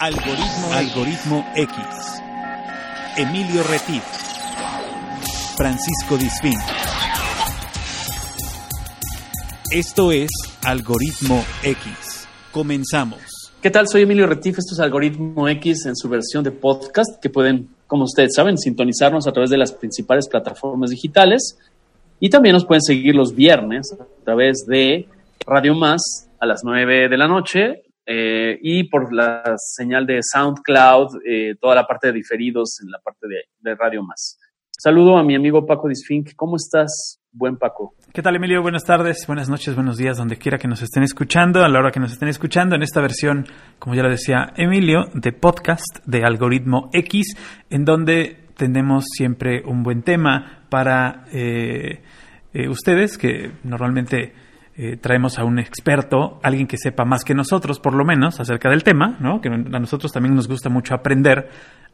[0.00, 1.76] Algoritmo, Algoritmo X.
[3.16, 4.04] Emilio Retif.
[5.56, 6.54] Francisco Disfín.
[9.72, 10.30] Esto es
[10.64, 12.28] Algoritmo X.
[12.52, 13.18] Comenzamos.
[13.60, 13.88] ¿Qué tal?
[13.88, 14.60] Soy Emilio Retif.
[14.60, 19.26] Esto es Algoritmo X en su versión de podcast que pueden, como ustedes saben, sintonizarnos
[19.26, 21.58] a través de las principales plataformas digitales.
[22.20, 25.08] Y también nos pueden seguir los viernes a través de
[25.44, 31.20] Radio Más a las 9 de la noche eh, y por la señal de SoundCloud,
[31.26, 34.38] eh, toda la parte de diferidos en la parte de, Radio Más.
[34.70, 36.30] Saludo a mi amigo Paco Disfink.
[36.34, 37.94] ¿Cómo estás, buen Paco?
[38.14, 38.62] ¿Qué tal, Emilio?
[38.62, 41.90] Buenas tardes, buenas noches, buenos días, donde quiera que nos estén escuchando, a la hora
[41.90, 43.44] que nos estén escuchando, en esta versión,
[43.78, 47.36] como ya lo decía Emilio, de podcast de Algoritmo X,
[47.68, 52.00] en donde tenemos siempre un buen tema para eh,
[52.70, 54.32] ustedes, que normalmente
[54.80, 58.70] eh, traemos a un experto, alguien que sepa más que nosotros, por lo menos, acerca
[58.70, 59.40] del tema, ¿no?
[59.40, 61.48] Que a nosotros también nos gusta mucho aprender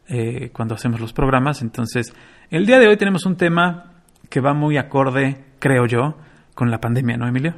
[0.07, 1.63] eh, cuando hacemos los programas.
[1.63, 2.13] Entonces,
[2.51, 6.15] el día de hoy tenemos un tema que va muy acorde, creo yo,
[6.53, 7.55] con la pandemia, ¿no, Emilio?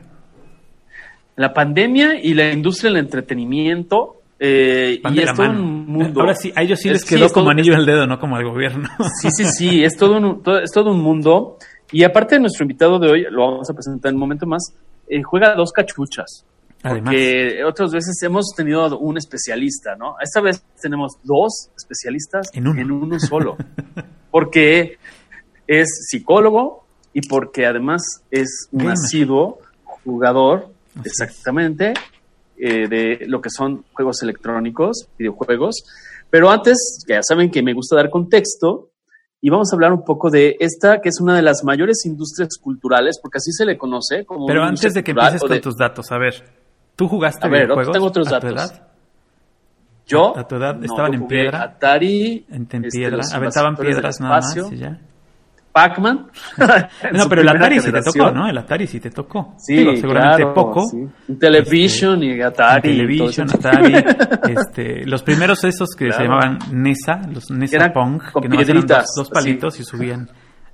[1.36, 4.22] La pandemia y la industria del entretenimiento.
[4.40, 6.22] Eh, y es todo un mundo.
[6.22, 8.46] Ahora sí, a ellos sí les quedó como anillo en el dedo, no como al
[8.46, 8.88] gobierno.
[9.22, 11.58] Sí, sí, sí, es todo un, es todo un mundo.
[11.92, 14.74] Y aparte de nuestro invitado de hoy, lo vamos a presentar en un momento más,
[15.10, 16.46] eh, juega dos cachuchas.
[16.82, 20.16] Porque otras veces hemos tenido un especialista, ¿no?
[20.22, 23.58] Esta vez tenemos dos especialistas en uno, solo.
[24.32, 24.98] porque
[25.66, 30.70] es psicólogo y porque además es un asiduo jugador,
[31.04, 31.94] exactamente,
[32.58, 35.84] eh, de lo que son juegos electrónicos, videojuegos.
[36.30, 38.92] Pero antes, ya saben que me gusta dar contexto,
[39.40, 42.58] y vamos a hablar un poco de esta, que es una de las mayores industrias
[42.60, 44.48] culturales, porque así se le conoce como.
[44.48, 46.44] Pero antes de que empieces con tus datos, a ver,
[46.96, 48.52] ¿tú jugaste a ver, tengo otros datos.
[48.52, 48.88] edad?
[50.08, 50.38] Yo.
[50.38, 51.64] A tu edad estaban en piedra.
[51.64, 52.46] Atari.
[52.50, 53.22] En, este, piedra.
[53.34, 54.56] Aventaban piedras nada más.
[54.72, 55.00] Y ya.
[55.78, 56.28] Pac-Man.
[57.14, 58.50] no, pero el Atari sí te tocó, ¿no?
[58.50, 59.54] El Atari sí te tocó.
[59.60, 60.84] Sí, seguramente poco.
[60.88, 61.08] Sí.
[61.40, 62.82] Television y Atari.
[62.82, 63.94] Television, Atari.
[64.50, 69.30] este, los primeros esos que se llamaban NESA, los NESA Pong, que no eran dos,
[69.30, 70.28] palitos y subían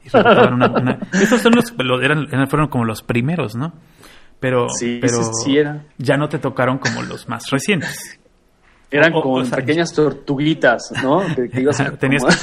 [0.05, 0.99] y una, una.
[1.13, 3.73] Esos son los, eran, fueron como los primeros, ¿no?
[4.39, 4.67] Pero,
[5.01, 5.31] pero
[5.97, 8.19] ya no te tocaron como los más recientes.
[8.93, 11.23] Eran como pequeñas tortuguitas, ¿no?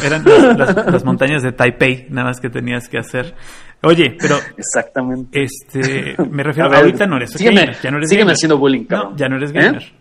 [0.05, 0.25] eran
[0.59, 3.37] las, montañas de Taipei, nada más que tenías que hacer.
[3.85, 4.35] Oye, pero.
[4.57, 5.45] Exactamente.
[5.45, 7.77] Este, me refiero, a ahorita no eres gamer.
[7.81, 9.81] Ya no eres sígueme haciendo bullying, No, ya no eres gamer.
[9.81, 9.93] ¿Eh?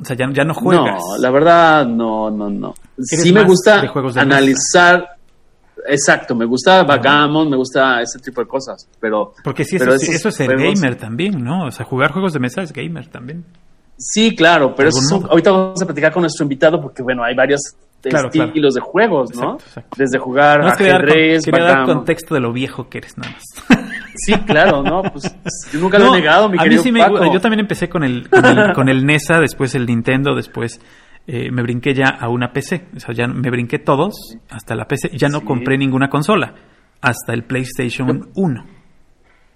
[0.00, 1.00] O sea, ya, ya no juegas.
[1.00, 2.74] No, la verdad, no, no, no.
[2.98, 3.82] Sí me gusta
[4.14, 5.16] analizar.
[5.84, 9.34] Exacto, me gusta Backgammon, me gusta ese tipo de cosas, pero...
[9.42, 11.66] Porque sí, eso, eso es ser gamer también, ¿no?
[11.66, 13.44] O sea, jugar juegos de mesa es gamer también.
[14.04, 17.60] Sí, claro, pero eso ahorita vamos a platicar con nuestro invitado porque, bueno, hay varios
[18.02, 19.58] estilos de juegos, ¿no?
[19.96, 23.44] Desde jugar no, ajedrez, quería dar, contexto de lo viejo que eres, nada más.
[24.14, 25.02] Sí, claro, ¿no?
[25.02, 25.34] Pues
[25.72, 28.28] yo nunca lo he negado, mi a mí sí me Yo también empecé con el,
[28.74, 30.80] con el, NESA, después el Nintendo, después
[31.28, 32.88] eh, me brinqué ya a una PC.
[32.96, 35.16] O sea, ya me brinqué todos hasta la PC.
[35.16, 36.54] Ya no compré ninguna consola
[37.00, 38.81] hasta el PlayStation 1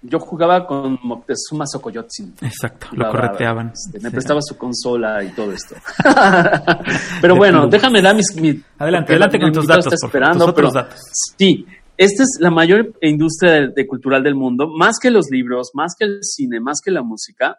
[0.01, 2.35] yo jugaba con Moctezuma Xocoyotzin.
[2.41, 3.73] Exacto, lo correteaban.
[3.73, 5.75] Este, me prestaba su consola y todo esto.
[7.21, 8.27] pero bueno, déjame dar mis...
[8.77, 10.99] adelante, adelante con tus datos, esperando, pero, datos.
[11.37, 11.65] Sí,
[11.97, 16.05] esta es la mayor industria de, cultural del mundo, más que los libros, más que
[16.05, 17.57] el cine, más que la música.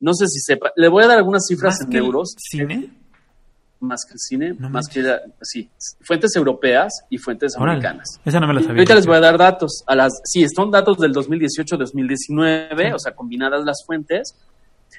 [0.00, 2.34] No sé si sepa, le voy a dar algunas cifras en euros.
[2.38, 3.03] ¿Cine?
[3.80, 5.04] Más que el cine, más que
[5.42, 5.68] sí,
[6.00, 8.20] fuentes europeas y fuentes americanas.
[8.24, 8.76] Esa no me la sabía.
[8.76, 9.84] Ahorita les voy a dar datos.
[9.86, 14.34] A las, sí, son datos del 2018-2019, o sea, combinadas las fuentes.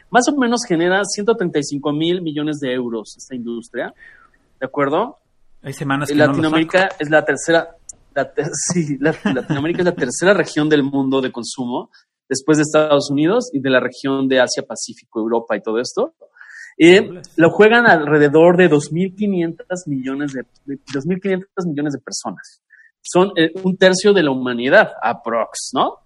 [0.09, 3.93] Más o menos genera 135 mil millones de euros esta industria.
[4.59, 5.17] ¿De acuerdo?
[5.61, 7.75] Hay semanas que Latinoamérica es la tercera,
[8.73, 11.89] sí, Latinoamérica es la tercera región del mundo de consumo,
[12.29, 16.13] después de Estados Unidos y de la región de Asia, Pacífico, Europa y todo esto.
[16.77, 16.99] Y
[17.37, 22.61] lo juegan alrededor de 2.500 millones de, 2.500 millones de personas.
[23.01, 25.99] Son eh, un tercio de la humanidad, aprox, ¿no?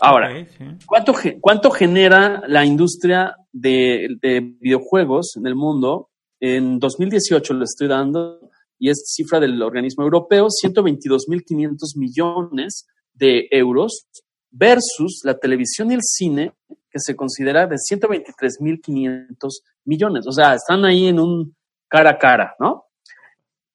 [0.00, 0.46] Ahora,
[0.86, 6.10] ¿cuánto, ¿cuánto genera la industria de, de, videojuegos en el mundo?
[6.40, 8.48] En 2018 lo estoy dando,
[8.78, 14.06] y es cifra del organismo europeo, 122.500 millones de euros
[14.50, 16.52] versus la televisión y el cine,
[16.90, 19.36] que se considera de 123.500
[19.84, 20.26] millones.
[20.26, 21.54] O sea, están ahí en un
[21.88, 22.86] cara a cara, ¿no?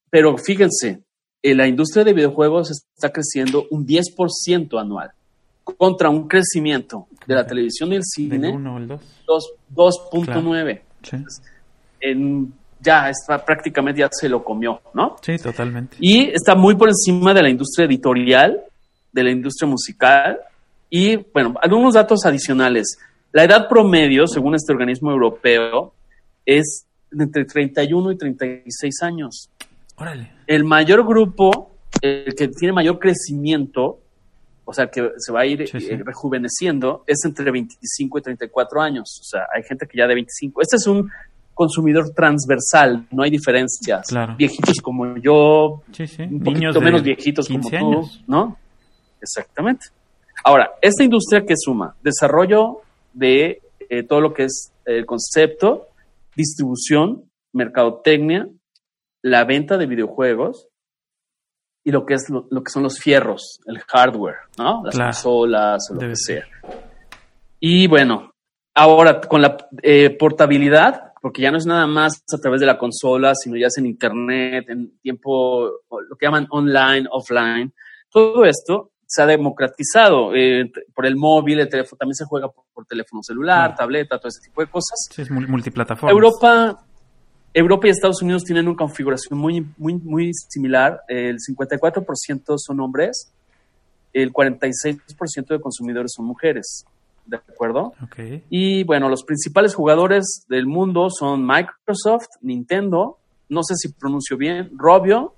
[0.10, 1.04] Pero fíjense,
[1.42, 5.12] eh, la industria de videojuegos está creciendo un 10% anual
[5.64, 10.82] contra un crecimiento de la televisión y el cine 2.9.
[12.00, 15.16] En ya está prácticamente ya se lo comió, ¿no?
[15.22, 15.96] Sí, totalmente.
[16.00, 18.62] Y está muy por encima de la industria editorial,
[19.12, 20.40] de la industria musical.
[20.96, 23.00] Y bueno, algunos datos adicionales.
[23.32, 25.92] La edad promedio, según este organismo europeo,
[26.46, 29.50] es entre 31 y 36 años.
[29.98, 30.32] Órale.
[30.46, 34.02] El mayor grupo, el que tiene mayor crecimiento,
[34.66, 35.88] o sea, que se va a ir Sí, sí.
[35.94, 39.18] eh, rejuveneciendo, es entre 25 y 34 años.
[39.20, 40.62] O sea, hay gente que ya de 25.
[40.62, 41.10] Este es un
[41.56, 44.06] consumidor transversal, no hay diferencias.
[44.10, 44.36] Claro.
[44.38, 48.24] Viejitos como yo, Sí, un Niños poquito de menos viejitos como 15 tú, años.
[48.28, 48.58] ¿no?
[49.20, 49.88] Exactamente.
[50.44, 52.82] Ahora, esta industria que suma desarrollo
[53.14, 55.88] de eh, todo lo que es el concepto,
[56.36, 58.48] distribución, mercadotecnia,
[59.22, 60.68] la venta de videojuegos
[61.86, 64.82] y lo que es lo, lo que son los fierros, el hardware, ¿no?
[64.84, 65.12] Las Claro.
[65.12, 66.44] consolas o lo Debe que ser.
[66.62, 66.82] sea.
[67.60, 68.34] Y bueno,
[68.74, 72.78] ahora con la eh, portabilidad, porque ya no es nada más a través de la
[72.78, 75.70] consola, sino ya es en internet, en tiempo,
[76.10, 77.74] lo que llaman online, offline,
[78.10, 82.64] todo esto se ha democratizado eh, por el móvil, el teléfono, también se juega por,
[82.74, 85.08] por teléfono celular, tableta, todo ese tipo de cosas.
[85.12, 86.12] Sí, es mul- multiplataforma.
[86.12, 86.84] Europa,
[87.54, 91.02] Europa y Estados Unidos tienen una configuración muy, muy, muy similar.
[91.08, 93.32] El 54% son hombres,
[94.14, 96.86] el 46% de consumidores son mujeres.
[97.26, 97.94] ¿De acuerdo?
[98.04, 98.20] Ok.
[98.50, 103.18] Y bueno, los principales jugadores del mundo son Microsoft, Nintendo,
[103.50, 105.34] no sé si pronuncio bien, Robio,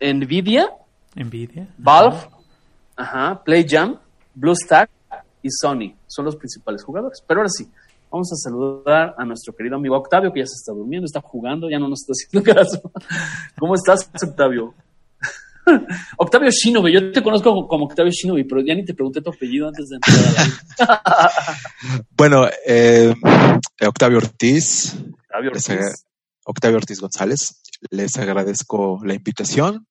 [0.00, 0.68] Nvidia,
[1.16, 1.68] Nvidia.
[1.78, 2.16] Valve,
[3.00, 3.98] ajá, PlayJam,
[4.34, 4.90] BlueStack
[5.42, 5.94] y Sony.
[6.06, 7.22] Son los principales jugadores.
[7.26, 7.68] Pero ahora sí,
[8.10, 11.70] vamos a saludar a nuestro querido amigo Octavio, que ya se está durmiendo, está jugando,
[11.70, 12.92] ya no nos está haciendo caso.
[13.58, 14.74] ¿Cómo estás, Octavio?
[16.18, 19.68] Octavio Shinobi, yo te conozco como, Octavio Shinobi, pero ya ni te pregunté tu apellido
[19.68, 21.52] antes de entrar a la
[22.16, 23.14] Bueno, eh,
[23.86, 26.06] Octavio Ortiz, Octavio Ortiz.
[26.44, 29.86] Octavio Ortiz González, les agradezco la invitación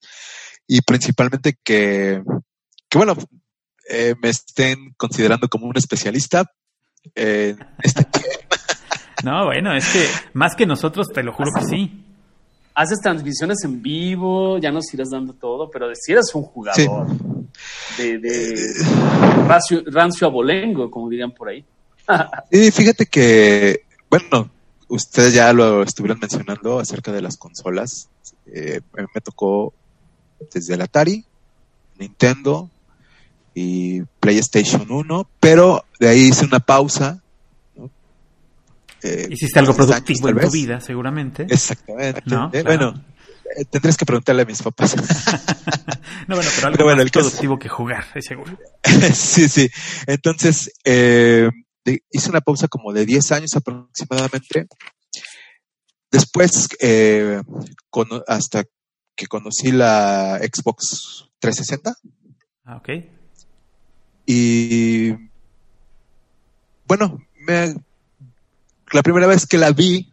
[0.68, 2.22] y principalmente que,
[2.90, 3.16] que bueno,
[3.90, 6.46] eh, me estén considerando como un especialista
[7.16, 8.06] en este
[9.24, 12.06] No, bueno, es que más que nosotros, te lo juro que sí.
[12.74, 17.08] Haces transmisiones en vivo, ya nos irás dando todo, pero si eres un jugador
[17.98, 18.74] de, de
[19.46, 21.66] rancio, rancio abolengo, como dirían por ahí.
[22.52, 24.50] Y fíjate que, bueno,
[24.88, 28.10] ustedes ya lo estuvieron mencionando acerca de las consolas.
[28.46, 29.74] Eh, me tocó
[30.52, 31.26] desde el Atari,
[31.98, 32.70] Nintendo
[33.54, 37.22] y PlayStation 1, pero de ahí hice una pausa.
[37.76, 37.90] ¿no?
[39.04, 41.44] Eh, Hiciste algo años, productivo tal en tu vida, seguramente.
[41.50, 42.22] Exactamente.
[42.26, 42.66] No, Eh, claro.
[42.92, 43.04] Bueno,
[43.58, 44.96] eh, tendrías que preguntarle a mis papás.
[46.28, 48.58] No, bueno, pero algo Pero bueno, más el caso- productivo que jugar, es seguro.
[49.16, 49.68] sí, sí.
[50.06, 51.50] Entonces, eh,
[52.12, 54.68] hice una pausa como de 10 años aproximadamente.
[56.12, 57.42] Después, eh,
[57.90, 58.64] cono- hasta
[59.16, 61.96] que conocí la Xbox 360
[62.66, 62.90] Ah, ok.
[64.32, 65.12] Y
[66.86, 67.74] bueno, me,
[68.92, 70.12] la primera vez que la vi,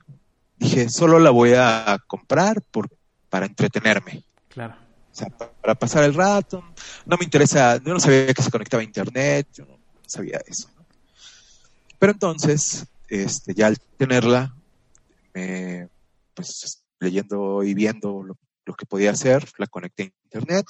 [0.56, 2.88] dije, solo la voy a comprar por,
[3.28, 4.24] para entretenerme.
[4.48, 4.74] Claro.
[5.12, 6.64] O sea, pa- para pasar el rato.
[7.04, 10.70] No me interesa, yo no sabía que se conectaba a internet, yo no sabía eso.
[10.74, 10.86] ¿no?
[11.98, 14.54] Pero entonces, este, ya al tenerla,
[15.34, 15.88] me,
[16.32, 20.66] pues leyendo y viendo lo, lo que podía hacer, la conecté a internet.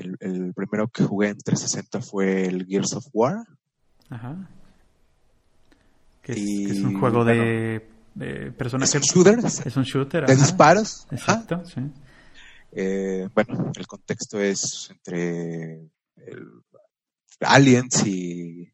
[0.00, 3.46] El, el primero que jugué en 360 fue el Gears of War.
[4.08, 4.48] Ajá.
[6.22, 8.96] Que es, Y, que es un juego de, de Es personaje.
[8.98, 10.24] un shooter de Es un shooter.
[10.24, 10.34] ajá.
[10.34, 11.06] disparos.
[11.10, 11.14] Ajá.
[11.16, 11.80] Exacto, sí.
[12.72, 16.62] Eh, bueno, el contexto es entre el-
[17.40, 18.70] aliens y,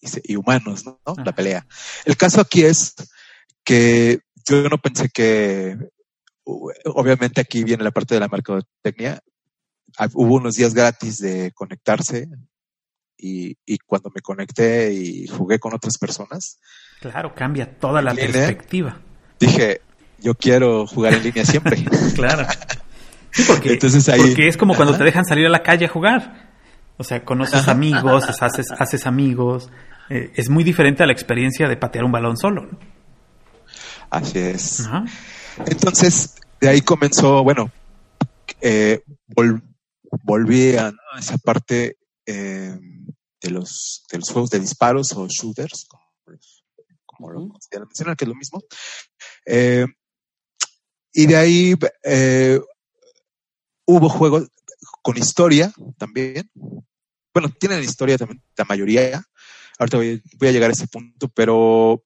[0.00, 0.98] y se- y humanos, ¿no?
[1.04, 1.22] Ajá.
[1.24, 1.66] La pelea.
[2.04, 2.94] El caso aquí es
[3.62, 5.76] que yo no pensé que,
[6.44, 9.20] obviamente aquí viene la parte de la mercadotecnia,
[10.14, 12.28] hubo unos días gratis de conectarse
[13.18, 16.58] y, y cuando me conecté y jugué con otras personas,
[17.00, 18.98] Claro, cambia toda la perspectiva.
[19.38, 19.80] dije,
[20.18, 21.84] yo quiero jugar en línea siempre.
[22.14, 22.46] Claro.
[23.32, 24.98] Sí, porque, Entonces ahí- porque es como cuando Ajá.
[25.00, 26.46] te dejan salir a la calle a jugar.
[26.96, 29.68] O sea, conoces amigos, haces, haces amigos.
[30.08, 32.62] Eh, es muy diferente a la experiencia de patear un balón solo.
[32.62, 32.78] ¿no?
[34.08, 34.80] Así es.
[34.86, 35.04] Ajá.
[35.66, 37.70] Entonces, de ahí comenzó, bueno,
[38.62, 39.60] eh, vol-
[40.22, 42.78] volví a, esa parte eh,
[43.40, 45.86] de, los, de los juegos de disparos o shooters,
[47.04, 48.62] como, lo consideran mencionar, que es lo mismo.
[49.46, 49.86] Eh,
[51.12, 52.60] y de ahí eh,
[53.86, 54.48] hubo juegos
[55.02, 56.50] con historia también.
[57.32, 59.24] Bueno, tienen historia también, la mayoría.
[59.78, 62.02] Ahorita voy, voy a llegar a ese punto, pero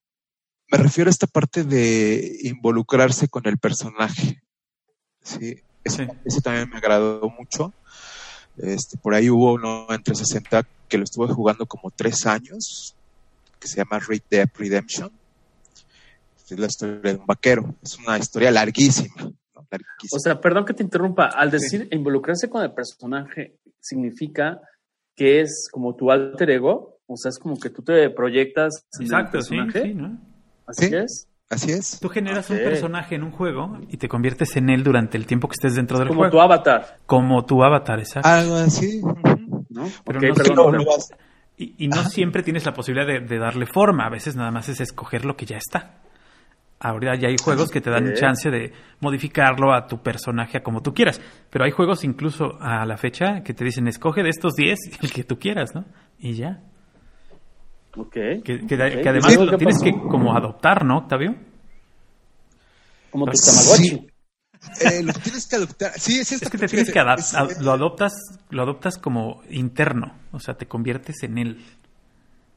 [0.67, 4.41] me refiero a esta parte de involucrarse con el personaje.
[5.21, 6.07] Sí, eso, Sí.
[6.25, 7.73] eso también me agradó mucho.
[8.57, 12.95] Este, por ahí hubo uno en 360 que lo estuve jugando como tres años,
[13.59, 15.11] que se llama Red Dead Redemption.
[16.49, 17.75] Es la historia de un vaquero.
[17.81, 19.15] Es una historia larguísima.
[19.17, 19.33] ¿no?
[19.71, 20.17] Larguísima.
[20.17, 21.27] O sea, perdón que te interrumpa.
[21.27, 24.59] Al decir involucrarse con el personaje, significa
[25.15, 26.97] que es como tu alter ego.
[27.07, 29.81] O sea, es como que tú te proyectas en el Exacto, sí, personaje.
[29.83, 30.17] sí, ¿no?
[30.67, 30.95] Así Sí.
[30.95, 31.27] es.
[31.51, 31.99] Así es.
[31.99, 35.47] Tú generas un personaje en un juego y te conviertes en él durante el tiempo
[35.49, 36.31] que estés dentro del Como juego.
[36.31, 36.97] tu avatar.
[37.05, 38.27] Como tu avatar, exacto.
[38.29, 39.01] Algo así.
[39.03, 39.65] ujú.
[39.69, 39.87] ¿no?
[40.05, 41.11] Pero no perdón, vas-
[41.57, 44.05] Y, y no siempre tienes la posibilidad de, de darle forma.
[44.05, 45.97] A veces nada más es escoger lo que ya está.
[46.79, 48.13] Ahorita ya hay juegos que te dan Ok.
[48.15, 51.21] chance de modificarlo a tu personaje a como tú quieras.
[51.51, 55.11] Pero hay juegos incluso a la fecha que te dicen escoge de estos 10 el
[55.13, 55.85] que tú quieras, ¿no?
[56.17, 56.61] Y ya.
[57.97, 58.13] Ok.
[58.13, 58.67] Que, que- Ok.
[58.67, 59.85] que además ¿Y lo tienes pasó?
[59.85, 61.35] que como adoptar, ¿no, Octavio?
[63.09, 63.49] Como tu Sí.
[63.89, 64.07] Tamagotchi.
[64.81, 65.99] Eh, lo tienes que adoptar.
[65.99, 67.51] Sí, es, esta Es que te tienes que adaptar.
[67.51, 68.13] es- eh, Lo adoptas,
[68.49, 70.15] lo adoptas como interno.
[70.31, 71.65] O sea, te conviertes en él.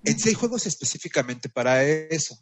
[0.04, 2.36] En sí hay juegos específicamente para eso,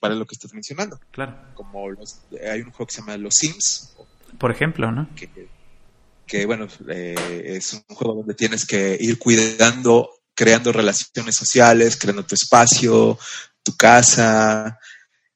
[0.00, 1.00] para lo que estás mencionando.
[1.10, 1.34] Claro.
[1.54, 2.20] Como los,
[2.52, 3.96] hay un juego que se llama Los Sims,
[4.38, 5.08] Por ejemplo, ¿no?
[5.16, 5.30] que,
[6.26, 12.24] que, bueno, eh, es un juego donde tienes que ir cuidando, creando relaciones sociales, creando
[12.24, 13.18] tu espacio,
[13.62, 14.78] tu casa,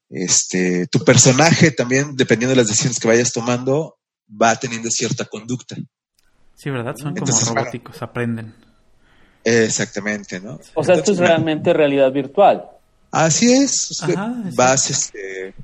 [0.09, 3.97] este, tu personaje también, dependiendo de las decisiones que vayas tomando,
[4.29, 5.75] va teniendo cierta conducta.
[6.55, 6.93] Sí, ¿verdad?
[6.95, 7.61] Son como Entonces, bueno.
[7.61, 8.53] robóticos, aprenden.
[9.43, 10.59] Exactamente, ¿no?
[10.75, 12.63] O sea, esto es realmente realidad virtual.
[13.09, 14.01] Así es.
[14.03, 15.55] Ajá, vas, este,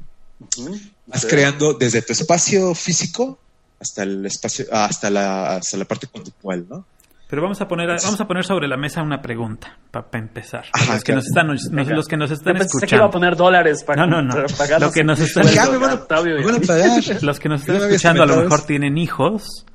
[1.06, 3.40] vas creando desde tu espacio físico
[3.80, 6.86] hasta el espacio, hasta la, hasta la parte conductual, ¿no?
[7.30, 10.64] Pero vamos a poner, vamos a poner sobre la mesa una pregunta para empezar.
[10.72, 11.18] Ajá, los, que claro.
[11.18, 13.10] nos están, nos- los que nos Yo están que iba a escuchando.
[13.12, 14.34] poner dólares para, No, no, no.
[14.34, 15.44] para pagar Lo los que nos están-.
[17.22, 18.68] Los que nos escuchando a lo mejor eso.
[18.68, 19.66] tienen hijos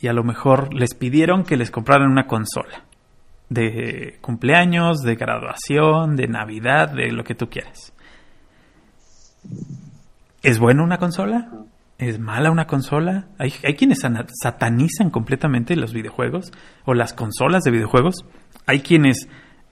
[0.00, 2.84] y a lo mejor les pidieron que les compraran una consola
[3.48, 7.94] de cumpleaños, de graduación, de Navidad, de lo que tú quieras.
[10.42, 11.48] ¿Es buena una consola?
[11.98, 13.26] ¿Es mala una consola?
[13.38, 14.00] Hay, hay quienes
[14.42, 16.52] satanizan completamente los videojuegos
[16.84, 18.16] o las consolas de videojuegos.
[18.66, 19.28] Hay quienes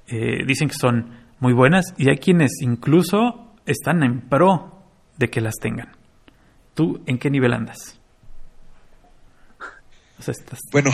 [0.07, 4.83] eh, dicen que son muy buenas y hay quienes incluso están en pro
[5.19, 5.89] de que las tengan.
[6.75, 8.01] ¿Tú en qué nivel andas?
[10.19, 10.91] O sea, estás- Bueno,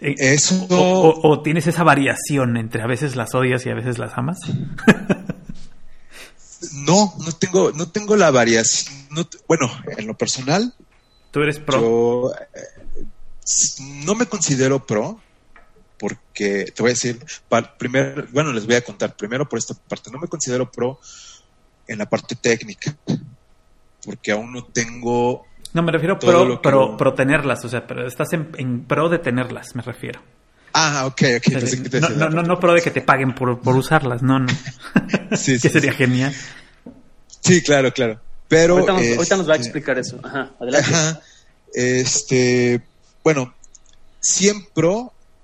[0.00, 0.76] eso o,
[1.10, 4.38] o- o tienes esa variación entre a veces las odias y a veces las amas.
[6.72, 8.94] no, no tengo, no tengo la variación.
[9.10, 10.74] no bueno, en lo personal,
[11.30, 11.80] Tú eres pro.
[11.80, 13.04] yo eh,
[14.04, 15.20] no me considero pro
[15.98, 19.74] porque te voy a decir, pa- primer, bueno, les voy a contar primero por esta
[19.74, 20.10] parte.
[20.10, 20.98] No me considero pro
[21.88, 22.96] en la parte técnica
[24.04, 27.64] porque aún no tengo No, me refiero pro, pro, pro tenerlas.
[27.64, 30.20] O sea, pero estás en, en pro de tenerlas, me refiero.
[30.76, 31.52] Ah, ok, ok.
[31.52, 34.22] pensé que te no, no, no, no pro de que te paguen por, por usarlas,
[34.22, 34.52] no, no.
[35.36, 35.98] Sí, que sería sí.
[35.98, 36.34] genial.
[37.40, 38.20] Sí, claro, claro.
[38.48, 40.18] Pero Ahorita nos, ahorita nos va a este, explicar eso.
[40.22, 40.90] Ajá, adelante.
[40.92, 41.20] Ajá.
[41.72, 42.82] Este,
[43.22, 43.54] bueno,
[44.20, 44.90] siempre,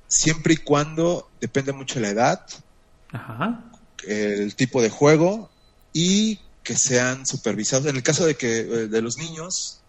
[0.08, 2.46] siempre y cuando depende mucho de la edad,
[3.12, 3.64] Ajá.
[4.06, 5.49] el tipo de juego
[5.92, 7.87] y que sean supervisados.
[7.87, 9.79] En el caso de que eh, de los niños,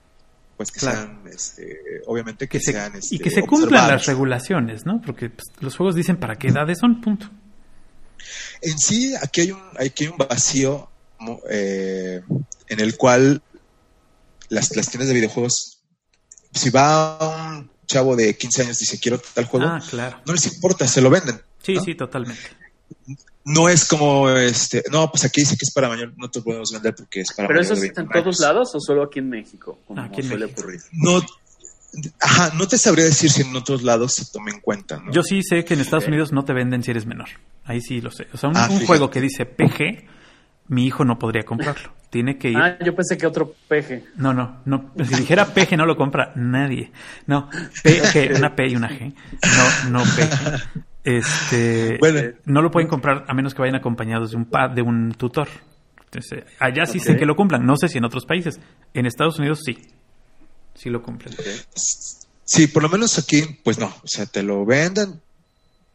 [0.62, 1.00] pues que Claro.
[1.02, 5.02] sean, este, obviamente que, Que se, sean, este, y que se cumplan las regulaciones, ¿no?
[5.02, 7.30] Porque pues, los juegos dicen para qué edades son, punto.
[8.62, 10.90] En sí, aquí hay un, aquí hay un vacío
[11.50, 12.22] eh,
[12.68, 13.42] en el cual
[14.50, 15.82] las, las tiendas de videojuegos,
[16.54, 20.22] si va un chavo de 15 años y dice quiero tal juego, Ah, claro.
[20.26, 21.42] no les importa, se lo venden.
[21.64, 21.84] Sí, ¿no?
[21.84, 22.42] sí, totalmente.
[23.44, 26.72] No es como este, no, pues aquí dice que es para mañana, no te podemos
[26.72, 29.20] vender porque es para ¿Pero mayor eso es en 29 todos lados o solo aquí
[29.20, 29.80] en México?
[29.88, 30.62] Como Aquí en suele México.
[30.62, 30.82] ocurrir.
[30.92, 31.22] No,
[32.20, 35.12] ajá, no te sabría decir si en otros lados se toma en cuenta, ¿no?
[35.12, 36.08] Yo sí sé que en Estados.
[36.08, 37.30] Unidos no te venden si eres menor.
[37.66, 38.28] Ahí sí lo sé.
[38.34, 40.06] O sea, un, Ah, un juego que dice PG,
[40.68, 41.94] mi hijo no podría comprarlo.
[42.12, 42.58] Tiene que ir.
[42.58, 44.04] Ah, yo pensé que otro peje.
[44.18, 44.92] No, no, no.
[44.98, 46.92] Si dijera PG no lo compra nadie.
[47.26, 47.50] No,
[47.84, 49.14] PG, una P y una G.
[49.84, 50.84] No, no PG.
[51.04, 52.38] Este, Bueno.
[52.46, 55.48] no lo pueden comprar a menos que vayan acompañados de un pad, de un tutor.
[56.06, 57.66] Entonces, allá sí sé que lo cumplan.
[57.66, 58.60] No sé si en otros países.
[58.94, 59.78] En Estados Unidos sí.
[60.76, 61.34] Sí lo cumplen.
[62.44, 65.22] Sí, por lo menos aquí, pues no, o sea, te lo venden.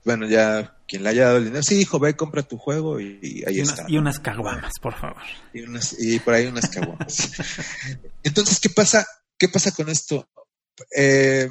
[0.04, 3.18] Bueno, ya quien le haya dado el dinero, sí, hijo, ve, compra tu juego y,
[3.20, 3.84] y ahí Y está.
[3.88, 5.22] y unas caguamas, por favor.
[5.52, 7.32] Y, unas- y por ahí unas caguamas.
[8.22, 9.04] Entonces, ¿qué pasa?
[9.36, 10.28] ¿Qué pasa con esto?
[10.96, 11.48] Eh,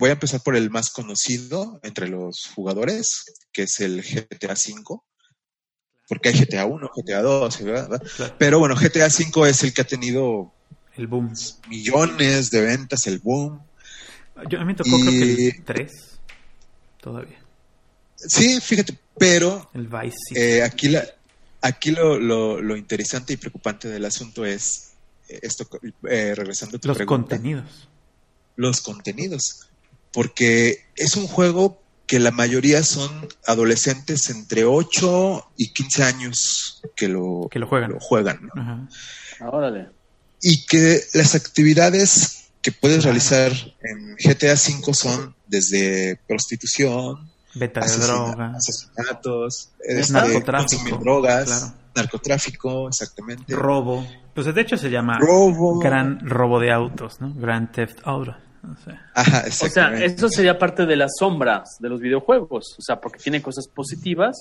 [0.00, 4.98] voy a empezar por el más conocido entre los jugadores, que es el GTA V.
[6.08, 8.02] porque hay GTA 1, GTA 2, ¿verdad?
[8.16, 8.34] Claro.
[8.38, 10.52] Pero bueno, GTA 5 es el que ha tenido
[10.96, 11.32] El boom.
[11.68, 13.60] millones de ventas, el boom.
[14.48, 15.92] Yo, a mí me tocó Y- creo que el 3
[17.00, 17.38] todavía.
[18.16, 21.04] Sí, fíjate, pero El Vice eh, aquí la,
[21.62, 24.92] aquí lo, lo, lo interesante y preocupante del asunto es
[25.28, 25.66] eh, esto,
[26.08, 27.88] eh, regresando a tu Los pregunta, contenidos.
[28.56, 29.69] los contenidos,
[30.12, 37.06] porque es un juego que la mayoría son adolescentes entre 8 y 15 años que
[37.08, 37.96] lo, Que lo juegan.
[38.00, 38.60] juegan, ¿no?
[38.62, 38.88] Ajá.
[39.40, 39.88] Ah, Órale.
[40.42, 43.52] y que las actividades que puedes realizar
[43.82, 48.52] en GTA V son desde prostitución, Beta de asesina- droga.
[48.56, 51.74] asesinatos, este, Narcotráfico, consumir drogas, claro.
[51.94, 53.54] narcotráfico, exactamente.
[53.54, 54.06] Robo.
[54.34, 55.78] Pues de hecho se llama Robo.
[55.80, 57.32] Gran Robo de Autos, ¿no?
[57.34, 58.36] Grand Theft Auto.
[58.62, 60.04] O sea, Ajá, O sea, exactamente.
[60.06, 62.74] eso sería parte de las sombras de los videojuegos.
[62.78, 64.36] O sea, porque tiene cosas positivas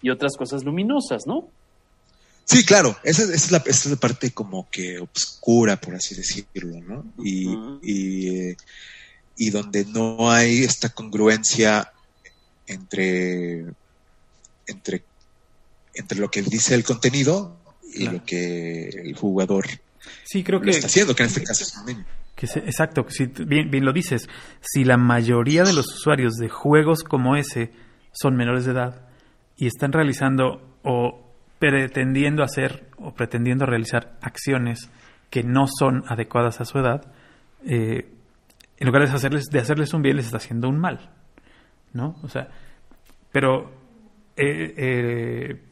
[0.00, 1.48] y otras cosas luminosas, ¿no?
[2.44, 6.14] Sí, claro, esa, esa es la, esa es la parte como que obscura, por así
[6.16, 7.04] decirlo, ¿no?
[7.24, 7.48] Y,
[7.82, 8.56] y, eh,
[9.36, 11.92] y donde no hay esta congruencia
[12.66, 13.64] entre,
[14.66, 15.04] entre,
[15.94, 17.56] entre lo que dice el contenido
[17.94, 18.18] y Claro.
[18.18, 19.66] lo que el jugador
[20.24, 22.04] sí, creo lo que, está haciendo, que en este caso es un niño.
[22.44, 24.28] Exacto, si, bien, bien lo dices.
[24.60, 27.72] Si la mayoría de los usuarios de juegos como ese
[28.12, 29.08] son menores de edad
[29.56, 34.90] y están realizando o pretendiendo hacer o pretendiendo realizar acciones
[35.30, 37.12] que no son adecuadas a su edad,
[37.64, 38.12] eh,
[38.78, 41.10] en lugar de hacerles, de hacerles un bien, les está haciendo un mal.
[41.92, 42.16] ¿No?
[42.22, 42.48] O sea,
[43.30, 43.70] pero
[44.36, 45.62] eh, eh,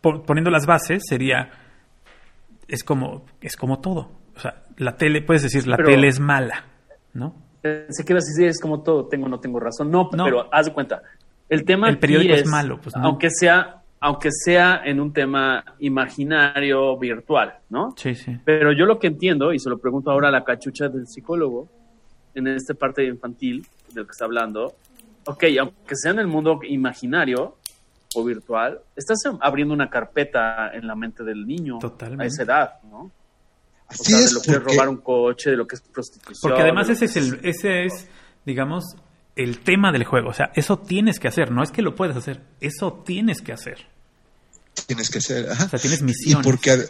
[0.00, 1.50] po- poniendo las bases sería
[2.68, 6.18] es como es como todo o sea la tele puedes decir la Pero- tele es
[6.20, 6.64] mala
[7.14, 9.90] no Se queda así, es como todo, tengo no tengo razón.
[9.90, 10.24] No, No.
[10.24, 11.02] pero haz de cuenta.
[11.48, 13.04] El tema El periódico es malo, pues, no.
[13.04, 17.92] aunque sea, aunque sea en un tema imaginario virtual, ¿no?
[17.96, 20.88] sí sí Pero yo lo que entiendo, y se lo pregunto ahora a la cachucha
[20.88, 21.68] del psicólogo,
[22.34, 24.74] en esta parte infantil del que está hablando,
[25.26, 27.56] ok, aunque sea en el mundo imaginario
[28.16, 32.24] o virtual, estás abriendo una carpeta en la mente del niño Totalmente.
[32.24, 33.10] a esa edad, ¿no?
[33.90, 35.82] O Así sea, de lo que es porque- robar un coche, de lo que es
[35.82, 36.38] prostitución.
[36.40, 38.06] porque además ese es el ese es
[38.46, 38.84] digamos
[39.36, 42.16] el tema del juego o sea eso tienes que hacer no es que lo puedes
[42.16, 43.86] hacer eso tienes que hacer
[44.86, 45.64] tienes que hacer, ajá.
[45.64, 46.86] o sea tienes Y misiones porque ad-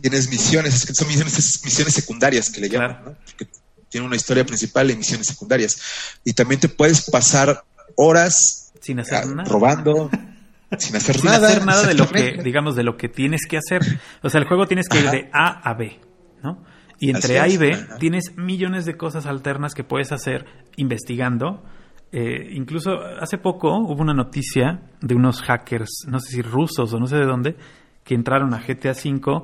[0.00, 3.10] tienes misiones, es que son misiones, misiones secundarias que le llaman, Claro.
[3.10, 3.16] ¿no?
[3.26, 3.48] Porque
[3.90, 5.76] tiene una historia principal y misiones secundarias.
[6.24, 7.62] Y también te puedes pasar
[7.94, 10.10] horas sin hacer nada robando,
[10.78, 11.48] sin hacer sin nada.
[11.48, 13.82] hacer nada de lo que, digamos, de lo que tienes que hacer.
[14.22, 15.98] O sea, el juego tienes que ir de A a B,
[16.42, 16.64] ¿no?
[16.98, 17.96] Y entre Así A y B ajá.
[17.98, 21.62] tienes millones de cosas alternas que puedes hacer investigando.
[22.12, 26.98] Eh, incluso hace poco hubo una noticia de unos hackers, no sé si rusos o
[26.98, 27.56] no sé de dónde,
[28.04, 29.42] que entraron a GTA V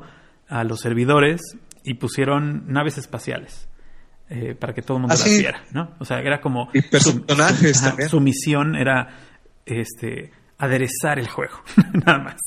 [0.48, 1.40] a los servidores
[1.84, 3.68] y pusieron naves espaciales.
[4.30, 5.40] eh, para que todo el mundo Ah, las sí.
[5.40, 5.90] viera, ¿no?
[5.98, 8.08] O sea, era como Y personajes ajá, también.
[8.08, 9.08] su misión era
[9.66, 10.30] este
[10.62, 11.60] aderezar el juego,
[12.06, 12.40] nada más,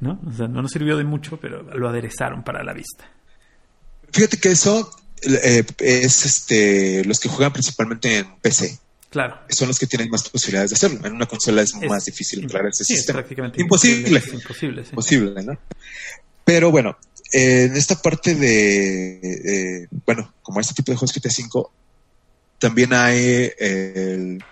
[0.00, 0.20] ¿no?
[0.24, 3.04] O sea, no nos sirvió de mucho, pero lo aderezaron para la vista.
[4.12, 4.88] Fíjate que eso
[5.22, 8.78] eh, es este los que juegan principalmente en PC.
[9.10, 9.38] Claro.
[9.48, 11.06] Son los que tienen más posibilidades de hacerlo.
[11.06, 13.18] En una consola es, Es más difícil entrar ese sí, es sistema.
[13.18, 14.18] prácticamente Imposible.
[14.18, 14.94] Es imposible, sí.
[14.94, 15.58] posible, ¿no?
[16.44, 16.96] Pero bueno,
[17.32, 19.18] eh, en esta parte de,
[19.82, 21.68] eh, bueno, como este tipo de juegos GTA V,
[22.58, 24.44] también hay eh, el,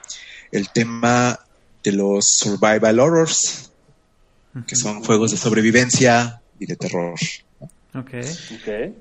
[0.51, 1.39] el tema
[1.85, 3.71] de los survival horrors,
[4.67, 7.15] que son juegos de sobrevivencia y de terror.
[7.95, 8.11] Ok.
[8.55, 8.93] Ok.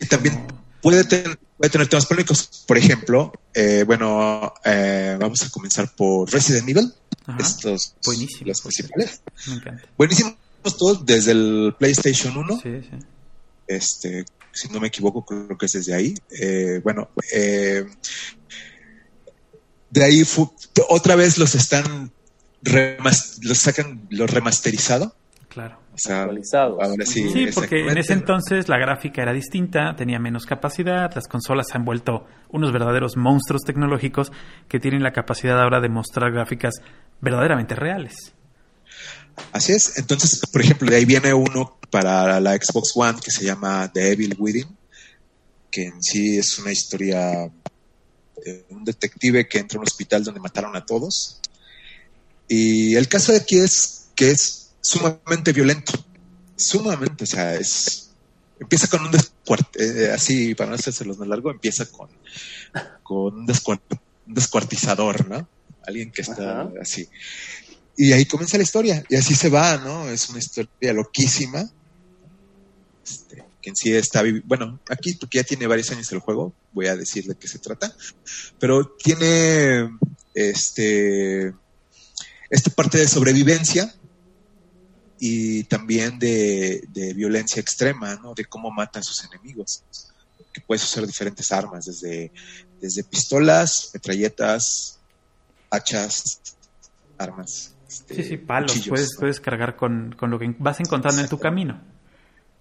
[0.00, 0.46] Y también
[0.80, 2.64] puede, ten- puede tener temas polémicos.
[2.66, 6.94] Por ejemplo, eh, bueno, eh, vamos a comenzar por Resident Evil.
[7.26, 7.38] Ajá.
[7.42, 9.20] Estos Buenísimo, los principales.
[9.48, 9.84] Me encanta.
[9.98, 10.34] Buenísimos
[10.78, 12.60] todos desde el PlayStation 1.
[12.62, 12.98] Sí, sí.
[13.66, 16.14] este, si no me equivoco, creo que es desde ahí.
[16.30, 17.84] Eh, bueno, eh,
[19.90, 20.52] de ahí fu-
[20.88, 22.10] otra vez los están
[23.42, 25.14] los sacan lo remasterizado.
[25.48, 25.78] Claro.
[25.92, 26.78] O sea, Actualizados.
[26.80, 27.28] ahora sí.
[27.30, 31.76] Sí, porque en ese entonces la gráfica era distinta, tenía menos capacidad, las consolas se
[31.76, 34.30] han vuelto unos verdaderos monstruos tecnológicos
[34.68, 36.74] que tienen la capacidad ahora de mostrar gráficas
[37.20, 38.14] verdaderamente reales.
[39.52, 39.98] Así es.
[39.98, 44.12] Entonces, por ejemplo, de ahí viene uno para la Xbox One que se llama The
[44.12, 44.68] Evil Within,
[45.70, 47.50] que en sí es una historia
[48.44, 51.38] de un detective que entra a un hospital donde mataron a todos.
[52.48, 55.92] Y el caso de aquí es que es sumamente violento.
[56.56, 58.10] Sumamente, o sea, es.
[58.58, 62.10] Empieza con un descuartizador, así, para no hacerse los más largo, empieza con,
[63.02, 65.48] con un, descuart- un descuartizador, ¿no?
[65.86, 66.70] Alguien que está Ajá.
[66.82, 67.08] así.
[67.96, 70.10] y ahí comienza la historia, y así se va, ¿no?
[70.10, 71.70] Es una historia loquísima.
[73.02, 76.86] Este, que en sí está, bueno, aquí porque ya tiene varios años el juego, voy
[76.86, 77.94] a decir de qué se trata,
[78.58, 79.90] pero tiene
[80.34, 81.54] este
[82.50, 83.94] esta parte de sobrevivencia
[85.18, 88.34] y también de, de violencia extrema, ¿no?
[88.34, 89.84] De cómo mata a sus enemigos,
[90.52, 92.32] que puedes usar diferentes armas, desde,
[92.80, 94.98] desde pistolas, metralletas,
[95.70, 96.40] hachas,
[97.18, 97.74] armas.
[97.88, 98.72] este, Sí, sí, palos.
[98.72, 99.20] cuchillos, Puedes, ¿no?
[99.20, 101.80] puedes cargar con, con lo que vas encontrando en tu camino.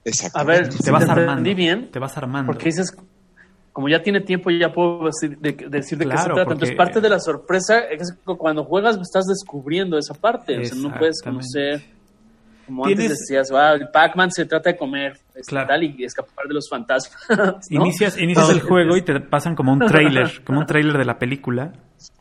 [0.06, 0.62] A Exactamente.
[0.64, 1.32] ver, Te si vas te armando.
[1.32, 2.52] entendí bien, Te vas armando.
[2.52, 2.96] porque dices,
[3.74, 6.30] como ya tiene tiempo, ya puedo decir de, decir de qué se trata.
[6.46, 10.58] porque- Entonces, parte de la sorpresa es que cuando juegas estás descubriendo esa parte.
[10.60, 11.82] O sea, no puedes conocer.
[12.66, 15.68] Como antes decías, ah, el Pac-Man se trata de comer este, Claro.
[15.70, 17.18] tal y escapar de los fantasmas.
[17.30, 17.60] ¿no?
[17.72, 21.18] Inicias, inicias el juego y te pasan como un trailer, como un trailer de la
[21.18, 21.74] película,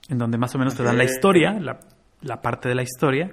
[0.08, 1.78] en donde más o menos te dan la historia, la,
[2.22, 3.30] la parte de la historia,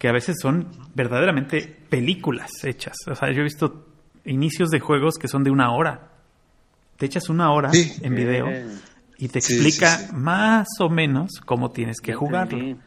[0.00, 1.60] que a veces son verdaderamente
[1.90, 2.96] películas hechas.
[3.06, 3.86] O sea, yo he visto
[4.24, 6.08] inicios de juegos que son de una hora.
[6.96, 7.92] Te echas una hora Sí.
[8.00, 8.66] en video Eh,
[9.18, 10.12] y te Sí, explica sí, sí.
[10.14, 12.78] más o menos cómo tienes que jugarlo.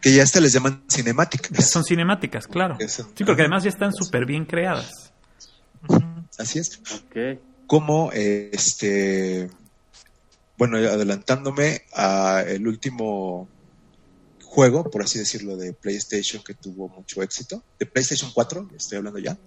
[0.00, 1.50] Que ya hasta les llaman cinemáticas.
[1.52, 2.76] Ya son cinemáticas, claro.
[2.88, 5.12] Son- Sí, porque además ya están súper bien creadas.
[6.38, 6.80] Así es.
[7.06, 7.38] Ok.
[7.66, 9.50] Como eh, este
[10.58, 13.48] bueno, adelantándome a el último
[14.52, 19.18] juego, por así decirlo, de PlayStation que tuvo mucho éxito, de PlayStation 4, estoy hablando
[19.18, 19.38] ya,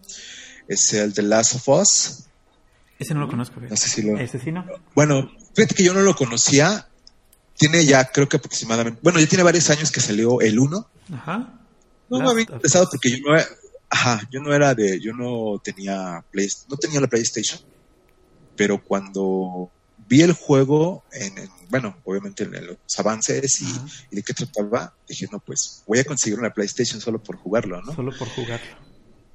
[0.68, 2.24] es el The Last of Us.
[2.98, 3.60] Ese no lo conozco.
[3.60, 3.82] No fíjate.
[3.82, 4.18] sé si lo...
[4.18, 4.66] Ese sí no.
[4.96, 6.88] Bueno, fíjate que yo no lo conocía,
[7.56, 11.60] tiene ya creo que aproximadamente, bueno, ya tiene varios años que salió el 1, Ajá.
[12.10, 13.46] No me había interesado porque yo no era,
[13.90, 17.60] ajá, yo no era de, yo no tenía Play, no tenía la PlayStation,
[18.56, 19.70] pero cuando
[20.08, 24.94] vi el juego en, en- bueno, obviamente en, en los avances y, de qué trataba,
[25.08, 27.94] dije, no, pues voy a conseguir una PlayStation solo por jugarlo, ¿no?
[27.94, 28.78] Solo por jugarlo.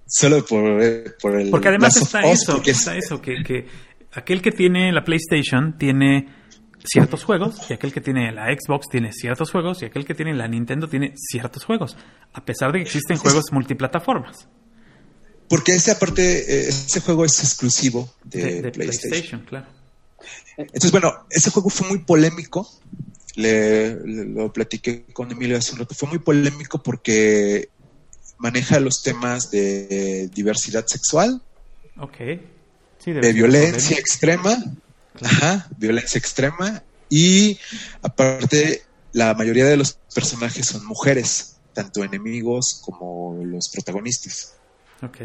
[0.06, 3.66] Solo por, eh, por el Porque además está eso, porque es- está eso, que, que
[4.12, 6.28] aquel que tiene la PlayStation tiene
[6.84, 10.34] ciertos juegos y aquel que tiene la Xbox tiene ciertos juegos y aquel que tiene
[10.34, 11.96] la Nintendo tiene ciertos juegos,
[12.32, 14.48] a pesar de que existen juegos multiplataformas
[15.48, 19.10] porque esa parte, eh, ese juego es exclusivo de, de, de PlayStation.
[19.10, 19.66] PlayStation, claro.
[20.56, 22.68] Entonces, bueno, ese juego fue muy polémico.
[23.36, 25.94] Le, le- lo platiqué con Emilio hace un rato.
[25.94, 27.68] Fue muy polémico porque
[28.38, 31.42] maneja los temas de diversidad sexual.
[32.98, 34.56] Sí, de violencia extrema,
[35.22, 37.58] ajá, violencia extrema y
[38.02, 44.54] aparte la mayoría de los personajes son mujeres, tanto enemigos como los protagonistas.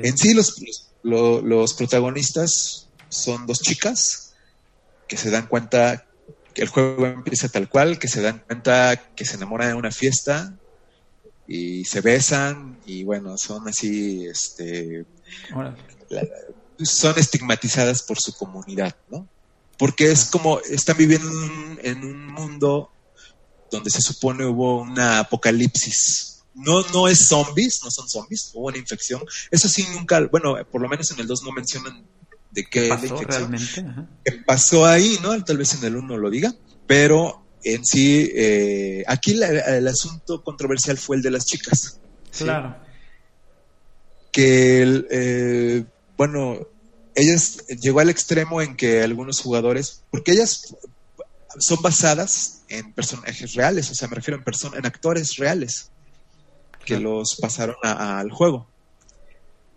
[0.06, 4.25] En sí, los, los, lo- los protagonistas son dos chicas
[5.08, 6.06] que se dan cuenta
[6.54, 9.92] que el juego empieza tal cual, que se dan cuenta que se enamoran en una
[9.92, 10.58] fiesta
[11.48, 15.06] y se besan y bueno, son así, este,
[16.82, 19.28] son estigmatizadas por su comunidad, ¿no?
[19.78, 22.90] Porque es como, están viviendo en un, en un mundo
[23.70, 26.44] donde se supone hubo una apocalipsis.
[26.54, 29.22] No, no es zombies, no son zombies, hubo una infección.
[29.52, 32.06] Eso sí nunca, bueno, por lo menos en el 2 no mencionan
[32.56, 33.82] de qué ¿Pasó realmente?
[33.88, 34.08] Ajá.
[34.48, 35.44] Pasó ahí, ¿no?
[35.44, 36.54] Tal vez en el 1 lo diga,
[36.88, 42.00] pero en sí, eh, aquí la- el asunto controversial fue el de las chicas.
[42.32, 42.44] ¿sí?
[42.46, 42.76] Claro.
[44.32, 45.86] que el, eh,
[46.18, 46.60] bueno,
[47.16, 50.76] ellas llegó al extremo en que algunos jugadores, porque ellas
[51.60, 55.90] son basadas en personajes reales, o sea, me refiero en en actores reales
[56.80, 57.20] que Claro.
[57.20, 58.70] los pasaron a- al juego.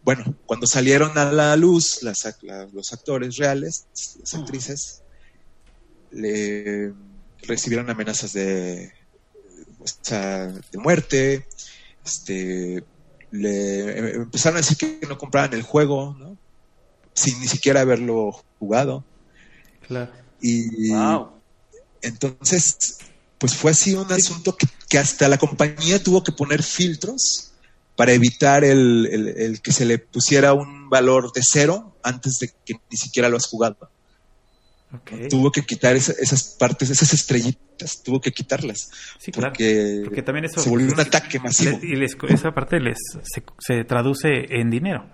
[0.09, 3.85] Bueno, cuando salieron a la luz las, la- los actores reales,
[4.19, 5.03] las actrices,
[6.11, 6.95] le
[7.43, 8.91] recibieron amenazas de,
[9.79, 11.47] o sea, de muerte,
[12.03, 12.83] este,
[13.33, 16.39] le em- empezaron a decir que no compraran el juego, ¿no?
[17.15, 19.05] Sin ni siquiera haberlo jugado.
[19.87, 20.11] Claro.
[20.41, 21.33] Y Wow.
[22.01, 22.97] entonces,
[23.37, 27.48] pues fue así un asunto que, que hasta la compañía tuvo que poner filtros
[27.99, 32.49] para evitar el, el- el que se le pusiera un valor de cero antes de
[32.65, 33.91] que ni siquiera lo has jugado.
[35.29, 38.89] Tuvo que quitar esa- esas partes, esas estrellitas, tuvo que quitarlas.
[39.19, 39.51] Sí, claro.
[39.51, 41.73] porque, también eso se volvió un ataque masivo.
[41.73, 45.05] les- y les- esa parte les se, se traduce en dinero,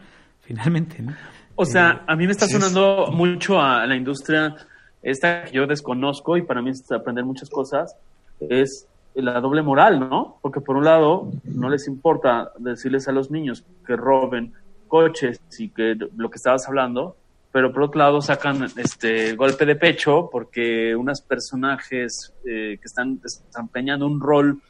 [0.42, 1.16] finalmente, ¿no?
[1.56, 4.54] O sea, a mí me está sonando mucho a la industria
[5.02, 7.94] esta que yo desconozco y para mí es aprender muchas cosas,
[8.40, 8.86] es
[9.22, 10.38] la doble moral, ¿no?
[10.42, 14.52] Porque por un lado no les importa decirles a los niños que roben
[14.88, 17.16] coches y que lo que estabas hablando,
[17.52, 23.20] pero por otro lado sacan este golpe de pecho porque unos personajes eh, que están
[23.20, 24.60] desempeñando un rol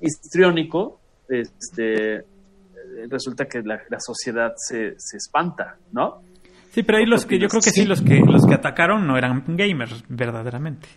[0.00, 2.24] histriónico, este, eh,
[3.08, 6.22] resulta que la, la sociedad se, se espanta, ¿no?
[6.70, 9.18] Sí, pero ahí los que yo creo que sí, los que los que atacaron no
[9.18, 10.88] eran gamers verdaderamente.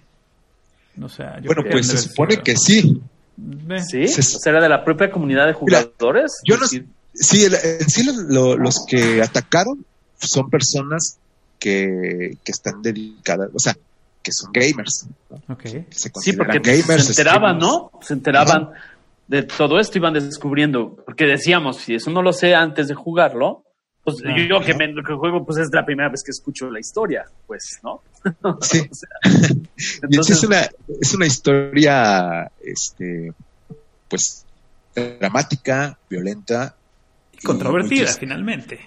[1.01, 3.01] O sea, yo Bueno, pues se supone que sí.
[3.69, 4.08] Eh, ¿Sí?
[4.08, 6.39] Se- O sea, era de la propia comunidad de Mira, jugadores.
[6.45, 9.86] yo no- Sí, el- en sí lo- lo- los que atacaron
[10.19, 11.17] son personas
[11.60, 13.75] que, que están dedicadas, o sea,
[14.21, 15.08] que son gamers.
[15.91, 17.62] se Sí, porque gamers, se enteraban, streamers.
[17.62, 17.91] ¿no?
[18.01, 18.69] Se enteraban
[19.27, 20.95] de todo esto, iban descubriendo.
[21.05, 23.63] Porque decíamos, si eso no lo sé antes de jugarlo,
[24.06, 27.26] pues yo que, me, que juego, pues es la primera vez que escucho la historia,
[27.48, 28.04] pues, ¿no?
[28.62, 28.88] Sí.
[28.89, 29.10] O sea,
[30.04, 30.70] entonces, es una,
[31.02, 33.34] es una historia, este,
[34.08, 34.46] pues,
[34.94, 36.76] dramática, violenta.
[37.34, 38.80] y Controvertida, finalmente.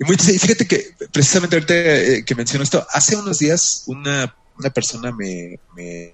[0.00, 0.36] Y muy triste.
[0.36, 5.12] Y fíjate que precisamente ahorita eh, que menciono esto, hace unos días una, una persona
[5.12, 6.10] me, me,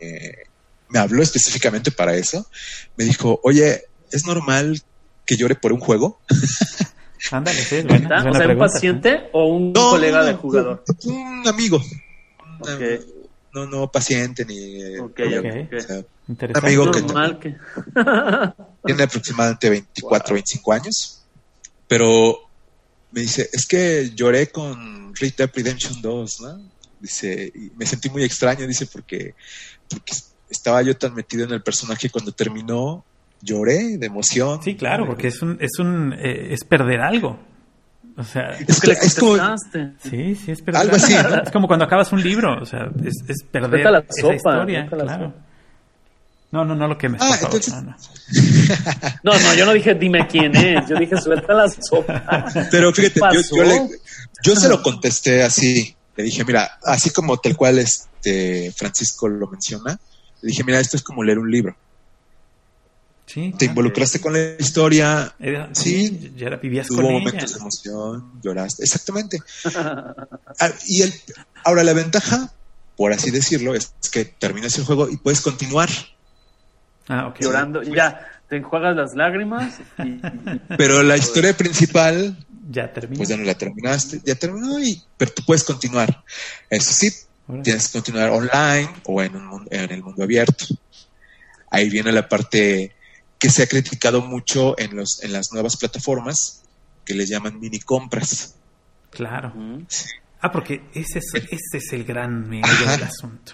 [0.88, 2.48] me habló específicamente para eso.
[2.96, 4.82] Me dijo, oye, ¿es normal
[5.24, 6.20] que llore por un juego?
[7.30, 10.84] Ándale, sí, es un paciente o un No, colega no, de jugador.
[11.04, 11.82] Un, un amigo.
[13.52, 14.96] No, no paciente ni...
[14.98, 15.74] Ok, ok.
[15.76, 16.66] o sea, Interesante.
[16.68, 17.56] amigo que- normal que...
[18.84, 21.24] tiene aproximadamente 24, 25 años,
[21.86, 22.38] pero
[23.10, 26.60] me dice, es que lloré con Red Dead Redemption 2, ¿no?
[27.00, 29.34] Dice, y me sentí muy extraño, dice, porque,
[29.88, 30.12] porque
[30.50, 33.04] estaba yo tan metido en el personaje cuando terminó,
[33.40, 34.62] lloré de emoción.
[34.62, 37.38] Sí, claro, porque es un, es un, eh, es perder algo.
[38.16, 39.36] O sea, Es, que le es como,
[40.02, 41.42] sí, sí, es perder Algo así, ¿no?
[41.42, 44.88] Es como cuando acabas un libro, o sea, es, es perder la esa historia, la
[44.88, 45.24] claro.
[45.26, 45.44] sopa.
[46.50, 47.54] No, no, no lo quemes, Ah, por favor.
[47.56, 47.74] entonces-
[49.22, 49.32] no, no.
[49.34, 52.24] No, no, yo no dije dime quién es, yo dije suelta la sopa.
[52.70, 53.20] pero fíjate,
[53.54, 53.88] yo, le-
[54.42, 59.46] yo se lo contesté así, le dije, mira, así como tal cual este Francisco lo
[59.46, 59.96] menciona,
[60.42, 61.76] le dije, mira, esto es como leer un libro.
[63.28, 66.32] Sí, Te involucraste con la historia, Era- Sí.
[66.34, 67.52] ya la vivías Hubo con momentos ella.
[67.52, 68.82] de emoción, lloraste.
[68.84, 69.38] Exactamente.
[69.74, 71.12] Ah, y el,
[71.62, 72.50] ahora la ventaja,
[72.96, 75.90] por así decirlo, es que terminas el juego y puedes continuar.
[77.08, 77.36] Ah, ok.
[77.40, 80.20] Llorando, ya, te enjuagas las lágrimas y, y-
[80.78, 82.36] Pero la historia principal,
[82.70, 83.18] Ya terminó.
[83.18, 86.24] pues ya no la terminaste, ya terminó, y, pero tú puedes continuar.
[86.70, 87.10] Eso sí,
[87.62, 90.64] tienes que continuar online o en, un en el mundo abierto.
[91.70, 92.94] Ahí viene la parte
[93.38, 96.62] que se ha criticado mucho en, los, en las nuevas plataformas,
[97.04, 98.56] que les llaman mini compras.
[99.10, 99.52] Claro.
[100.40, 102.92] Ah, porque ese es, ese es el gran Ajá.
[102.92, 103.52] del asunto.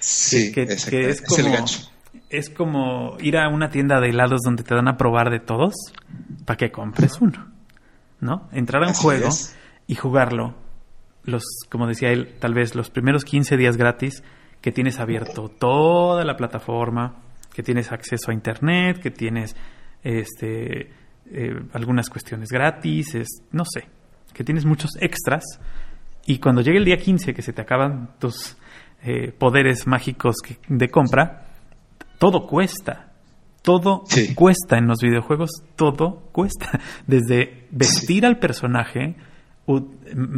[0.00, 0.86] Sí, que, que es
[1.22, 1.90] es el como gancho.
[2.30, 5.74] es como ir a una tienda de helados donde te dan a probar de todos
[6.44, 7.50] para que compres uno,
[8.20, 8.48] ¿no?
[8.52, 9.56] Entrar a un Así juego es.
[9.86, 10.54] y jugarlo
[11.24, 14.22] los como decía él, tal vez los primeros 15 días gratis
[14.60, 17.22] que tienes abierto toda la plataforma,
[17.54, 19.56] que tienes acceso a internet, que tienes
[20.02, 20.90] este
[21.30, 23.86] eh, algunas cuestiones gratis, es, no sé,
[24.34, 25.42] que tienes muchos extras
[26.26, 28.56] y cuando llegue el día 15 que se te acaban tus
[29.02, 31.46] eh, poderes mágicos que- de compra,
[32.18, 33.10] todo cuesta.
[33.62, 34.34] Todo Sí.
[34.34, 36.78] cuesta en los videojuegos, todo cuesta.
[37.06, 39.16] Desde vestir al personaje,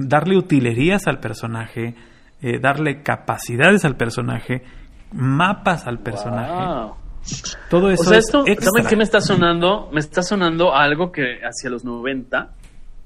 [0.08, 1.96] darle utilerías al personaje,
[2.40, 4.62] eh, darle capacidades al personaje,
[5.12, 6.52] mapas al personaje.
[6.52, 6.96] Wow.
[7.70, 8.70] Todo eso O sea, es esto, extra.
[8.70, 9.88] ¿saben qué me está sonando?
[9.92, 12.50] Me está sonando a algo que hacia los 90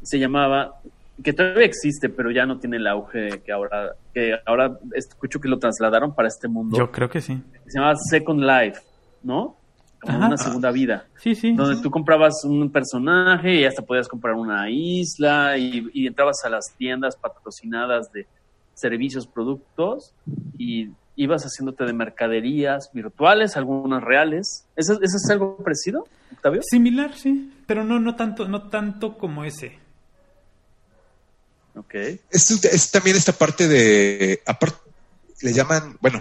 [0.03, 0.81] se llamaba,
[1.23, 5.49] que todavía existe, pero ya no tiene el auge que ahora, que ahora escucho que
[5.49, 6.77] lo trasladaron para este mundo.
[6.77, 7.43] Yo creo que sí.
[7.67, 8.81] Se llamaba Second Life,
[9.23, 9.57] ¿no?
[10.01, 10.27] Como Ajá.
[10.29, 11.05] una segunda vida.
[11.17, 11.53] Sí, sí.
[11.53, 16.49] Donde tú comprabas un personaje y hasta podías comprar una isla y, y entrabas a
[16.49, 18.27] las tiendas patrocinadas de
[18.73, 20.15] servicios, productos
[20.57, 24.65] y ibas haciéndote de mercaderías virtuales, algunas reales.
[24.77, 26.63] ¿Eso, eso es algo parecido, Octavio?
[26.63, 27.53] Similar, sí.
[27.67, 29.79] Pero no, no tanto, no tanto como ese.
[31.77, 31.95] Ok.
[32.31, 34.77] Es, es también esta parte de, aparte,
[35.43, 36.21] le llaman, bueno,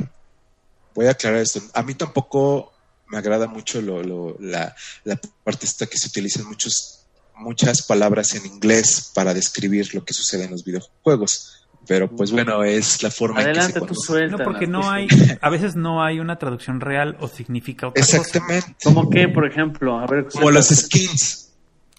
[0.93, 1.62] voy a aclarar esto.
[1.73, 2.73] A mí tampoco
[3.08, 8.36] me agrada mucho lo, lo- la, la parte esta que se utilizan muchos, muchas palabras
[8.36, 11.58] en inglés para describir lo que sucede en los videojuegos.
[11.89, 14.38] Pero pues bueno, es la forma en que Adelante, se tú suelta.
[14.38, 15.08] No, porque no hay,
[15.41, 18.17] a veces no hay una traducción real o significa otra cosa.
[18.17, 18.75] Exactamente.
[18.84, 19.99] ¿Cómo qué, por ejemplo?
[19.99, 21.52] A ver, Como los skins.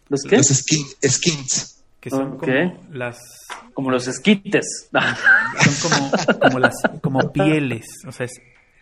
[0.08, 0.36] ¿Los qué?
[0.38, 1.82] Los skin, skins.
[2.00, 2.38] Que son Ok.
[2.40, 3.18] como las,
[3.74, 4.88] Como los esquites.
[4.92, 7.86] son como, como las, como pieles.
[8.06, 8.32] O sea, es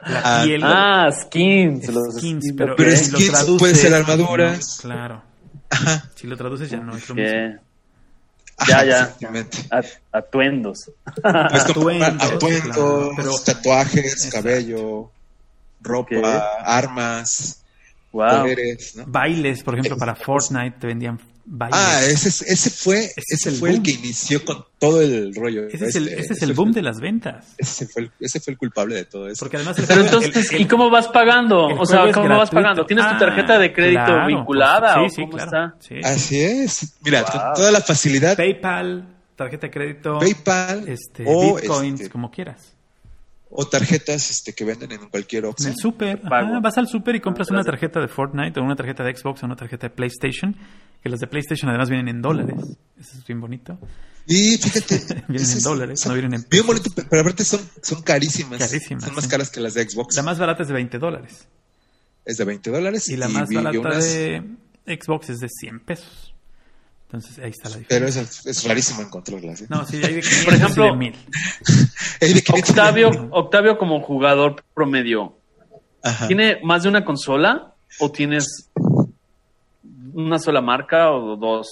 [0.06, 0.60] la Ah, piel.
[0.62, 1.88] ah, skins.
[1.88, 4.80] los skins, pero, Pero lo skins traduces, puede ser armaduras.
[4.84, 5.22] no, claro.
[5.70, 6.10] Ajá.
[6.14, 7.60] Si lo traduces ya no es lo mismo.
[8.66, 9.00] Ya, ya.
[9.02, 9.58] Exactamente.
[10.12, 10.90] atuendos.
[11.22, 14.36] Atuendos, atuendos, claro, pero- tatuajes, Exacto.
[14.36, 15.10] cabello,
[15.80, 17.62] ropa, armas.
[18.10, 18.40] Wow.
[18.40, 19.04] poderes, ¿no?
[19.06, 21.20] Bailes, por ejemplo, para Fortnite te vendían
[21.72, 25.00] Ah, ese, es- ese fue, Ese ese es el fue el que inició con todo
[25.00, 25.66] el rollo.
[25.68, 27.54] ese es el, Este, ese es ese el fue- boom de las ventas.
[27.56, 29.38] Ese fue, el, ese fue el culpable de todo eso.
[29.40, 31.70] Porque además el Pero juego- entonces, el- el- ¿y cómo vas pagando?
[31.70, 32.54] el O sea, ¿cómo vas gratuito.
[32.54, 32.86] pagando?
[32.86, 35.50] ¿Tienes tu Ah, tarjeta de crédito claro, vinculada pues, o sí, cómo sí, está?
[35.50, 35.94] claro, sí.
[36.04, 36.94] Así es.
[37.02, 37.30] Mira, Wow.
[37.30, 42.74] con toda la facilidad, PayPal, tarjeta de crédito, PayPal este, o, bitcoins, este, como quieras.
[43.50, 45.68] o tarjetas este, que venden en cualquier En Oxxo.
[45.68, 48.76] el super, ajá, vas al super y compras Ah, una tarjeta de Fortnite o una
[48.76, 50.54] tarjeta de Xbox o una tarjeta de PlayStation,
[51.02, 52.56] que las de PlayStation además vienen en dólares.
[53.00, 53.78] Eso es bien bonito.
[54.26, 57.60] Y fíjate, Vienen en es- dólares, son no vienen en Bien bonito, pero aparte son,
[57.82, 58.58] son carísimas.
[58.58, 59.30] Carísimas, Son más sí.
[59.30, 60.16] caras que las de Xbox.
[60.16, 61.46] La más barata es de 20 dólares
[62.24, 63.08] es de 20 dólares.
[63.08, 64.42] y la más barata unas- de
[64.86, 66.34] Xbox es de 100 pesos.
[67.06, 68.20] Entonces ahí está la Pero diferencia.
[68.50, 69.62] es, es rarísimo encontrarlas.
[69.62, 69.66] ¿eh?
[69.70, 71.14] No, sí, hay de 500 Por ejemplo, y de 1000.
[72.20, 75.38] Hay de 500 Octavio, Octavio como jugador promedio,
[76.02, 76.26] Ajá.
[76.26, 78.68] ¿tiene más de una consola o tienes
[80.18, 81.66] una sola marca o dos?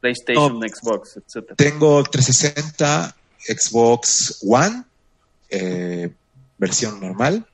[0.00, 0.66] PlayStation, No.
[0.66, 1.56] Xbox, etcétera.
[1.56, 4.84] Tengo 360, Xbox One,
[5.50, 6.10] eh,
[6.56, 7.46] versión normal,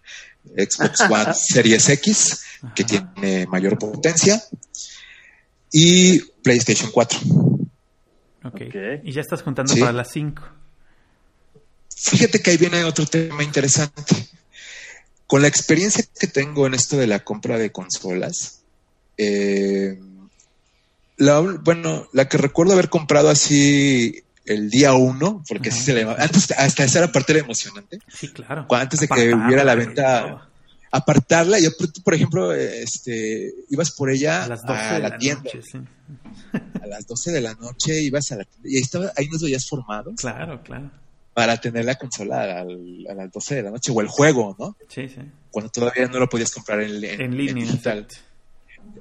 [0.57, 2.42] Xbox One Series X,
[2.77, 3.12] que Ajá.
[3.14, 4.40] tiene mayor potencia,
[5.72, 7.18] y PlayStation 4.
[8.44, 8.55] Ok.
[8.55, 8.75] Ok.
[9.03, 9.81] Y ya estás juntando Sí.
[9.81, 10.42] para las 5.
[11.96, 14.14] Fíjate que ahí viene otro tema interesante.
[15.27, 18.61] Con la experiencia que tengo en esto de la compra de consolas,
[19.18, 19.99] eh,
[21.16, 26.00] la, bueno, la que recuerdo haber comprado así el día uno, porque así se le
[26.02, 28.66] llamaba, antes, hasta esa era parte era emocionante, Sí, claro.
[28.70, 30.48] Antes de que hubiera la venta,
[30.92, 35.09] apartarla, yo, por- por ejemplo, este, ibas por ella A las 12 a de la,
[35.11, 35.79] la tienda, noche, sí.
[36.83, 39.42] a las 12 de la noche, ibas a la tienda, y ahí, estaba, ahí nos
[39.42, 40.90] veías formados Claro, claro.
[41.35, 44.76] para tener la consola al- a las 12 de la noche, o el juego, ¿no?
[44.88, 45.20] Sí, sí.
[45.50, 47.50] cuando todavía no lo podías comprar en, en- En línea.
[47.52, 47.98] en digital.
[48.00, 48.26] exacto.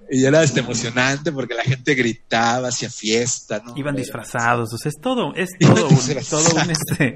[0.09, 3.73] Y era este, emocionante porque la gente gritaba, hacía fiesta, ¿no?
[3.75, 5.97] Iban disfrazados, o sea, es todo, es todo un,
[6.29, 7.13] todo un, este,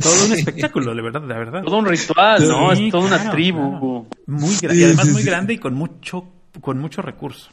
[0.00, 1.62] todo un espectáculo, de verdad, de verdad.
[1.64, 2.74] Todo un ritual, ¿no?
[2.74, 3.60] Sí, es toda una tribu.
[3.60, 4.06] claro.
[4.26, 6.24] Muy y además muy grande y con mucho,
[6.60, 7.50] con mucho recurso.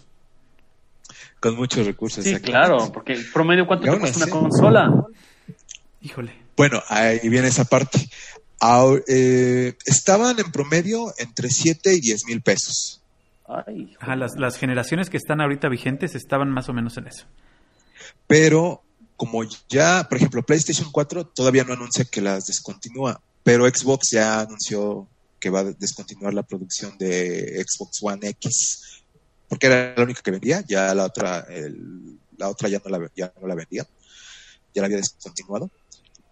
[1.40, 2.24] Con muchos recursos.
[2.24, 4.92] Sí, claro, porque el promedio, ¿cuánto te cuesta una consola?
[6.02, 6.34] Híjole.
[6.56, 8.10] Bueno, ahí viene esa parte.
[8.60, 13.02] Ahora, eh, estaban en promedio entre 7 y 10 mil pesos.
[13.48, 17.26] Ay, Ajá, las, las generaciones que están ahorita vigentes estaban más o menos en eso.
[18.28, 18.84] Pero
[19.16, 24.42] como ya, por ejemplo, PlayStation 4 todavía no anuncia que las descontinúa, pero Xbox ya
[24.42, 25.08] anunció
[25.40, 29.02] que va a descontinuar la producción de Xbox One X,
[29.48, 33.10] porque era la única que vendía, ya la otra, el- la otra ya no la,
[33.16, 33.88] ya no la vendía,
[34.74, 35.72] ya la había descontinuado,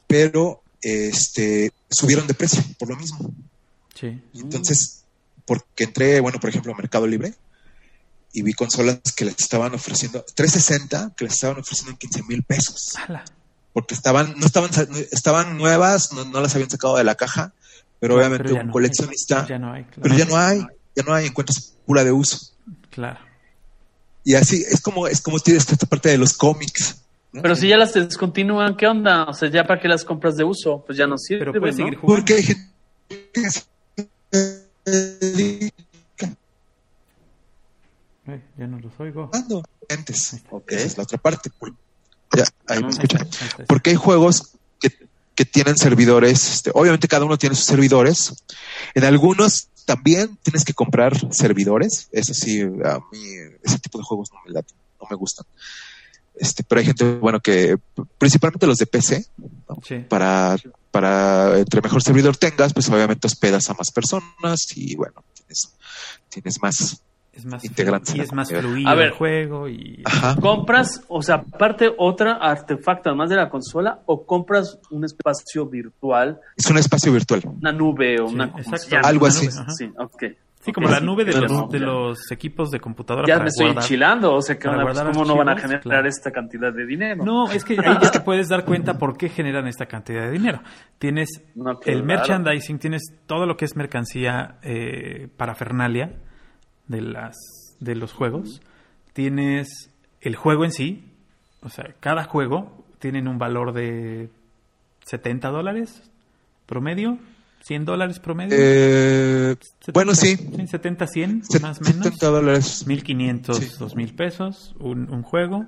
[0.05, 3.33] pero este subieron de precio por lo mismo.
[3.95, 4.21] Sí.
[4.35, 5.04] Entonces,
[5.45, 7.33] porque entré, bueno, por ejemplo, a Mercado Libre
[8.33, 12.43] y vi consolas que les estaban ofreciendo, 360, que les estaban ofreciendo en 15 mil
[12.43, 12.89] pesos
[13.73, 14.69] porque estaban, no estaban,
[15.11, 17.51] estaban nuevas, no, no las habían sacado de la caja,
[17.99, 18.73] pero No, obviamente pero un no hay.
[18.73, 20.01] coleccionista, Ya no hay, claro.
[20.01, 22.39] pero ya no hay, ya no hay, encuentras pura de uso.
[22.89, 23.19] Claro.
[24.23, 27.01] Y así es como, es como tienes esta parte de los cómics.
[27.33, 29.25] Pero si ya las descontinúan, ¿qué onda?
[29.25, 31.77] O sea, ya para qué las compras de uso, pues ya no sirve, Pero puedes
[31.77, 31.85] ¿no?
[31.85, 32.15] seguir jugando.
[32.25, 35.71] Porque hay gente que se dedica
[38.27, 39.27] Eh, ya no los oigo.
[39.27, 40.37] jugando antes.
[40.49, 40.71] Ok.
[40.71, 41.51] Esa es la otra parte.
[42.35, 43.29] Ya, ahí me Ah, escuchan.
[43.67, 44.89] Porque hay juegos que,
[45.35, 48.33] que tienen servidores, este, obviamente cada uno tiene sus servidores.
[48.95, 52.09] En algunos también tienes que comprar servidores.
[52.11, 53.19] Eso sí, a mí
[53.63, 55.45] ese tipo de juegos no me, laten, no me gustan.
[56.37, 57.77] Este, pero hay gente, bueno, que
[58.17, 59.25] principalmente los de PC,
[59.69, 59.77] ¿no?
[59.83, 59.97] Sí.
[60.09, 60.57] para,
[60.91, 65.73] para entre mejor servidor tengas, pues obviamente hospedas a más personas y bueno, tienes,
[66.29, 67.01] tienes más.
[67.31, 69.07] Es más, Integrantes y es más fluido A ver.
[69.07, 70.37] el juego y Ajá.
[70.39, 76.39] ¿Compras, o sea, aparte otra artefacto además de la consola o compras un espacio virtual,
[76.55, 77.41] Es un espacio virtual.
[77.59, 78.51] una nube o Sí, una...
[78.53, 79.05] ¿cómo se exacto?
[79.05, 79.47] Algo una así.
[79.47, 79.65] nube.
[79.77, 80.23] Sí, ok.
[80.65, 83.49] Sí, como la nube de los, no, de los equipos de computadora Ya para me
[83.49, 83.83] estoy guardar.
[83.83, 86.07] enchilando, o sea, que para van a- pues, ¿cómo no van a generar claro.
[86.07, 87.23] esta cantidad de dinero?
[87.23, 90.31] No, es que ahí ya te puedes dar cuenta por qué generan esta cantidad de
[90.31, 90.61] dinero.
[90.97, 92.03] Tienes No, el claro.
[92.03, 96.15] merchandising, tienes todo lo que es mercancía eh, parafernalia
[96.87, 97.35] de las
[97.79, 98.61] de los juegos.
[99.13, 101.13] Tienes el juego en sí,
[101.61, 104.29] o sea, cada juego tienen un valor de
[105.05, 106.11] 70 dólares
[106.65, 107.19] promedio,
[107.65, 108.55] 100 dólares promedio.
[108.59, 110.35] Eh, 70, bueno, sí.
[110.67, 112.03] 70, 100, Set- más o menos.
[112.05, 112.85] 70 dólares.
[112.87, 113.71] 1500, Sí.
[113.79, 115.65] 2000 pesos, un, un juego.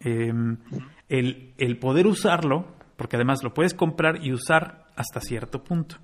[0.00, 0.32] Eh,
[1.08, 5.96] el, el poder usarlo, porque además lo puedes comprar y usar hasta cierto punto,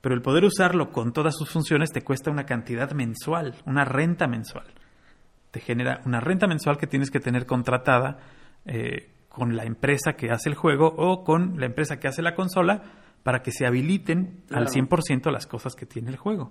[0.00, 4.26] pero el poder usarlo con todas sus funciones te cuesta una cantidad mensual, una renta
[4.26, 4.66] mensual.
[5.52, 8.18] te genera una renta mensual que tienes que tener contratada
[8.66, 12.34] eh, con la empresa que hace el juego o con la empresa que hace la
[12.34, 12.82] consola
[13.22, 14.70] para que se habiliten al Claro.
[14.70, 16.50] 100% las cosas que tiene el juego.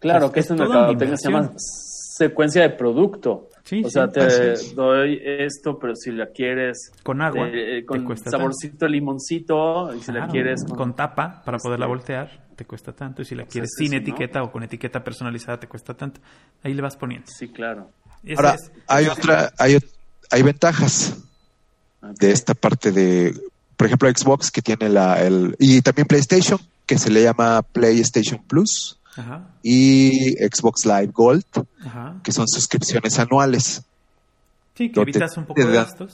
[0.00, 3.48] Claro, Es- que es toda una mercadotecnia se llama secuencia de producto.
[3.64, 4.74] Sí, o sí, sea, te es.
[4.74, 9.94] doy esto, pero si la quieres Con agua, eh, te con cuesta saborcito de limoncito,
[9.94, 13.20] y si la quieres con, tapa para poderla este, voltear, te cuesta tanto.
[13.20, 16.20] Y si la pues quieres es sin etiqueta o con etiqueta personalizada, te cuesta tanto.
[16.62, 17.26] Ahí le vas poniendo.
[17.30, 17.90] Sí, claro.
[18.24, 19.76] Ese Ahora, es- hay otra, hay,
[20.30, 21.18] hay ventajas
[22.00, 23.34] de esta parte de,
[23.78, 28.42] por ejemplo, Xbox que tiene la, el, y también PlayStation, que se le llama PlayStation
[28.46, 31.44] Plus, Ajá, y Xbox Live Gold,
[31.84, 32.16] ajá.
[32.22, 33.82] que son suscripciones anuales.
[34.74, 36.12] Sí, que evitas un poco de gastos.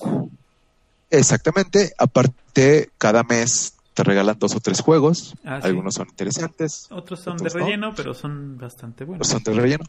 [1.10, 5.68] Exactamente, aparte, cada mes te regalan dos o tres juegos, Ah, sí.
[5.68, 7.50] algunos son interesantes, Otros son de no.
[7.50, 9.28] relleno, pero son bastante buenos.
[9.28, 9.84] son de relleno,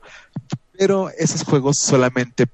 [0.78, 2.47] pero esos juegos solamente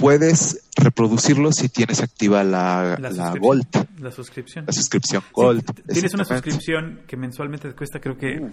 [0.00, 3.40] puedes reproducirlos si tienes activa la, La la suscripción.
[3.42, 4.64] Gold, La suscripción.
[4.66, 5.64] la suscripción Sí, Gold.
[5.92, 8.40] tienes una suscripción que mensualmente te cuesta, creo que.
[8.40, 8.52] Mm.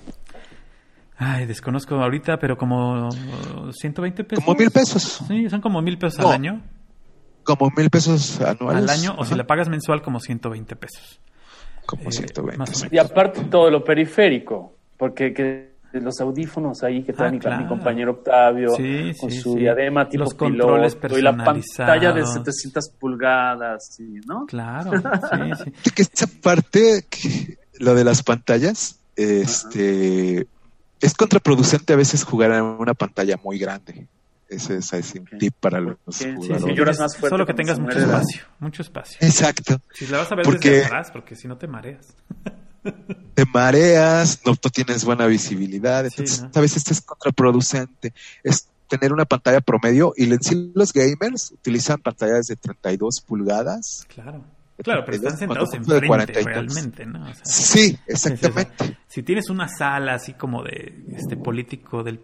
[1.19, 3.09] Ay, desconozco ahorita, pero como
[3.71, 4.43] 120 pesos.
[4.45, 6.61] Como mil pesos, Sí, son como mil pesos No, al año.
[7.43, 8.83] como mil pesos anuales.
[8.83, 11.19] Al año, o si la pagas mensual, como 120 pesos.
[11.87, 12.57] como eh, 120.
[12.59, 12.93] más o menos.
[12.93, 17.61] Y aparte todo lo periférico, porque que los audífonos ahí que trae Ah, mi, claro.
[17.61, 19.59] mi compañero Octavio, Sí, con sí, su sí.
[19.59, 22.33] diadema tipo Los controles piloto y la pantalla de personalizados.
[22.33, 24.45] 700 pulgadas, sí, ¿no?
[24.45, 24.91] Claro,
[25.61, 25.91] sí, sí.
[25.91, 30.47] Que esa parte, que- lo de las pantallas, este,
[30.99, 34.07] es contraproducente a veces jugar en una pantalla muy grande.
[34.49, 36.63] Ese es, un tip para los Sí, sí, jugadores.
[36.63, 39.17] sí, lloras más fuerte Solo que tengas mucho espacio, mucho espacio.
[39.21, 39.77] Exacto.
[39.93, 42.15] Si la vas a ver Porque- desde atrás, porque si no te mareas.
[43.33, 46.51] Te mareas, no, no tienes buena visibilidad, Sí, entonces ¿no?
[46.53, 48.13] a veces es contraproducente.
[48.43, 54.05] Es tener una pantalla promedio y en sí los gamers utilizan pantallas de 32 pulgadas.
[54.13, 54.43] Claro.
[54.83, 57.23] Claro, pero están 32, sentados cuando fue de 40 enfrente realmente, ¿no?
[57.23, 58.97] O sea, Sí, exactamente.
[59.07, 62.19] Si tienes una sala así como de este político del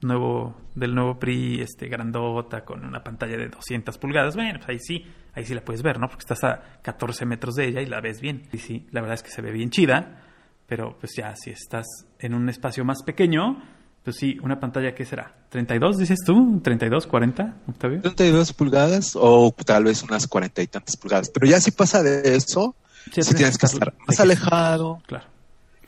[0.00, 4.78] nuevo del nuevo PRI, este grandota con una pantalla de 200 pulgadas, bueno, pues ahí
[4.78, 6.08] sí, ahí sí la puedes ver, ¿no?
[6.08, 8.48] Porque estás a 14 metros de ella y la ves bien.
[8.52, 10.22] Y sí, la verdad es que se ve bien chida,
[10.66, 11.86] pero pues ya si estás
[12.18, 13.62] en un espacio más pequeño,
[14.04, 15.34] pues sí, una pantalla ¿qué será?
[15.50, 16.60] ¿32 dices tú?
[16.62, 18.00] ¿32, 40, Octavio?
[18.00, 21.30] 32 pulgadas o tal vez unas 40 y tantas pulgadas.
[21.30, 22.74] Pero ya si pasa de eso,
[23.12, 25.26] Sí, si tienes que estar más alejado, Claro.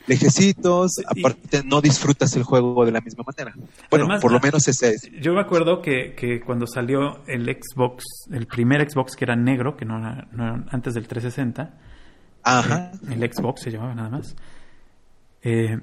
[0.07, 3.53] Lejecitos, Y- aparte no disfrutas el juego de la misma manera.
[3.89, 5.09] Bueno, Además, por lo menos ese es.
[5.21, 9.75] Yo me acuerdo que, que cuando salió el Xbox, el primer Xbox que era negro,
[9.77, 11.73] que no era, no era antes del 360,
[12.43, 12.91] Ajá.
[13.09, 14.35] eh, el Xbox se llamaba nada más,
[15.43, 15.79] eh,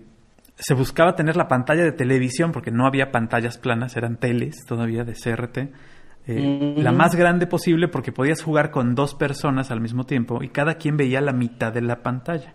[0.56, 5.04] se buscaba tener la pantalla de televisión, porque no había pantallas planas, eran teles todavía
[5.04, 5.72] de CRT,
[6.26, 6.82] eh, Mm.
[6.82, 10.74] la más grande posible porque podías jugar con dos personas al mismo tiempo y cada
[10.74, 12.54] quien veía la mitad de la pantalla.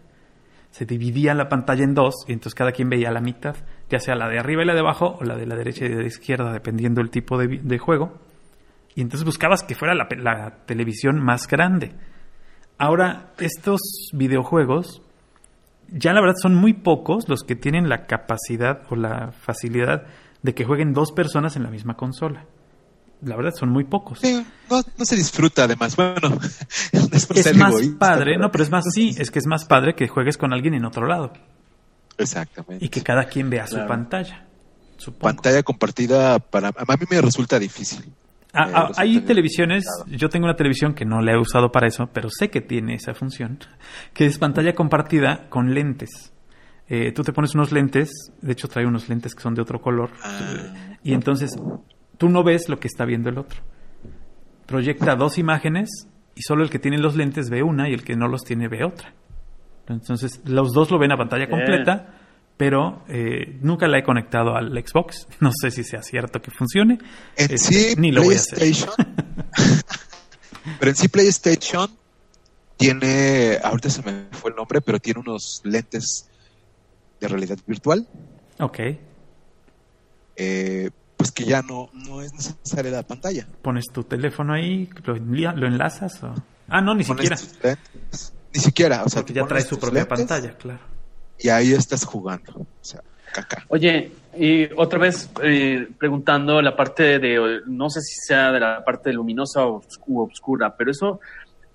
[0.74, 3.56] Se dividía la pantalla en dos y entonces cada quien veía la mitad,
[3.92, 5.90] ya sea la de arriba y la de abajo o la de la derecha y
[5.90, 8.18] de la izquierda, dependiendo del tipo de, juego.
[8.96, 11.92] Y entonces buscabas que fuera la, la televisión más grande.
[12.80, 13.82] Ahora, estos
[14.14, 15.04] videojuegos,
[15.90, 20.08] ya la verdad son muy pocos los que tienen la capacidad o la facilidad
[20.42, 22.48] de que jueguen dos personas en la misma consola.
[23.26, 24.20] La verdad son muy pocos.
[24.20, 25.96] Sí, no, no se disfruta además.
[25.96, 26.20] Bueno,
[26.94, 29.96] no es más egoísta, padre, no, pero es más, sí, es que es más padre
[29.96, 31.32] que juegues con alguien en otro lado
[32.18, 32.84] Exactamente.
[32.86, 34.46] y que cada quien vea su pantalla.
[34.98, 35.34] Supongo.
[35.36, 38.14] Pantalla compartida para a mí me resulta difícil.
[38.54, 40.20] Ah, ah, resulta hay televisiones, complicado.
[40.20, 42.96] yo tengo una televisión que no la he usado para eso, pero sé que tiene
[42.96, 43.60] esa función,
[44.14, 46.32] que es pantalla compartida con lentes.
[46.88, 48.12] Eh, tú te pones unos lentes,
[48.42, 50.98] de hecho trae unos lentes que son de otro color, Ah.
[51.04, 51.56] y entonces
[52.24, 53.60] tú no ves lo que está viendo el otro.
[54.66, 58.16] Proyecta dos imágenes y solo el que tiene los lentes ve una y el que
[58.16, 59.14] no los tiene ve otra.
[59.90, 61.60] Entonces los dos lo ven a pantalla Bien.
[61.60, 62.16] completa,
[62.56, 65.28] pero eh, nunca la he conectado al Xbox.
[65.42, 66.94] No sé si sea cierto que funcione.
[67.36, 68.58] En Este, sí, ni lo voy a hacer.
[68.60, 68.94] PlayStation.
[70.80, 71.90] pero en sí, PlayStation
[72.78, 73.58] tiene.
[73.62, 76.30] Ahorita se me fue el nombre, pero tiene unos lentes
[77.20, 78.08] de realidad virtual.
[78.62, 78.80] Ok.
[80.38, 80.90] eh,
[81.24, 83.48] pues que ya no, no es necesaria la pantalla.
[83.62, 86.34] Pones tu teléfono ahí, lo, lo enlazas o...
[86.68, 87.78] Ah, no, ni Pones siquiera.
[87.82, 90.80] lentes, ni siquiera, o sea, Porque ya trae su propia lentes pantalla, claro.
[91.40, 92.52] Y ahí estás jugando.
[92.54, 93.02] O sea,
[93.34, 93.66] caca.
[93.70, 98.84] Oye, y otra vez eh, preguntando la parte de, no sé si sea de la
[98.84, 99.82] parte luminosa o
[100.16, 101.20] obscura, pero eso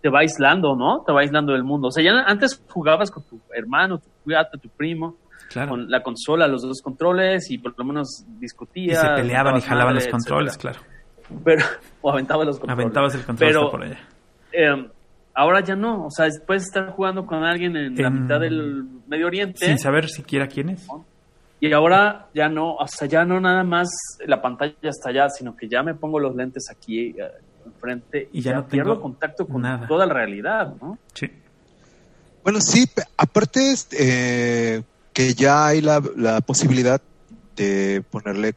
[0.03, 1.03] te va aislando, ¿no?
[1.07, 1.89] Te va aislando del mundo.
[1.89, 5.17] O sea, ya antes jugabas con tu hermano, tu cuate, tu primo,
[5.49, 5.71] Claro.
[5.71, 9.01] con la consola, los dos controles y por lo menos Y discutías.
[9.01, 10.75] se peleaban y jalaban madre, los controles, etcétera.
[10.75, 11.43] claro.
[11.45, 11.65] pero
[12.03, 12.85] o aventaba los controles.
[12.85, 13.99] Aventabas el control Pero- por allá.
[14.53, 14.89] Eh,
[15.35, 18.85] ahora ya no, o sea, puedes estar jugando con alguien en la En- mitad del
[19.07, 20.87] Medio Oriente Sin saber siquiera quién es.
[21.61, 23.89] y ahora ya no, o sea, ya no nada más
[24.27, 27.31] la pantalla está allá, sino que ya me pongo los lentes aquí eh,
[27.67, 29.87] enfrente Y ya no pierdo tengo contacto con nada.
[29.87, 30.99] toda la realidad, ¿no?
[31.15, 31.27] Sí.
[32.43, 32.87] Bueno, sí,
[33.19, 34.83] aparte es, eh,
[35.19, 37.03] que ya hay la, la posibilidad
[37.57, 38.55] de ponerle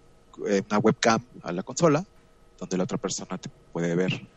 [0.48, 2.06] eh, una webcam a la consola
[2.60, 4.28] donde la otra persona te puede ver.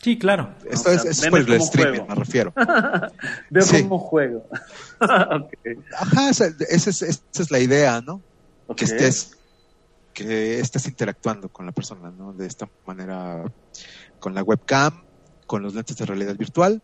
[0.00, 0.54] Sí, claro.
[0.70, 2.06] Esto O es, sea, es por el streaming, juego.
[2.06, 2.52] me refiero.
[3.50, 3.82] Veo Sí.
[3.82, 4.46] cómo juego.
[5.00, 8.22] Ajá, esa, esa es, esa es la idea, ¿no?
[8.76, 9.36] Que estés
[10.14, 12.32] que estés interactuando con la persona, ¿no?
[12.32, 13.42] De esta manera,
[14.20, 15.02] con la webcam,
[15.48, 16.80] con los lentes de realidad virtual.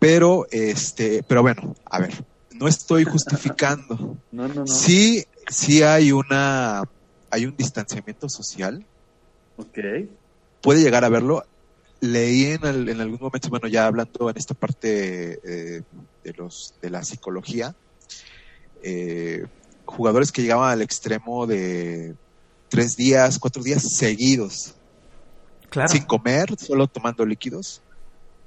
[0.00, 2.14] Pero, este, pero bueno, a ver,
[2.58, 4.16] no estoy justificando.
[4.30, 4.66] No, no, no.
[4.66, 6.82] Sí, sí hay una,
[7.30, 8.86] hay un distanciamiento social.
[9.56, 9.78] Ok.
[10.60, 11.42] Puede llegar a verlo.
[12.00, 15.82] Leí en, el- en algún momento, bueno, ya hablando en esta parte eh,
[16.22, 17.74] de los, de la psicología,
[18.82, 19.44] eh,
[19.84, 22.14] jugadores que llegaban al extremo de
[22.68, 24.74] tres días, cuatro días seguidos,
[25.70, 25.88] Claro.
[25.88, 27.82] sin comer, solo tomando líquidos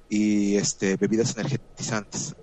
[0.08, 2.34] y este bebidas energetizantes.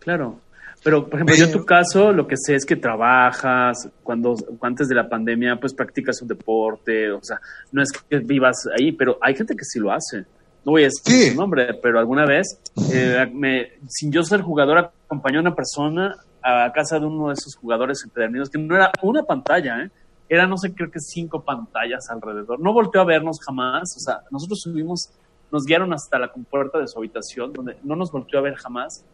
[0.00, 0.40] Claro.
[0.86, 4.86] Pero, por ejemplo, yo en tu caso, lo que sé es que trabajas, cuando antes
[4.86, 7.40] de la pandemia, pues practicas un deporte, o sea,
[7.72, 10.18] no es que vivas ahí, pero hay gente que sí lo hace.
[10.64, 11.30] No voy a decir Sí.
[11.30, 12.60] su nombre, pero alguna vez,
[12.92, 17.32] eh, me, sin yo ser jugador, acompañó a una persona a casa de uno de
[17.32, 19.90] esos jugadores empedernidos, que no era una pantalla, ¿eh?
[20.28, 22.60] Era, no sé, creo que cinco pantallas alrededor.
[22.60, 25.10] No volteó a vernos jamás, o sea, nosotros subimos,
[25.50, 29.04] nos guiaron hasta la compuerta de su habitación, donde no nos volteó a ver jamás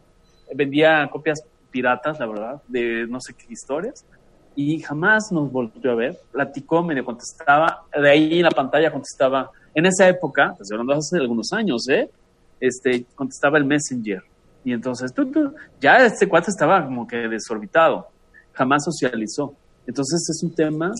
[0.54, 1.42] vendía copias
[1.72, 4.04] piratas, la verdad, de no sé qué historias,
[4.54, 6.18] y jamás nos volvió a ver.
[6.30, 11.16] Platicó, medio contestaba, de ahí en la pantalla contestaba, en esa época, estoy hablando hace
[11.16, 12.10] algunos años, ¿eh?
[12.60, 14.22] Este, contestaba el Messenger.
[14.64, 18.08] Y entonces, tú, tú, ya este cuate estaba como que desorbitado,
[18.52, 19.54] jamás socializó.
[19.86, 20.92] Entonces es un tema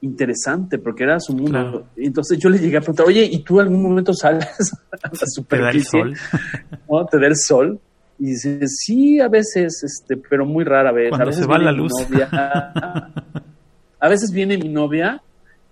[0.00, 1.50] interesante porque era su mundo.
[1.50, 1.86] Claro.
[1.96, 4.46] Entonces yo le llegué a preguntar, oye, ¿y tú algún momento sales
[4.92, 5.90] a la Te da el superficie?
[5.90, 6.14] sol.
[6.90, 7.06] ¿no?
[7.06, 7.80] Te da el sol.
[8.18, 11.10] Y dice, sí, a veces, este, pero muy rara vez.
[11.10, 11.92] Cuando a veces se va viene la mi luz.
[12.00, 12.28] novia.
[14.00, 15.22] a veces viene mi novia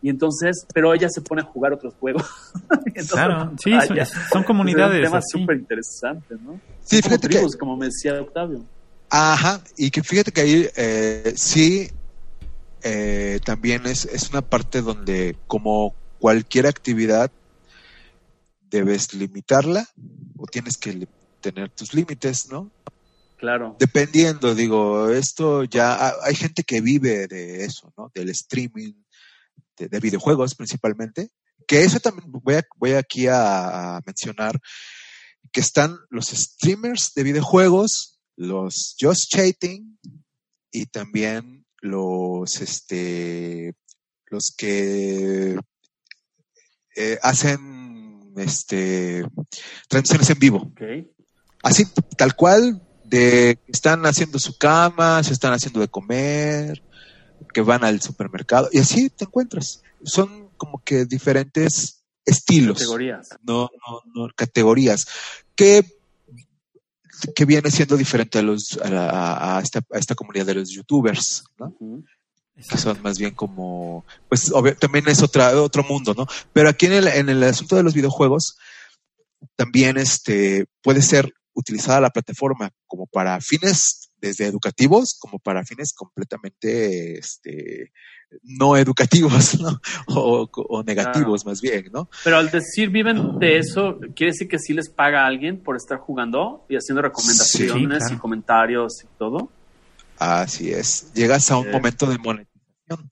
[0.02, 2.24] y entonces, pero ella se pone a jugar otros juegos.
[2.86, 3.72] Entonces, Claro, sí,
[4.30, 6.60] son, comunidades Es un tema súper interesante, ¿no?
[6.84, 8.64] Sí, Son como fíjate que- como me decía Octavio.
[9.08, 11.88] Ajá, y que fíjate que ahí eh, sí
[12.82, 17.30] eh, también es, es una parte donde como cualquier actividad
[18.70, 19.86] debes limitarla
[20.36, 21.06] o tienes que
[21.44, 22.70] tener tus límites, ¿no?
[23.36, 23.76] Claro.
[23.78, 28.10] Dependiendo, digo, esto ya ha- hay gente que vive de eso, ¿no?
[28.14, 28.94] Del streaming,
[29.76, 31.28] de, de videojuegos principalmente,
[31.66, 34.58] que eso también voy, a- voy aquí a, a mencionar
[35.52, 39.98] que están los streamers de videojuegos, los just chatting
[40.72, 43.74] y también los este
[44.30, 45.56] los que
[46.96, 49.24] eh, hacen este
[49.88, 50.72] transmisiones en vivo.
[51.64, 51.84] Así
[52.16, 56.82] tal cual de que están haciendo su cama, se están haciendo de comer,
[57.52, 59.82] que van al supermercado y así te encuentras.
[60.04, 63.28] Son como que diferentes estilos, Categorías.
[63.42, 65.06] no, no, no categorías
[65.54, 65.84] que
[67.34, 70.70] que viene siendo diferente a los a, la- a esta, a esta comunidad de los
[70.70, 71.74] youtubers, ¿no?
[72.70, 76.26] Que son más bien como, pues obvio- también es otra, otro mundo, ¿no?
[76.52, 78.56] Pero aquí en el, en el asunto de los videojuegos,
[79.56, 85.92] también este, puede ser utilizada la plataforma como para fines desde educativos, como para fines
[85.92, 87.92] completamente este,
[88.42, 89.80] no educativos, ¿no?
[90.08, 92.08] O, o negativos más bien, ¿no?
[92.22, 95.76] Pero al decir viven de eso, ¿quiere decir que sí les paga a alguien por
[95.76, 98.14] estar jugando y haciendo recomendaciones Sí, claro.
[98.14, 99.50] y comentarios y todo?
[100.18, 101.12] Así es.
[101.14, 103.10] Llegas a un momento de monetización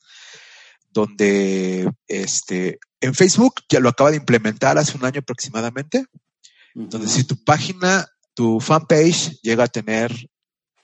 [0.93, 6.07] donde este en Facebook ya lo acaba de implementar hace un año aproximadamente,
[6.74, 10.12] donde si tu página, tu fanpage llega a tener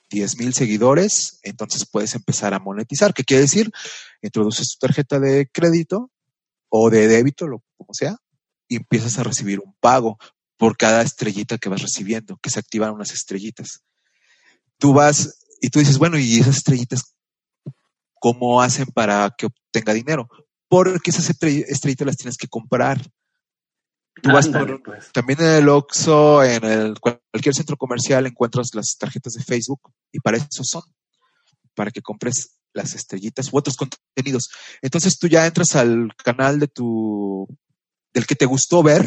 [0.09, 3.13] 10 mil seguidores, entonces puedes empezar a monetizar.
[3.13, 3.71] ¿Qué quiere decir?
[4.21, 6.11] Introduces tu tarjeta de crédito
[6.69, 8.17] o de débito, lo como sea,
[8.67, 10.17] y empiezas a recibir un pago
[10.57, 13.81] por cada estrellita que vas recibiendo, que se activan unas estrellitas.
[14.77, 17.15] Tú vas y tú dices, bueno, ¿y esas estrellitas
[18.19, 20.27] cómo hacen para que obtenga dinero?
[20.67, 23.01] Porque esas estrell- estrellitas las tienes que comprar.
[24.21, 25.11] Tú vas Ándale, por, pues.
[25.11, 30.19] también en el Oxxo, en el, cualquier centro comercial encuentras las tarjetas de Facebook y
[30.19, 30.83] para eso son,
[31.75, 34.49] para que compres las estrellitas u otros contenidos.
[34.81, 37.47] Entonces tú ya entras al canal de tu,
[38.13, 39.05] del que te gustó ver,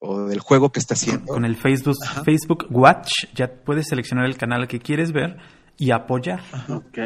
[0.00, 1.26] o del juego que está haciendo.
[1.26, 2.24] Con el Facebook, Ajá.
[2.24, 5.38] Facebook Watch ya puedes seleccionar el canal que quieres ver
[5.76, 6.42] y apoyar.
[6.68, 6.98] Ok.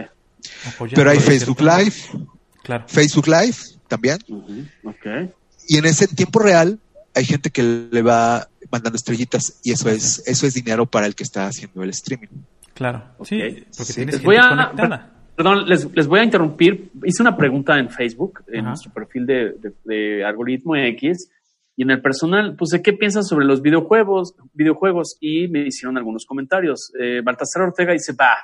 [0.74, 1.94] apoyar Pero hay Facebook Live,
[2.62, 2.84] Claro.
[2.88, 3.56] Facebook Live
[3.88, 4.18] también.
[4.84, 5.32] Ok.
[5.68, 6.78] Y en ese tiempo real
[7.14, 11.14] hay gente que le va mandando estrellitas y eso es, eso es dinero para el
[11.14, 12.28] que está haciendo el streaming.
[12.74, 13.04] Claro.
[13.24, 13.38] Sí,
[13.76, 13.94] porque Sí.
[13.94, 15.08] tienes Les voy a- conectada.
[15.36, 16.90] Perdón, les, les voy a interrumpir.
[17.04, 18.68] Hice una pregunta en Facebook, en Ajá.
[18.70, 21.30] nuestro perfil de, de- de algoritmo X,
[21.76, 26.26] y en el personal puse qué piensas sobre los videojuegos, videojuegos, y me hicieron algunos
[26.26, 26.92] comentarios.
[27.00, 28.36] Eh, Baltasar Ortega dice, bah,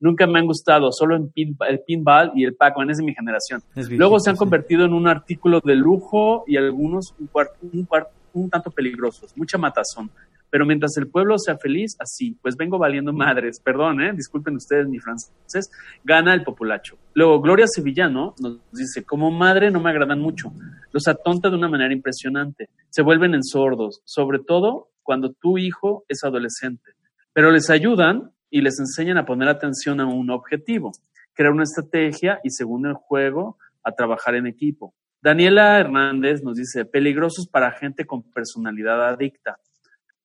[0.00, 3.14] nunca me han gustado, solo en pin- el pinball y el Pac-Man, es de mi
[3.14, 3.62] generación.
[3.90, 4.40] Luego se han sí.
[4.40, 7.28] convertido en un artículo de lujo y algunos un,
[7.72, 7.88] un,
[8.34, 10.10] un tanto peligrosos, mucha matazón.
[10.50, 13.60] Pero mientras el pueblo sea feliz, así, pues vengo valiendo madres.
[13.62, 14.14] Perdón, ¿eh?
[14.14, 15.70] disculpen ustedes mi francés.
[16.04, 16.96] Gana el populacho.
[17.12, 20.50] Luego, Gloria Sevillano nos dice, como madre no me agradan mucho.
[20.90, 22.70] Los atonta de una manera impresionante.
[22.88, 26.92] Se vuelven en sordos, sobre todo cuando tu hijo es adolescente.
[27.34, 30.92] Pero les ayudan y les enseñan a poner atención a un objetivo,
[31.34, 34.94] crear una estrategia y según el juego, a trabajar en equipo.
[35.20, 39.58] Daniela Hernández nos dice, peligrosos para gente con personalidad adicta.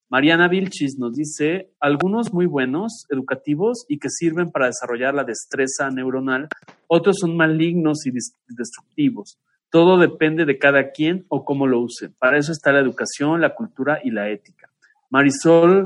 [0.10, 5.90] Mariana Vilchis nos dice, algunos muy buenos, educativos y que sirven para desarrollar la destreza
[5.90, 6.48] neuronal,
[6.88, 9.40] otros son malignos y destructivos.
[9.72, 12.12] Todo depende de cada quien o cómo lo use.
[12.12, 14.70] Para eso está la educación, la cultura y la ética.
[15.10, 15.84] Marisol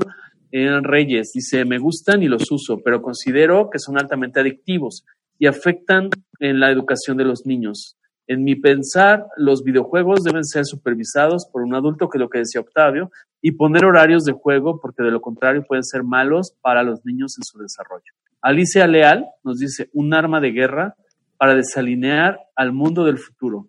[0.50, 5.04] eh, Reyes dice, me gustan y los uso, pero considero que son altamente adictivos
[5.38, 7.96] y afectan en la educación de los niños.
[8.26, 12.40] En mi pensar, los videojuegos deben ser supervisados por un adulto, que es lo que
[12.40, 16.82] decía Octavio, y poner horarios de juego, porque de lo contrario pueden ser malos para
[16.82, 18.12] los niños en su desarrollo.
[18.42, 20.94] Alicia Leal nos dice, un arma de guerra
[21.38, 23.68] para desalinear al mundo del futuro.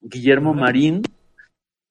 [0.00, 1.02] Guillermo Marín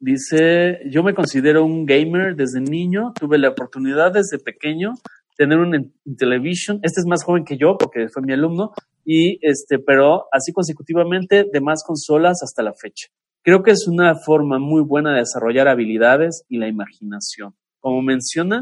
[0.01, 4.95] dice, yo me considero un gamer desde niño, tuve la oportunidad desde pequeño
[5.37, 8.73] tener un Intellivision, este es más joven que yo porque fue mi alumno,
[9.05, 13.07] y este, pero así consecutivamente de más consolas hasta la fecha.
[13.41, 17.55] Creo que es una forma muy buena de desarrollar habilidades y la imaginación.
[17.79, 18.61] Como mencionan,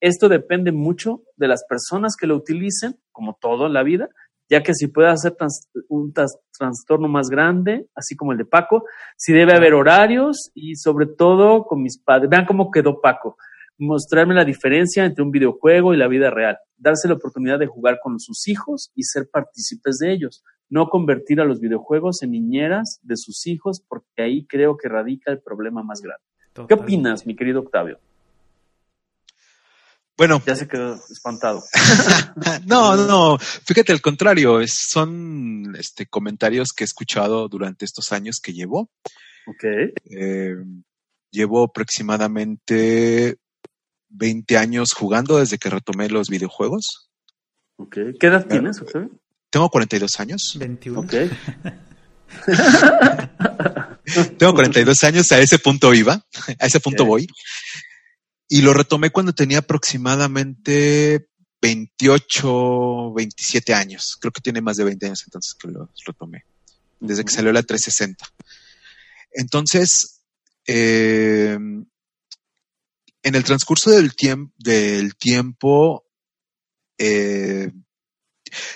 [0.00, 4.08] esto depende mucho de las personas que lo utilicen, como todo en la vida,
[4.52, 8.84] ya que si puede hacer trans- un trastorno más grande, así como el de Paco,
[9.16, 12.28] si debe haber horarios y sobre todo con mis padres.
[12.28, 13.38] Vean cómo quedó Paco.
[13.78, 16.58] Mostrarme la diferencia entre un videojuego y la vida real.
[16.76, 20.44] Darse la oportunidad de jugar con sus hijos y ser partícipes de ellos.
[20.68, 25.32] No convertir a los videojuegos en niñeras de sus hijos, porque ahí creo que radica
[25.32, 26.22] el problema más grande.
[26.68, 27.98] ¿Qué opinas, mi querido Octavio?
[30.16, 31.62] Bueno, Ya se quedó espantado.
[32.66, 38.12] no, no, no, fíjate al contrario, es- son este, comentarios que he escuchado durante estos
[38.12, 38.90] años que llevo.
[39.46, 39.64] Ok.
[40.10, 40.54] Eh,
[41.30, 43.36] llevo aproximadamente
[44.10, 47.10] 20 años jugando desde que retomé los videojuegos.
[47.76, 47.96] Ok.
[48.20, 49.10] ¿Qué edad tienes, Octavio?
[49.50, 50.56] Tengo 42 años.
[50.58, 51.00] 21.
[51.00, 51.14] Ok.
[54.38, 56.14] Tengo 42 años, a ese punto iba,
[56.58, 57.26] a ese punto voy.
[58.54, 61.26] Y lo retomé cuando tenía aproximadamente
[61.62, 64.18] 28, 27 años.
[64.20, 66.44] Creo que tiene más de 20 años entonces que lo retomé,
[67.00, 68.26] desde que salió la 360.
[69.32, 70.20] Entonces,
[70.66, 71.56] eh,
[73.22, 76.04] en el transcurso del, tiemp- del tiempo,
[76.98, 77.72] eh,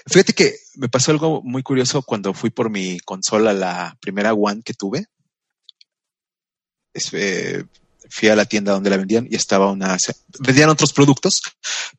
[0.06, 4.62] fíjate que me pasó algo muy curioso cuando fui por mi consola, la primera One
[4.64, 5.04] que tuve.
[6.94, 7.66] Es, eh,
[8.10, 9.96] fui a la tienda donde la vendían y estaba una,
[10.40, 11.40] vendían otros productos,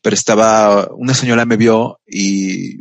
[0.02, 2.78] pero estaba, una señora me vio y,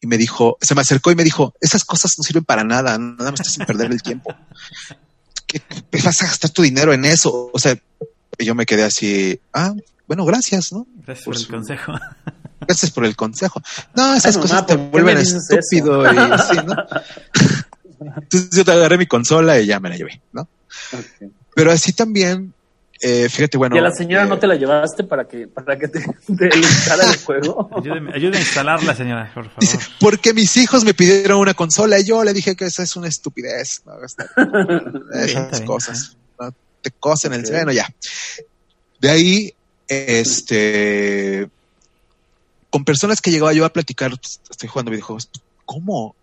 [0.00, 2.98] y me dijo, se me acercó y me dijo, esas cosas no sirven para nada,
[2.98, 4.34] nada más te hacen perder el tiempo.
[5.46, 7.50] ¿Qué, qué vas a gastar tu dinero en eso?
[7.52, 7.76] O sea,
[8.38, 9.72] y yo me quedé así, ah,
[10.06, 10.86] bueno, gracias, ¿no?
[11.06, 11.92] Gracias Por por el su- consejo.
[12.60, 13.62] Gracias por el consejo.
[13.94, 16.74] No, esas Ay, cosas mamá, te ¿por qué vuelven estúpido y sí, ¿no?
[18.22, 20.48] Entonces yo te agarré mi consola y ya me la llevé, ¿no?
[21.56, 22.52] Pero así también,
[23.00, 23.76] eh, fíjate, bueno.
[23.76, 26.00] ¿Y a la señora eh, no te la llevaste para que, para que te,
[26.36, 27.70] te instalara el juego?
[27.74, 29.60] Ayúdeme, ayúdeme a instalarla, señora, por favor.
[29.60, 32.94] Dice, porque mis hijos me pidieron una consola y yo le dije que esa es
[32.94, 33.94] una estupidez, ¿no?
[35.14, 36.18] Esas bien, cosas.
[36.38, 36.54] ¿no?
[36.82, 37.88] Te cosen el seno, ya.
[39.00, 39.54] De ahí,
[39.88, 41.48] este,
[42.68, 45.30] con personas que llegaba yo a platicar, pues, estoy jugando videojuegos,
[45.64, 46.14] ¿cómo?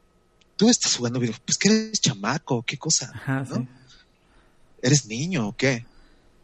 [0.58, 1.44] ¿Tú estás jugando videojuegos?
[1.44, 3.12] Pues que eres chamaco, ¿qué cosa?
[3.16, 3.56] Ajá, ¿no?
[3.56, 3.68] sí.
[4.84, 5.84] ¿Eres niño o qué?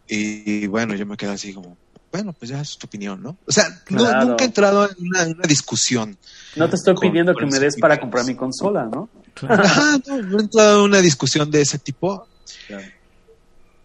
[0.07, 1.77] Y, bueno, yo me quedé así como,
[2.11, 3.37] bueno, pues ya es tu opinión, ¿no?
[3.45, 6.17] O sea, no- nunca he entrado en una, en una discusión.
[6.55, 9.09] No te estoy Con- pidiendo con que me des para comprar mi consola, ¿no?
[9.35, 9.63] Claro.
[9.63, 12.27] Ajá, no, no he entrado en una discusión de ese tipo.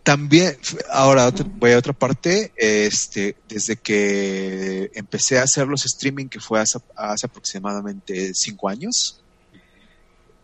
[0.03, 0.57] También,
[0.91, 6.61] ahora voy a otra parte, este, desde que empecé a hacer los streaming, que fue
[6.61, 9.21] hace, hace aproximadamente cinco años,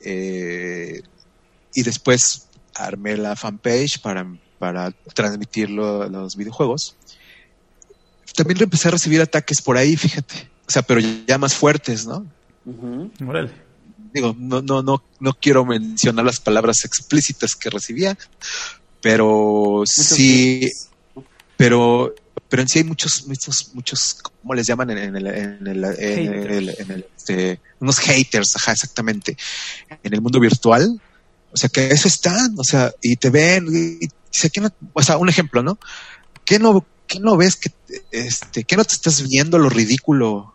[0.01, 1.01] eh,
[1.75, 2.49] y después
[2.85, 4.27] armé la fanpage para,
[4.59, 6.97] para transmitir lo- los videojuegos.
[8.37, 10.51] También empecé a recibir ataques por ahí, fíjate.
[10.67, 12.27] O sea, pero ya más fuertes, ¿no?
[12.65, 13.11] Ujú.
[13.29, 13.51] Órale.
[14.13, 18.17] digo, no, no, no, no quiero mencionar las palabras explícitas que recibía,
[19.01, 20.69] pero Muchos sí,
[21.57, 22.15] pero,
[22.49, 25.85] pero en sí hay muchos, muchos, muchos, ¿cómo les llaman en, en el, en el,
[25.85, 29.37] en el- en el, este, unos haters, ajá, exactamente,
[30.03, 31.01] en el mundo virtual,
[31.53, 35.03] o sea que eso están, o sea, y te ven, y, dice, ¿qué no- o
[35.03, 35.79] sea, un ejemplo, ¿no?
[36.45, 37.71] ¿Qué no, qué no ves que,
[38.13, 40.55] este, qué no te estás viendo lo ridículo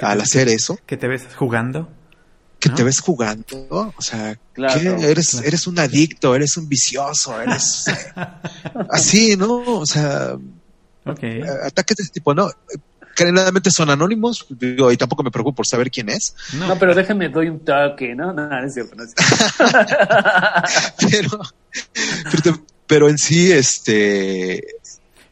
[0.00, 0.78] al hacer eso?
[0.86, 1.88] ¿Que te ves jugando?
[2.58, 2.76] que ¿no?
[2.76, 5.10] te ves jugando, o sea, Claro, ¿qué?
[5.10, 5.46] eres, claro.
[5.48, 7.86] eres un adicto, eres un vicioso, eres
[8.90, 9.62] así, ¿no?
[9.80, 10.34] O sea,
[11.04, 11.22] Ok.
[11.24, 12.48] eh, ataques de este tipo, ¿no?
[13.16, 16.94] Generalmente son anónimos, digo, y tampoco me preocupo por saber quién es, No, No, pero
[16.94, 18.32] déjenme doy un toque, ¿no?
[18.32, 19.64] No, no es cierto, no es cierto.
[21.10, 21.40] pero,
[22.30, 24.62] pero, te- pero en sí, este,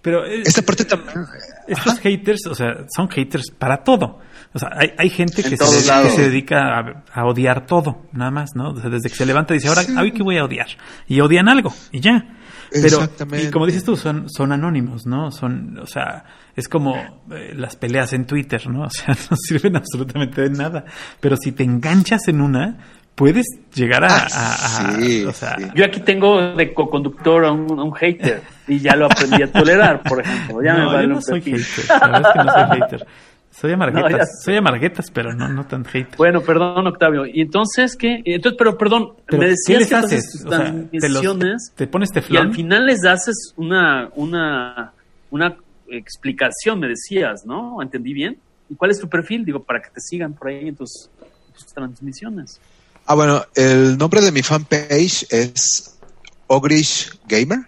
[0.02, 1.26] pero eh, esta parte también,
[1.68, 4.18] estos haters, o sea, son haters para todo.
[4.52, 6.10] O sea, hay, hay gente En que se, dedica- lados.
[6.10, 8.70] que se dedica a, a odiar todo, nada más, ¿no?
[8.70, 9.94] O sea, desde que se levanta dice, ahora, Sí.
[9.96, 10.66] ¿a qué voy a odiar?
[11.06, 12.36] Y odian algo, y ya.
[12.70, 13.46] Pero, Exactamente.
[13.46, 15.30] y como dices tú, son, son anónimos, ¿no?
[15.32, 16.96] Son, o sea, es como
[17.32, 18.82] eh, las peleas en Twitter, ¿no?
[18.86, 20.84] O sea, no sirven absolutamente de nada.
[21.20, 22.76] Pero si te enganchas en una,
[23.14, 25.64] puedes llegar a, Ah, a- a- sí, o sea, sí.
[25.74, 30.20] Yo aquí tengo de co-conductor a un, hater y ya lo aprendí a tolerar, por
[30.20, 30.62] ejemplo.
[30.62, 31.64] Ya me vale yo no un soy hater.
[31.88, 33.06] La verdad es que no soy hater.
[33.52, 36.16] Soy amarguetas, No, soy amarguetas, pero no, no tan hater.
[36.16, 37.26] Bueno, perdón, Octavio.
[37.26, 38.22] Y entonces, ¿qué?
[38.24, 40.44] Entonces, pero perdón, Pero, me ¿qué decías les que haces?
[40.46, 42.54] O sea, te, los- te pones y al teflón.
[42.54, 44.92] final les haces una, una,
[45.30, 45.56] una
[45.90, 47.82] explicación, me decías, ¿no?
[47.82, 48.38] ¿Entendí bien?
[48.68, 49.44] ¿Y cuál es tu perfil?
[49.44, 51.10] Digo, para que te sigan por ahí en tus,
[51.52, 52.60] tus transmisiones.
[53.06, 55.98] ah, bueno, el nombre de mi fanpage es
[56.46, 57.58] Ogrish Gamer,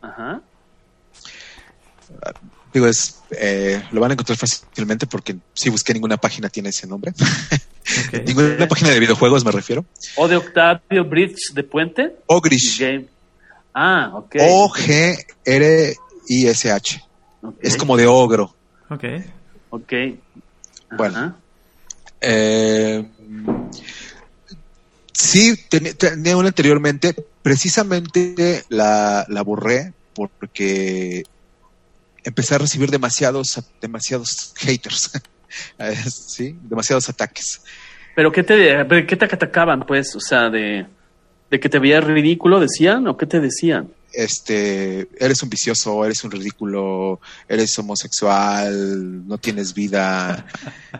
[0.00, 0.40] Ajá.
[2.72, 6.86] digo, es, eh, lo van a encontrar fácilmente porque si busqué ninguna página tiene ese
[6.86, 7.12] nombre.
[8.26, 9.84] Ninguna página de videojuegos me refiero.
[10.16, 12.14] O de Octavio Bridge de Puente.
[12.26, 12.78] Ogrish.
[12.78, 13.06] Game.
[13.74, 14.36] Ah, ok.
[15.80, 17.04] O-G-R-I-S-H.
[17.60, 18.54] Es como de ogro.
[18.90, 19.04] Ok.
[19.70, 19.92] Ok.
[20.96, 21.18] Bueno.
[21.18, 21.36] Ajá.
[22.20, 23.04] Eh,
[25.12, 27.14] sí, ten- tenía una anteriormente.
[27.42, 31.22] Precisamente la, la borré porque
[32.24, 35.10] empecé a recibir demasiados, demasiados haters.
[35.78, 35.96] Eh,
[36.28, 37.60] sí, demasiados ataques.
[38.14, 40.14] ¿Pero qué te, qué te atacaban, pues?
[40.14, 40.86] O sea, de,
[41.50, 43.88] de que te veías ridículo, decían, o qué te decían?
[44.12, 50.44] Este, eres un vicioso, eres un ridículo, eres homosexual, no tienes vida,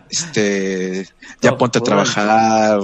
[0.09, 1.05] este,
[1.41, 1.85] ya Todo, ponte a todo.
[1.89, 2.79] trabajar.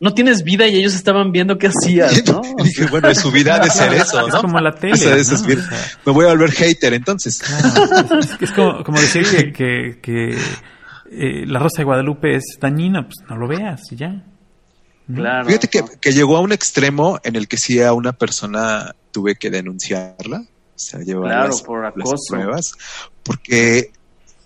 [0.00, 2.40] No tienes vida y ellos estaban viendo qué hacías, ¿no?
[2.64, 4.40] Dije, bueno, su vida de ser eso, Es ¿no?
[4.40, 4.94] como la tele.
[4.94, 5.46] O sea, es ¿no?
[5.46, 5.58] bien.
[5.60, 7.38] O sea, Me voy a volver hater entonces.
[7.38, 10.30] claro, es, es como, como decir que, que, que,
[11.12, 14.24] eh, la Rosa de Guadalupe es dañina, pues no lo veas y ya.
[15.14, 15.44] Claro.
[15.46, 19.34] Fíjate que, que llegó a un extremo en el que sí a una persona tuve
[19.34, 22.16] que denunciarla, o sea, llevar Claro, las, por las acoso.
[22.30, 22.72] pruebas,
[23.24, 23.90] porque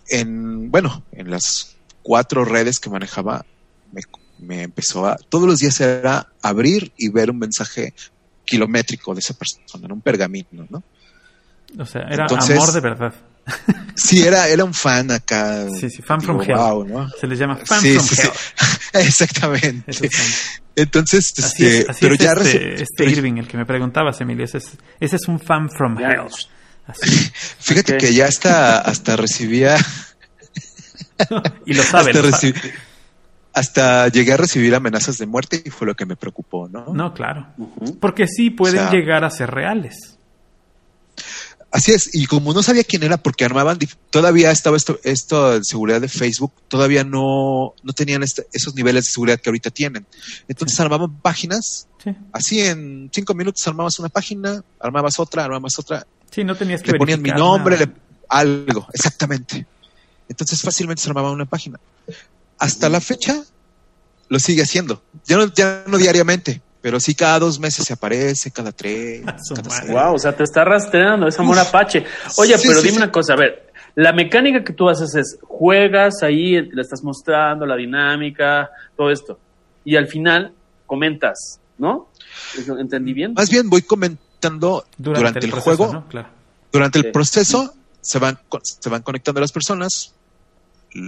[0.08, 3.44] en, bueno, en las cuatro redes que manejaba,
[3.92, 4.00] me,
[4.44, 7.92] me empezó a, todos los días era abrir y ver un mensaje
[8.44, 10.82] kilométrico de esa persona, en un pergamino, ¿no?
[11.78, 13.14] O sea, era Entonces- amor de verdad.
[13.96, 15.68] Sí, era, era un fan acá.
[15.70, 16.56] Sí, sí, fan digo, from hell.
[16.56, 17.08] wow, ¿no?
[17.10, 18.30] Se les llama fan Sí, from sí, hell.
[18.34, 18.76] sí.
[18.98, 19.92] Exactamente.
[19.92, 20.08] Son.
[20.74, 23.64] Entonces, Así este, es, así pero es ya este, este pero- Irving, el que me
[23.66, 24.44] preguntabas, Emilio.
[24.44, 26.08] Ese es, ese es un fan from Ya.
[26.10, 26.28] hell.
[26.88, 27.30] Así.
[27.60, 29.76] Fíjate que ya hasta, hasta recibía,
[31.66, 32.10] Y lo sabe.
[32.10, 32.52] hasta, lo sabe.
[32.54, 32.72] reci-
[33.54, 36.92] hasta llegué a recibir amenazas de muerte y fue lo que me preocupó, ¿no?
[36.92, 37.46] No, claro.
[38.00, 40.18] Porque sí pueden O sea- llegar a ser reales.
[41.70, 43.78] Así es, y como no sabía quién era, porque armaban,
[44.10, 49.06] todavía estaba esto, esto de seguridad de Facebook, todavía no, no tenían este- esos niveles
[49.06, 50.06] de seguridad que ahorita tienen.
[50.46, 52.10] Entonces armaban páginas, Sí.
[52.32, 56.92] así en cinco minutos armabas una página, armabas otra, armabas otra, Sí, no tenías que
[56.92, 57.90] le ponían mi nombre, le-
[58.28, 59.66] algo, exactamente.
[60.28, 61.80] Entonces fácilmente se armaba una página.
[62.58, 63.42] Hasta la fecha
[64.28, 65.02] lo sigue haciendo.
[65.26, 69.22] Ya no, ya no diariamente, pero sí cada dos meses se aparece, cada tres,
[69.54, 69.92] cada.
[70.06, 72.04] Wow, o sea, te está rastreando, es amor apache.
[72.36, 73.02] Oye, Sí, pero sí, dime sí.
[73.02, 77.66] una cosa, a ver, la mecánica que tú haces es juegas ahí, le estás mostrando
[77.66, 79.38] la dinámica, todo esto.
[79.84, 80.52] Y al final
[80.86, 82.08] comentas, ¿no?
[82.58, 83.34] ¿Eso- ¿Entendí bien?
[83.34, 86.08] Más bien voy comentando durante, el, proceso, juego, ¿no?
[86.08, 86.28] Claro.
[86.72, 87.10] durante el Sí.
[87.12, 90.13] proceso se van se van conectando las personas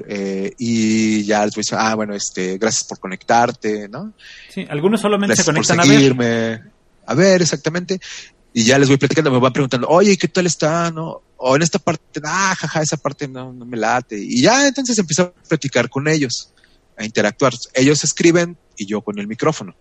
[0.08, 4.12] eh, y ya les voy a decir, ah, bueno, este, gracias por conectarte, ¿no?
[4.48, 6.00] Sí, algunos solamente Gracias se por conectan a ver.
[6.00, 6.62] seguirme.
[7.06, 8.00] A ver, exactamente.
[8.52, 10.90] Y ya les voy platicando, me van preguntando, oye, ¿qué tal está?
[10.90, 11.22] ¿No?
[11.36, 14.18] O en esta parte, ah, jaja, esa parte no, no me late.
[14.18, 16.50] Y ya entonces empiezo a platicar con ellos,
[16.96, 17.52] a interactuar.
[17.74, 19.74] Ellos escriben y yo con el micrófono.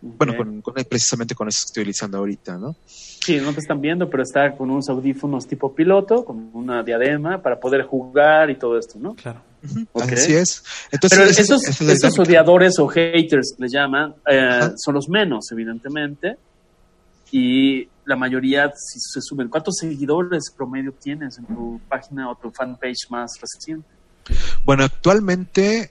[0.00, 2.76] Bueno, con, con- precisamente con eso que estoy utilizando ahorita, ¿no?
[2.86, 7.42] Sí, no te están viendo, pero está con unos audífonos tipo piloto, con una diadema
[7.42, 9.14] para poder jugar y todo esto, ¿no?
[9.14, 9.42] Claro.
[9.94, 10.62] Así es.
[10.92, 16.36] Entonces, Pero esos, es esos odiadores o haters le llaman, eh, son los menos, evidentemente.
[17.32, 19.48] Y la mayoría si se suben.
[19.48, 23.88] ¿Cuántos seguidores promedio tienes en tu página o tu fanpage más reciente?
[24.64, 25.90] Bueno, actualmente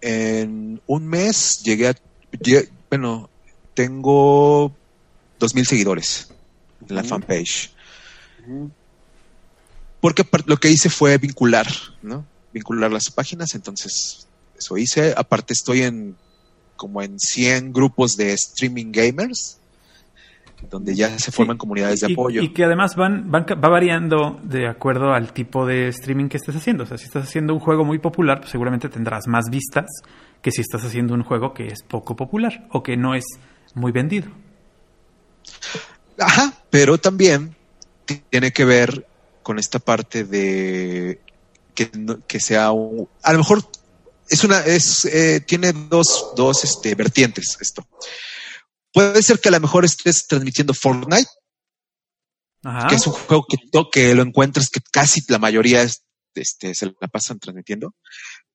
[0.00, 1.94] en un mes llegué a,
[2.90, 3.30] bueno,
[3.74, 4.72] tengo
[5.38, 6.32] dos mil seguidores
[6.88, 7.70] en la fanpage.
[8.46, 8.70] Ujú.
[10.00, 11.66] Porque apar- lo que hice fue vincular,
[12.02, 12.24] ¿no?
[12.52, 14.26] Vincular las páginas, entonces
[14.58, 15.14] eso hice.
[15.16, 16.16] Aparte estoy en
[16.76, 19.58] como en 100 grupos de streaming gamers,
[20.68, 22.42] donde ya se forman Sí, comunidades de y- apoyo.
[22.42, 26.56] Y que además van, van va variando de acuerdo al tipo de streaming que estés
[26.56, 26.82] haciendo.
[26.82, 29.86] O sea, si estás haciendo un juego muy popular, pues seguramente tendrás más vistas
[30.40, 33.24] que si estás haciendo un juego que es poco popular o que no es
[33.74, 34.30] muy vendido.
[36.18, 37.56] Ajá, pero también
[38.30, 39.06] tiene que ver
[39.42, 41.20] con esta parte de
[41.74, 43.64] que, no- que sea un, a lo mejor
[44.28, 47.86] es una es eh, tiene dos dos este vertientes esto.
[48.92, 51.28] Puede ser que a lo mejor estés transmitiendo Fortnite,
[52.62, 52.88] Ajá.
[52.88, 53.56] que es un juego que,
[53.90, 56.02] que lo encuentras que casi la mayoría es-
[56.34, 57.94] este, se la pasan transmitiendo,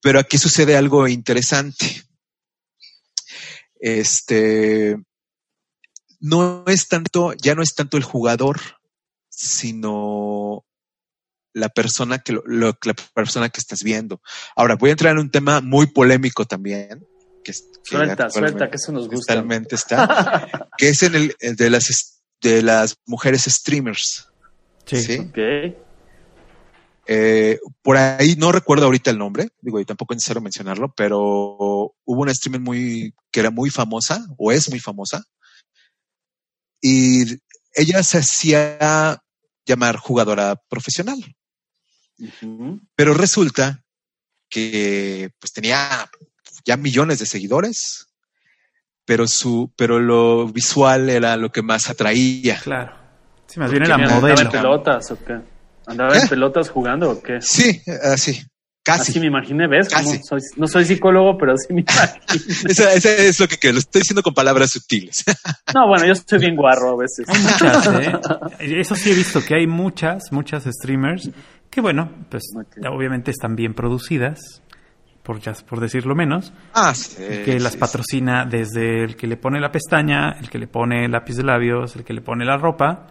[0.02, 2.04] pero aquí sucede algo interesante.
[3.80, 4.98] Este
[6.20, 8.60] no es tanto, ya no es tanto el jugador,
[9.30, 10.66] sino
[11.54, 14.22] la persona que lo- lo- la persona que estás viendo.
[14.56, 17.08] Ahora voy a entrar en un tema muy polémico también.
[17.44, 19.34] Que, es- que Suelta, suelta, que eso nos gusta.
[19.34, 24.28] Totalmente está, que es en el, de las de las mujeres streamers.
[24.86, 25.02] Sí.
[25.02, 25.18] ¿sí?
[25.20, 25.87] Ok.
[27.10, 31.96] Eh, por ahí no recuerdo ahorita el nombre, digo, y tampoco es necesario mencionarlo, pero
[32.04, 35.24] hubo una streamer muy que era muy famosa o es muy famosa
[36.82, 37.40] y
[37.74, 39.22] ella se hacía
[39.66, 41.18] llamar jugadora profesional,
[42.96, 43.84] pero resulta
[44.50, 46.10] que pues tenía
[46.66, 48.08] ya millones de seguidores,
[49.06, 52.60] pero su pero lo visual era lo que más atraía.
[52.60, 52.98] Claro.
[53.48, 54.52] Sí, más bien era mira, ¿Andaba en modelo.
[54.52, 55.57] pelotas o qué?
[55.88, 56.28] ¿Andaba en ¿Eh?
[56.30, 57.42] pelotas jugando o qué?
[57.42, 58.42] Sí, así,
[58.84, 59.12] casi.
[59.12, 59.88] Así me imaginé, ¿ves?
[59.90, 60.22] Como Casi.
[60.24, 62.24] soy- no soy psicólogo, pero sí me imagino.
[62.70, 65.24] Esa, esa es lo que quiero, lo estoy diciendo con palabras sutiles.
[65.74, 67.28] No, bueno, yo estoy bien guarro a veces.
[67.28, 67.88] Hay muchas,
[68.60, 68.80] ¿eh?
[68.80, 71.30] Eso sí he visto que hay muchas, muchas streamers
[71.70, 72.78] que, bueno, pues Ok.
[72.90, 74.40] obviamente están bien producidas,
[75.24, 79.36] por, ya, por decirlo menos, Ah, sí, que las sí, patrocina desde el que le
[79.36, 82.46] pone la pestaña, el que le pone el lápiz de labios, el que le pone
[82.46, 83.08] la ropa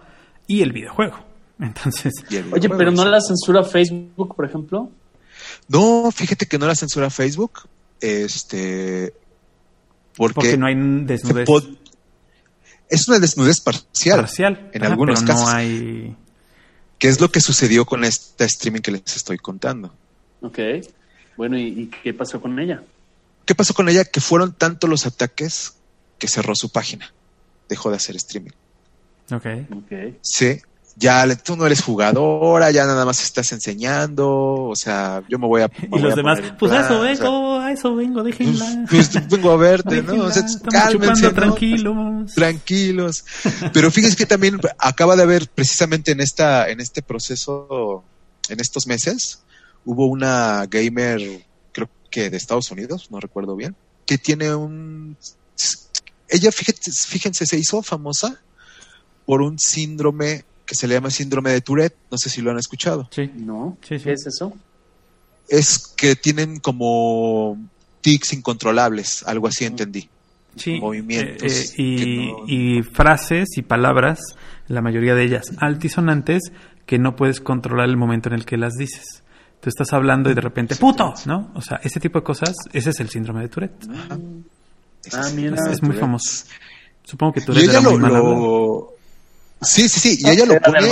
[0.47, 1.19] y el videojuego.
[1.61, 2.13] Entonces,
[2.53, 4.91] Oye, pero no la censura Facebook, por ejemplo.
[5.69, 7.69] No, fíjate que no la censura Facebook.
[8.01, 9.15] Este.
[10.17, 11.49] Porque, porque no hay desnudez
[12.89, 14.71] es una desnudez parcial, parcial.
[14.73, 15.49] en Ajá, algunos pero casos.
[15.49, 16.17] no hay...
[16.99, 19.93] que es lo que sucedió con esta streaming que les estoy contando.
[20.41, 20.59] Ok.
[21.37, 22.83] Bueno, ¿y, y qué pasó con ella?
[23.45, 24.05] ¿Qué pasó con ella?
[24.05, 25.77] Que fueron tanto los ataques
[26.19, 27.13] que cerró su página.
[27.69, 28.53] Dejó de hacer streaming.
[29.33, 29.47] Ok.
[29.73, 30.17] Ok.
[30.23, 30.61] Sí,
[30.99, 35.63] ya tú no eres jugadora, ya nada más estás enseñando, o sea, yo me voy
[35.63, 35.69] a...
[35.79, 38.23] me Y voy los a demás, pues a eso o sea, vengo, a eso vengo,
[38.23, 38.87] déjenla.
[38.91, 40.25] pues, pues, vengo a verte, ¿no?
[40.25, 41.35] O sea, cálmense, ¿no?
[41.35, 42.35] tranquilos.
[42.35, 43.25] tranquilos.
[43.73, 48.03] Pero fíjense que también acaba de haber precisamente en esta, en este proceso,
[48.49, 49.41] en estos meses,
[49.85, 53.77] hubo una gamer, creo que de Estados Unidos, no recuerdo bien,
[54.07, 55.17] que tiene un
[56.29, 58.41] ella fíjense, fíjense, se hizo famosa
[59.27, 62.59] por un síndrome que se le llama síndrome de Tourette, no sé si lo han
[62.59, 63.09] escuchado.
[63.13, 63.31] Sí.
[63.37, 63.79] No.
[63.83, 64.05] Sí, sí.
[64.05, 64.53] ¿Qué es eso?
[65.49, 67.57] Es que tienen como
[68.01, 70.09] tics incontrolables, algo así entendí.
[70.57, 74.19] Sí, movimientos eh, eh, y, que no- y frases y palabras,
[74.69, 76.43] la mayoría de ellas altisonantes,
[76.87, 79.23] que no puedes controlar el momento en el que las dices.
[79.61, 81.13] Tú estás hablando y de repente, ¡puto!
[81.27, 81.51] ¿No?
[81.55, 83.87] O sea, ese tipo de cosas, ese es el síndrome de Tourette.
[85.13, 85.55] Ah, mira.
[85.57, 86.01] Es, es muy Tourette.
[86.01, 86.45] famoso.
[87.05, 88.96] Supongo que Tourette ella era lo, muy mal lo-
[89.63, 90.19] Sí, sí, sí.
[90.21, 90.87] Y ella lo pone.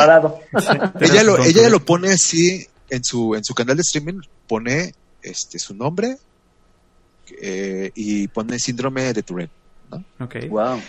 [1.00, 5.58] Ella lo, ella lo pone así en su, en su canal de streaming pone este
[5.58, 6.16] su nombre
[7.40, 9.50] eh, y pone síndrome de Tourette.
[9.90, 10.04] ¿no?
[10.24, 10.36] Ok.
[10.48, 10.80] Wow.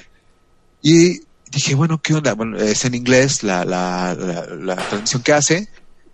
[0.81, 1.21] Y
[1.51, 2.33] dije, bueno, ¿qué onda?
[2.33, 5.69] Bueno, es en inglés la, la, la, la transmisión que hace.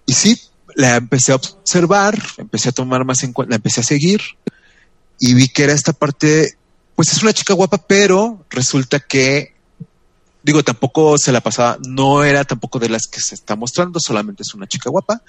[0.05, 0.39] Y sí,
[0.75, 4.21] la empecé a observar, empecé a tomar más en cuenta, la empecé a seguir
[5.21, 6.57] y vi que era esta parte,
[6.95, 9.50] pues es una chica guapa, pero resulta que,
[10.43, 14.43] digo, tampoco se la pasaba, no era tampoco de las que se está mostrando, solamente
[14.43, 15.21] es una chica guapa,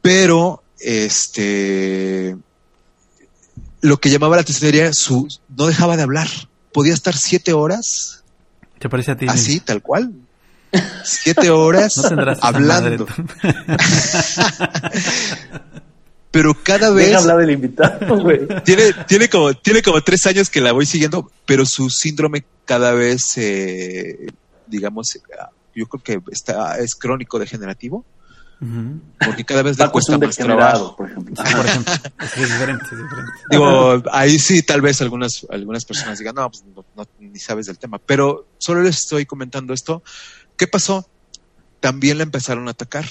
[0.00, 2.36] pero este,
[3.80, 6.28] lo que llamaba la atención era su, no dejaba de hablar,
[6.72, 8.22] podía estar siete horas
[8.78, 9.26] ¿Te parece a ti?
[9.28, 10.12] así, tal cual.
[11.02, 13.06] Siete horas No hablando.
[16.38, 18.46] Pero cada vez Deja hablar del invitado, güey.
[18.64, 22.92] tiene, tiene como, tiene como tres años que la voy siguiendo, pero su síndrome cada
[22.92, 24.28] vez, eh,
[24.68, 25.18] digamos,
[25.74, 28.04] yo creo que está, es crónico degenerativo,
[29.18, 30.94] porque cada vez le Paco es cuesta un más trabajo.
[30.94, 31.34] por ejemplo.
[31.44, 31.92] Sí, por ejemplo.
[32.20, 33.32] Es diferente, es diferente.
[33.50, 37.66] Digo, ahí sí, tal vez algunas, algunas personas digan, no, pues no, no, ni sabes
[37.66, 40.04] del tema, pero solo les estoy comentando esto.
[40.56, 41.04] ¿Qué pasó?
[41.80, 43.06] También la empezaron a atacar.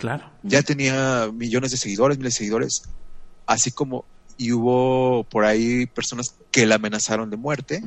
[0.00, 0.24] Claro.
[0.42, 2.82] ya tenía millones de seguidores, miles de seguidores,
[3.46, 4.04] así como
[4.38, 7.82] y hubo por ahí personas que la amenazaron de muerte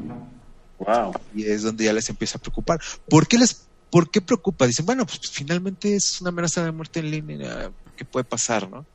[0.80, 1.14] Wow.
[1.36, 2.80] y es donde ya les empieza a preocupar.
[3.10, 4.66] ¿Por qué les por qué preocupa?
[4.68, 8.86] Dicen, bueno, pues finalmente es una amenaza de muerte en línea, ¿qué puede pasar, no?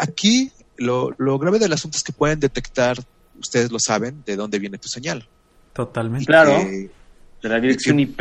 [0.00, 2.98] Aquí lo, lo grave del asunto es que pueden detectar,
[3.38, 5.28] ustedes lo saben, de dónde viene tu señal.
[5.72, 6.26] Totalmente.
[6.26, 6.50] Claro.
[6.58, 6.90] Que-
[7.48, 8.20] De la dirección IP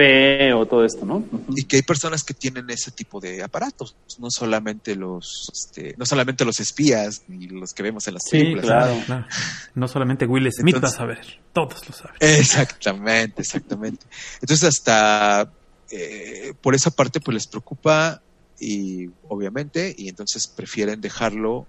[0.55, 1.23] o todo esto, ¿no?
[1.55, 6.05] Y que hay personas que tienen ese tipo de aparatos, no solamente los, este, no
[6.05, 8.65] solamente los espías ni los que vemos en las Sí, películas.
[8.65, 8.85] claro.
[8.85, 9.25] Claro, claro.
[9.73, 12.15] No solamente Will Smith Entonces- va a saber, todos lo saben.
[12.19, 14.05] Exactamente, exactamente.
[14.41, 15.49] Entonces hasta
[15.89, 18.21] eh, por esa parte pues les preocupa
[18.59, 21.65] y obviamente y entonces prefieren dejarlo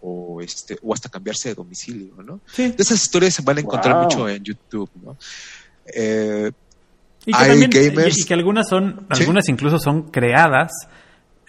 [0.00, 2.40] o este o hasta cambiarse de domicilio, ¿no?
[2.52, 2.68] Sí.
[2.70, 4.04] De esas historias se van a encontrar Wow.
[4.04, 5.16] mucho en YouTube, ¿no?
[5.86, 6.52] Eh,
[7.28, 9.20] Y que, Hay también, gamers- y, que algunas son, Sí.
[9.22, 10.72] algunas incluso son creadas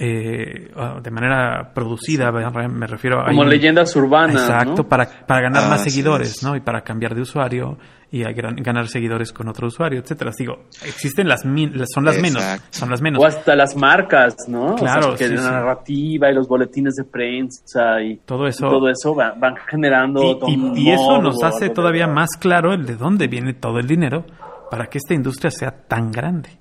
[0.01, 0.71] eh,
[1.03, 3.25] de manera producida, me refiero a...
[3.25, 4.87] Como leyendas urbanas, Exacto, ¿no?
[4.87, 6.43] para, para ganar Ah, más seguidores, es.
[6.43, 6.55] ¿no?
[6.55, 7.77] Y para cambiar de usuario
[8.09, 10.31] y a gran- ganar seguidores con otro usuario, etcétera.
[10.39, 12.67] Digo, existen las, min- son las menos, Exacto.
[12.71, 13.21] son las menos.
[13.21, 14.75] O hasta las marcas, ¿no?
[14.75, 15.47] Claro, O sea, que sí, la sí.
[15.49, 18.67] narrativa y los boletines de prensa y Todo eso.
[18.67, 22.29] y todo eso van, van generando Y, y- un y eso nos hace todavía más
[22.39, 24.25] claro el de dónde viene todo el dinero
[24.69, 26.57] para que esta industria sea tan grande.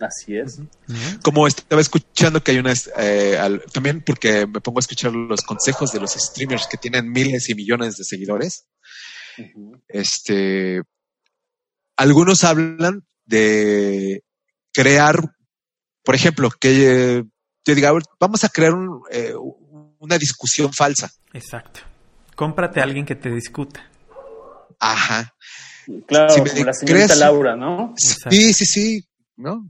[0.00, 0.60] Así es.
[1.24, 5.40] como estaba escuchando que hay unas eh, al- también porque me pongo a escuchar los
[5.42, 8.68] consejos de los streamers que tienen miles y millones de seguidores.
[9.88, 10.82] Este
[11.96, 14.22] algunos hablan de
[14.72, 15.16] crear
[16.04, 17.24] por ejemplo que eh,
[17.64, 19.34] yo diga vamos a crear un, eh,
[19.98, 21.80] una discusión falsa Exacto.
[22.36, 23.90] Cómprate a alguien que te discuta.
[24.78, 25.34] ajá
[26.06, 27.94] Claro, Si me como la señorita crees- Laura, ¿no?
[27.96, 29.04] Sí sí sí
[29.36, 29.68] no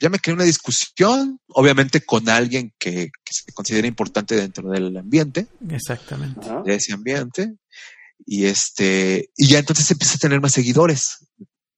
[0.00, 4.96] ya me creé una discusión obviamente con alguien que, que se considera importante dentro del
[4.96, 5.46] ambiente.
[5.70, 6.46] Exactamente.
[6.64, 7.54] De ese ambiente.
[8.26, 11.18] Y este y ya entonces empieza a tener más seguidores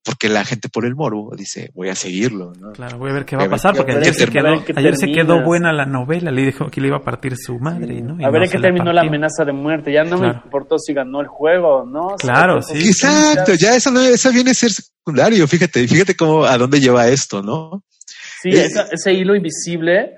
[0.07, 2.73] porque la gente por el morbo dice voy a seguirlo ¿no?
[2.73, 5.43] Claro, voy a ver qué va a pasar, porque ayer se quedó, ayer se quedó
[5.43, 8.19] buena la novela, le dijo que le iba a partir su madre, ¿no?
[8.21, 9.93] Y A ver no en qué terminó la amenaza de muerte.
[9.93, 10.35] Ya no Claro.
[10.35, 12.07] me importó si ganó el juego, ¿no?
[12.07, 12.89] O sea, Claro, sí.
[12.89, 17.09] Exacto, ya eso no, eso viene a ser secundario, fíjate, fíjate cómo a dónde lleva
[17.09, 17.83] esto, ¿no?
[18.43, 20.13] Sí, Eh, esa- ese hilo invisible.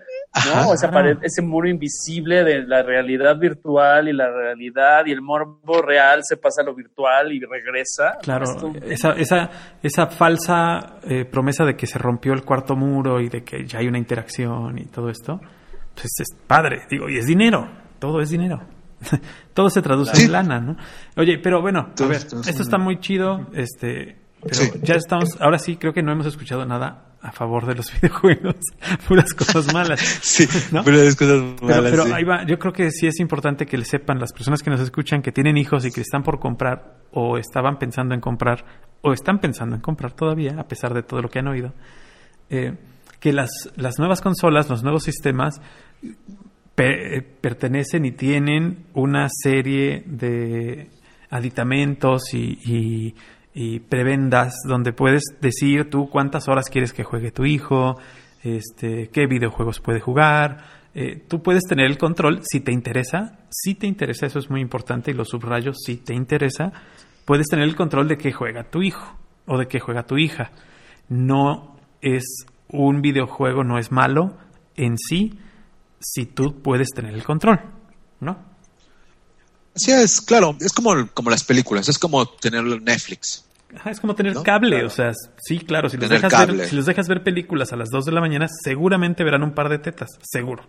[0.46, 0.72] ¿No?
[0.74, 0.92] Esa Claro.
[0.92, 6.20] pared, ese muro invisible de la realidad virtual y la realidad y el morbo real
[6.22, 8.18] se pasa a lo virtual y regresa.
[8.22, 8.44] Claro,
[8.84, 9.50] esa, esa,
[9.82, 13.78] esa falsa eh, promesa de que se rompió el cuarto muro y de que ya
[13.78, 15.40] hay una interacción y todo esto,
[15.94, 17.68] pues es padre, digo, y es dinero,
[17.98, 18.60] todo es dinero.
[19.54, 20.24] todo se traduce Sí.
[20.26, 20.76] en lana, ¿no?
[21.16, 24.70] Oye, pero bueno, a ver, esto está muy chido, este, pero Sí.
[24.82, 28.56] ya estamos, ahora sí creo que no hemos escuchado nada a favor de los videojuegos,
[29.08, 30.00] puras cosas malas.
[30.22, 30.82] Sí, ¿no?
[30.84, 32.12] pero es cosas Pero, malas, pero sí.
[32.12, 34.80] ahí va, yo creo que sí es importante que le sepan las personas que nos
[34.80, 38.64] escuchan que tienen hijos y que están por comprar o estaban pensando en comprar
[39.02, 41.72] o están pensando en comprar todavía, a pesar de todo lo que han oído,
[42.50, 42.74] eh,
[43.20, 45.60] que las, las nuevas consolas, los nuevos sistemas
[46.76, 50.90] eh, pertenecen y tienen una serie de
[51.30, 53.14] aditamentos y, y-
[53.60, 57.98] y prebendas donde puedes decir tú cuántas horas quieres que juegue tu hijo,
[58.44, 60.62] este, qué videojuegos puede jugar.
[60.94, 64.60] Eh, tú puedes tener el control si te interesa, si te interesa, eso es muy
[64.60, 66.72] importante y lo subrayo, si te interesa,
[67.24, 70.52] puedes tener el control de qué juega tu hijo o de qué juega tu hija.
[71.08, 74.36] No es un videojuego, no es malo
[74.76, 75.36] en sí
[75.98, 77.58] si tú puedes tener el control,
[78.20, 78.38] ¿no?
[79.74, 83.47] Así es, claro, es como, como las películas, es como tener Netflix.
[83.76, 84.42] Ajá, es como tener ¿No?
[84.42, 84.86] cable, Claro.
[84.86, 86.56] o sea, sí, claro, si los, Tener dejas cable.
[86.58, 89.52] ver, si los dejas ver películas a las 2 de la mañana, seguramente verán un
[89.54, 90.64] par de tetas, seguro,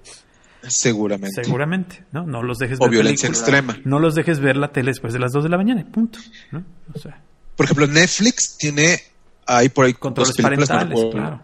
[0.68, 1.42] Seguramente.
[1.44, 2.26] seguramente, ¿no?
[2.26, 3.78] No los dejes O ver violencia extrema.
[3.86, 6.20] no los dejes ver la tele después de las 2 de la mañana, punto,
[6.52, 6.64] ¿no?
[6.94, 7.22] O sea,
[7.56, 9.02] Por ejemplo, Netflix tiene
[9.46, 11.42] ahí por ahí controles no parentales, claro.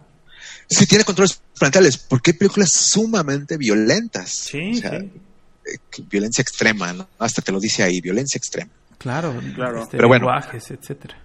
[0.70, 4.30] Sí, tiene controles parentales, porque hay películas sumamente violentas.
[4.30, 5.12] Sí, O sea, sí.
[5.66, 7.08] eh, violencia extrema, ¿no?
[7.20, 8.72] Hasta te lo dice ahí, violencia extrema.
[8.98, 9.84] Claro, Claro.
[9.84, 10.26] este, Pero bueno.
[10.26, 11.18] lenguajes, etcétera.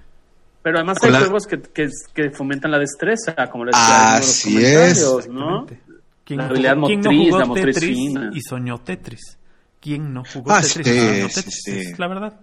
[0.62, 4.12] Pero además hay la- juegos que, que, que fomentan la destreza, como les decía en
[4.14, 5.62] de los Así comentarios, ¿no?
[5.62, 5.80] Exactamente.
[6.24, 8.30] ¿Quién La no habilidad jugó- quién no motriz, jugó la motriz Tetris fina.
[8.34, 9.38] y soñó Tetris?
[9.80, 11.62] ¿Quién no jugó Ah, Tetris sí, y soñó sí, Tetris?
[11.64, 11.78] sí.
[11.92, 12.40] Es la verdad.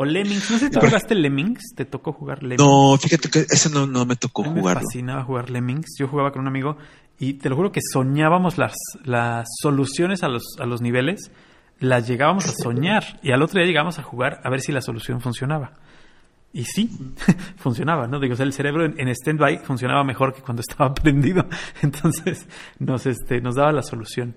[0.00, 0.50] O Lemmings.
[0.50, 1.74] No sé si tú jugaste Lemmings.
[1.76, 2.62] ¿Te tocó jugar Lemmings?
[2.62, 4.80] No, fíjate que ese no, no me tocó mí me jugarlo.
[4.82, 5.86] fascinaba jugar Lemmings.
[5.98, 6.76] Yo jugaba con un amigo
[7.18, 11.30] y te lo juro que soñábamos las, las soluciones a los, a los niveles.
[11.80, 14.80] Las llegábamos a soñar y al otro día llegábamos a jugar a ver si la
[14.80, 15.72] solución funcionaba.
[16.52, 16.90] Y sí,
[17.58, 18.18] funcionaba, ¿no?
[18.20, 21.46] Digo, o sea, el cerebro en, en stand-by funcionaba mejor que cuando estaba prendido.
[21.82, 22.46] Entonces
[22.78, 24.34] nos, este, nos daba la solución.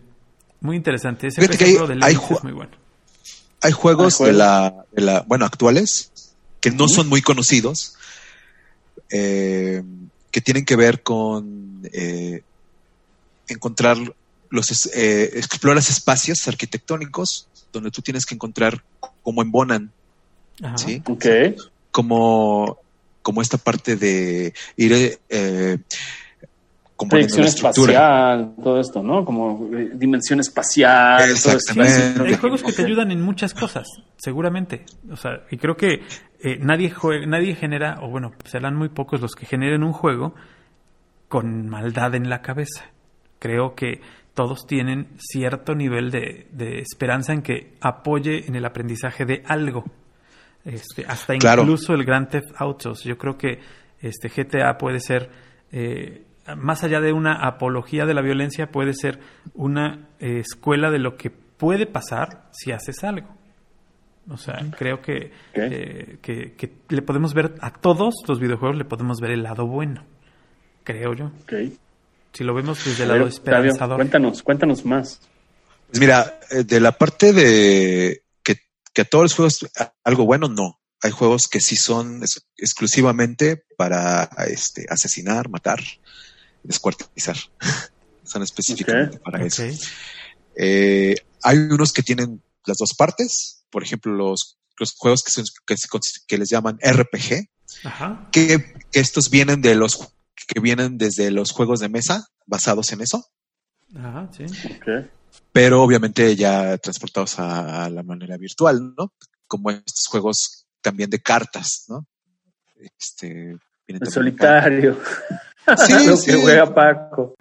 [0.59, 1.27] Muy interesante.
[1.27, 2.71] Ese Fíjate que hay- ejemplo de hay es muy bueno.
[3.63, 6.11] Hay juegos Hay de la, de la, bueno, actuales,
[6.59, 7.95] que no son muy conocidos,
[9.11, 9.83] eh,
[10.31, 12.43] que tienen que ver con eh,
[13.47, 13.97] encontrar
[14.49, 18.83] los, eh, exploras espacios arquitectónicos donde tú tienes que encontrar
[19.23, 19.91] cómo embonan,
[20.63, 20.77] Ajá.
[20.77, 21.01] ¿sí?
[21.05, 21.25] Ok.
[21.91, 22.77] Como,
[23.21, 25.77] como esta parte de ir eh,
[27.09, 27.45] Proyección
[27.95, 29.25] espacial, todo esto, ¿no?
[29.25, 31.17] Como eh, dimensión espacial.
[31.23, 31.51] todo esto.
[31.51, 32.29] Exactamente.
[32.29, 33.87] Hay juegos que te ayudan en muchas cosas,
[34.17, 34.85] seguramente.
[35.11, 36.03] O sea, y creo que
[36.43, 40.35] eh, nadie jue- nadie genera, o bueno, serán muy pocos los que generen un juego
[41.27, 42.85] con maldad en la cabeza.
[43.39, 44.01] Creo que
[44.35, 49.85] todos tienen cierto nivel de, de esperanza en que apoye en el aprendizaje de algo.
[50.65, 51.63] Este, hasta Claro.
[51.63, 53.03] incluso el Grand Theft Autos.
[53.03, 53.59] Yo creo que
[54.01, 55.29] este GTA puede ser,
[55.71, 56.23] eh,
[56.57, 59.19] más allá de una apología de la violencia, puede ser
[59.53, 63.35] una eh, escuela de lo que puede pasar si haces algo.
[64.29, 68.85] O sea, creo que, eh, que, que le podemos ver a todos los videojuegos, le
[68.85, 70.03] podemos ver el lado bueno.
[70.83, 71.31] Creo yo.
[72.33, 73.97] Si lo vemos desde el lado esperanzador.
[73.97, 75.19] cuéntanos, cuéntanos más.
[75.89, 78.21] Pues mira, de la parte de
[78.93, 79.59] que, a todos los juegos
[80.03, 80.79] algo bueno, no.
[81.03, 85.79] Hay juegos que sí son ex- exclusivamente para este, asesinar, matar,
[86.63, 87.37] descuartizar.
[88.23, 89.63] son específicamente para eso.
[90.55, 95.45] Eh, hay unos que tienen las dos partes, por ejemplo, los, los juegos que, son-
[95.65, 97.49] que, se cons- que les llaman RPG,
[97.83, 98.29] Ajá.
[98.31, 100.13] que, que estos vienen de los
[100.47, 103.25] que vienen desde los juegos de mesa basados en eso
[103.95, 104.43] Ajá, sí.
[104.43, 105.09] Ok.
[105.51, 109.13] Pero obviamente ya transportados a, a la manera virtual, ¿no?
[109.47, 112.05] Como estos juegos también de cartas, ¿no?
[112.75, 113.27] Este,
[113.87, 114.99] vienen El solitario.
[115.85, 116.31] Sí, Lo sí.
[116.31, 117.35] que juega Paco.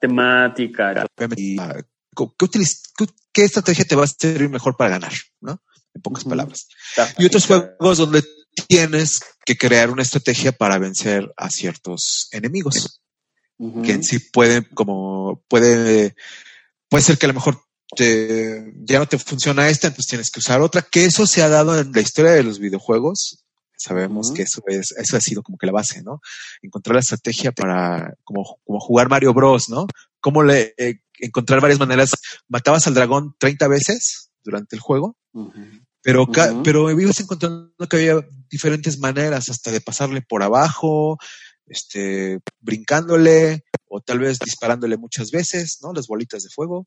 [0.00, 1.06] Temática.
[1.16, 1.74] Obviamente, ah,
[2.14, 5.60] ¿qué, utiliz- qué- qué estrategia te va a servir mejor para ganar, ¿no?
[5.94, 6.68] En pocas palabras.
[7.16, 8.22] Y otros juegos donde
[8.68, 13.02] tienes que crear una estrategia para vencer a ciertos enemigos.
[13.82, 16.14] Que en sí pueden, como puede,
[16.88, 17.60] puede ser que a lo mejor
[17.96, 21.48] te, ya no te funciona esta, entonces tienes que usar otra, que eso se ha
[21.48, 23.44] dado en la historia de los videojuegos.
[23.76, 26.20] Sabemos que eso es, eso ha sido como que la base, ¿no?
[26.62, 29.86] Encontrar la estrategia para, como, como jugar Mario Bros, ¿no?
[30.20, 32.10] Cómo le, eh, encontrar varias maneras.
[32.48, 35.16] Matabas al dragón 30 veces durante el juego,
[36.02, 36.62] pero, ca- Ujú.
[36.64, 41.16] pero ibas encontrando que había diferentes maneras, hasta de pasarle por abajo,
[41.68, 45.92] este, brincándole, o tal vez disparándole muchas veces, ¿no?
[45.92, 46.86] Las bolitas de fuego.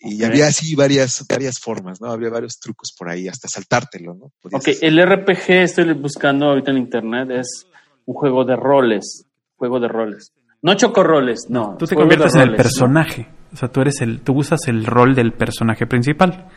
[0.00, 2.10] Y había así varias, varias formas, ¿no?
[2.10, 4.32] Habría varios trucos por ahí, hasta saltártelo, ¿no?
[4.40, 7.66] Podías Ok, hacer- el RPG estoy buscando ahorita en internet, es
[8.06, 9.26] un juego de roles.
[9.56, 10.32] Juego de roles.
[10.62, 11.76] No chocorroles, no.
[11.78, 13.28] Tú te conviertes en el personaje.
[13.52, 16.48] O sea, tú eres el, tú usas el rol del personaje principal.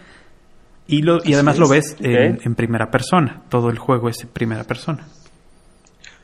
[0.87, 1.59] Y lo, y además es.
[1.59, 3.43] lo ves en, en primera persona.
[3.49, 5.07] Todo el juego es en primera persona.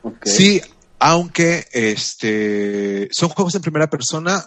[0.02, 0.24] Ok.
[0.24, 0.60] Sí,
[1.02, 4.44] aunque este son juegos en primera persona,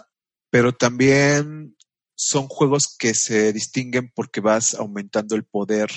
[0.50, 1.76] pero también
[2.14, 5.90] son juegos que se distinguen porque vas aumentando el poder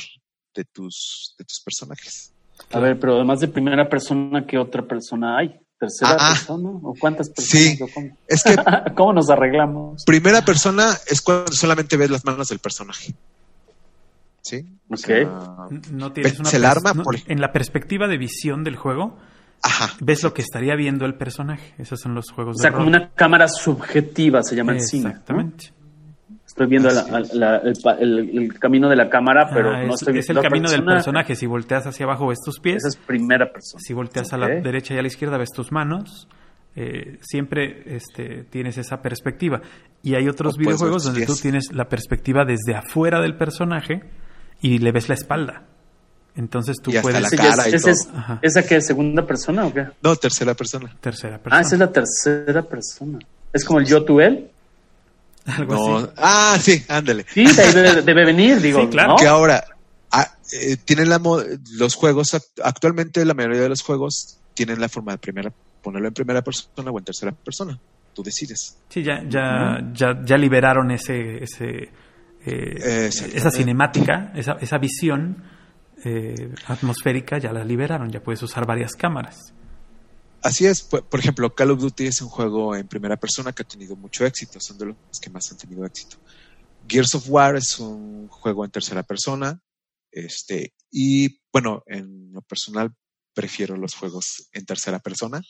[0.54, 2.34] de tus, de tus personajes.
[2.72, 5.58] A ver, pero además de primera persona, ¿qué otra persona hay?
[5.80, 6.70] ¿Tercera Ah, persona?
[6.84, 7.78] ¿O cuántas personas?
[7.78, 7.82] sí.
[7.82, 8.18] o cómo?
[8.28, 8.56] Es que
[8.98, 10.04] ¿Cómo nos arreglamos?
[10.04, 13.14] primera persona es cuando solamente ves las manos del personaje.
[14.42, 14.66] ¿Sí?
[14.90, 15.00] O Ok.
[15.00, 15.48] sea,
[15.92, 19.18] No tienes una el arma, no- por en la perspectiva de visión del juego,
[19.64, 19.94] Ajá.
[20.02, 21.74] ves lo que estaría viendo el personaje.
[21.78, 22.96] Esos son los juegos O sea, de como rol.
[23.02, 25.04] una cámara subjetiva se llama el cine.
[25.04, 25.10] ¿no?
[25.12, 25.74] Exactamente.
[26.46, 27.74] Estoy viendo la- la- el,
[28.20, 30.50] el- el camino de la cámara, pero Ah, no es, estoy es viendo el la
[30.50, 30.96] camino del persona.
[30.96, 31.36] personaje.
[31.36, 32.78] Si volteas hacia abajo ves tus pies.
[32.78, 33.80] Esa es primera persona.
[33.86, 36.28] Si volteas a la derecha y a la izquierda ves tus manos.
[36.76, 39.62] Eh, siempre este, tienes esa perspectiva.
[40.04, 44.02] Y hay otros O videojuegos donde tú tienes la perspectiva desde afuera del personaje
[44.62, 45.64] y le ves la espalda.
[46.36, 47.22] Entonces tú Y hasta puedes...
[47.22, 48.08] la cara es-.
[48.42, 49.88] ¿Esa que es segunda persona o qué?
[50.02, 50.96] No, tercera persona.
[51.02, 51.58] Tercera persona.
[51.58, 53.20] Ah, esa es la tercera persona.
[53.52, 54.50] Es como el yo, tú, él.
[55.46, 55.98] Algo No.
[55.98, 56.08] así.
[56.18, 57.26] Ah, sí, ándale.
[57.34, 58.82] Sí, de ahí debe, debe venir, digo.
[58.82, 59.10] Sí, claro.
[59.10, 59.16] ¿no?
[59.18, 59.64] Que ahora
[60.12, 61.42] ah, eh, tienen la mo-
[61.74, 65.52] los juegos act- actualmente la mayoría de los juegos tienen la forma de primera
[65.82, 67.78] ponerlo en primera persona o en tercera persona.
[68.14, 68.78] Tú decides.
[68.90, 71.90] Sí, ya, ya, ya, ya liberaron ese, ese
[72.46, 75.44] eh, esa cinemática, esa, esa visión
[76.06, 79.54] eh, atmosférica, ya la liberaron, ya puedes usar varias cámaras.
[80.42, 83.64] Así es, por, por ejemplo, Call of Duty es un juego en primera persona que
[83.64, 86.18] ha tenido mucho éxito, son de los que más han tenido éxito.
[86.88, 89.60] Gears of War es un juego en tercera persona,
[90.12, 92.92] este, y bueno, en lo personal
[93.34, 95.42] prefiero los juegos en tercera persona.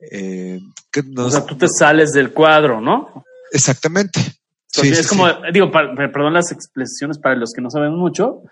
[0.00, 0.60] Eh,
[0.92, 3.24] que no- O sea, tú te sales del cuadro, ¿no?
[3.52, 4.20] Exactamente.
[4.68, 5.34] Sí, es sí, como, sí.
[5.52, 8.42] digo, perdón las expresiones para los que no saben mucho,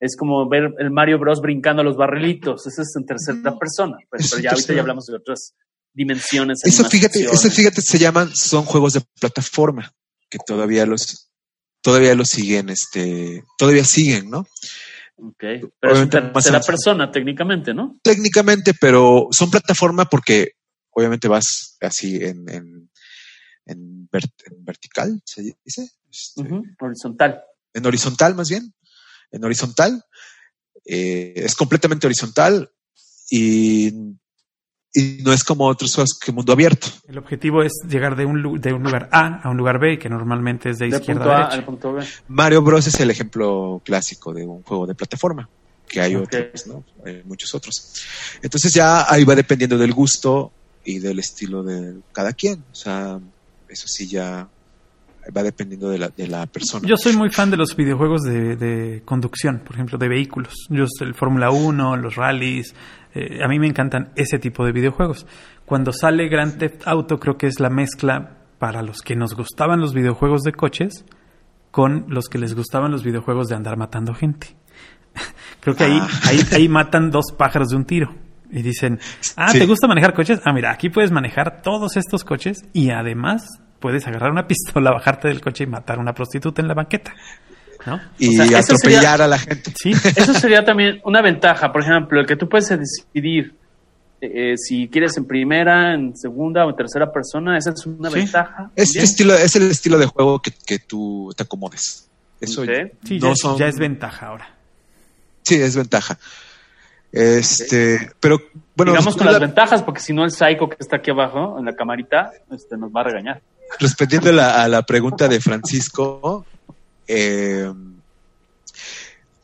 [0.00, 4.24] es como ver el Mario Bros brincando los barrilitos, eso es en tercera persona, pues,
[4.24, 5.54] Es pero en ya ahorita ya hablamos de otras
[5.92, 6.60] dimensiones.
[6.64, 9.92] Eso fíjate, eso fíjate se llaman, son juegos de plataforma
[10.30, 11.30] que todavía los,
[11.82, 14.46] todavía los siguen, este, todavía siguen, ¿no?
[15.22, 17.98] Ok, Pero es Obviamente en más tercera persona técnicamente, ¿no?
[18.02, 20.52] técnicamente, pero son plataforma porque
[20.92, 22.90] obviamente vas así en, en,
[23.66, 26.42] en, ver- en vertical, se dice, Este,
[26.80, 27.42] Horizontal.
[27.74, 28.72] en horizontal más bien,
[29.30, 30.04] en horizontal,
[30.84, 32.70] eh, es completamente horizontal
[33.30, 33.88] y,
[34.92, 36.88] y no es como otros juegos que mundo abierto.
[37.06, 40.08] El objetivo es llegar de un, de un lugar A a un lugar B, que
[40.08, 41.56] normalmente es de De izquierda punto a A derecha.
[41.56, 42.06] al punto B.
[42.28, 45.48] Mario Bros es el ejemplo clásico de un juego de plataforma,
[45.86, 46.84] que hay otros, ¿no?
[47.04, 47.94] Hay muchos otros.
[48.42, 50.52] Entonces ya ahí va dependiendo del gusto
[50.84, 52.64] y del estilo de cada quien.
[52.72, 53.20] O sea,
[53.68, 54.48] eso sí ya
[55.36, 56.86] va dependiendo de la, de la persona.
[56.86, 60.54] Yo soy muy fan de los videojuegos de, de conducción, por ejemplo, de vehículos.
[60.68, 62.74] Yo el Fórmula 1, los rallies.
[63.14, 65.26] eh, a mí me encantan ese tipo de videojuegos.
[65.66, 69.80] Cuando sale Grand Theft Auto, creo que es la mezcla para los que nos gustaban
[69.80, 71.04] los videojuegos de coches
[71.70, 74.56] con los que les gustaban los videojuegos de andar matando gente.
[75.60, 76.08] creo que ahí, Ah.
[76.24, 78.14] ahí, ahí matan dos pájaros de un tiro.
[78.52, 78.98] Y dicen,
[79.36, 79.60] ah, Sí.
[79.60, 80.40] ¿te gusta manejar coches?
[80.44, 83.42] Ah, mira, aquí puedes manejar todos estos coches y además
[83.80, 87.14] puedes agarrar una pistola, bajarte del coche y matar a una prostituta en la banqueta.
[87.86, 87.98] ¿No?
[88.18, 89.72] y o sea, eso atropellar sería- a la gente.
[89.74, 93.54] Sí, Eso sería también una ventaja, por ejemplo, el que tú puedes decidir
[94.20, 98.16] eh, si quieres en primera, en segunda o en tercera persona, esa es una Sí.
[98.16, 98.70] ventaja.
[98.76, 102.06] Es, estilo, es el estilo de juego que, que tú te acomodes.
[102.38, 102.68] Eso Ok.
[103.04, 104.50] sí no ya, es- son- ya es ventaja ahora.
[105.42, 106.18] Sí, es ventaja.
[107.12, 108.38] Este, pero
[108.76, 111.56] bueno, Digamos con la- las ventajas, porque si no el psycho que está aquí abajo
[111.58, 113.40] en la camarita este, nos va a regañar.
[113.78, 116.44] Respondiendo a la, a la pregunta de Francisco,
[117.06, 117.72] eh,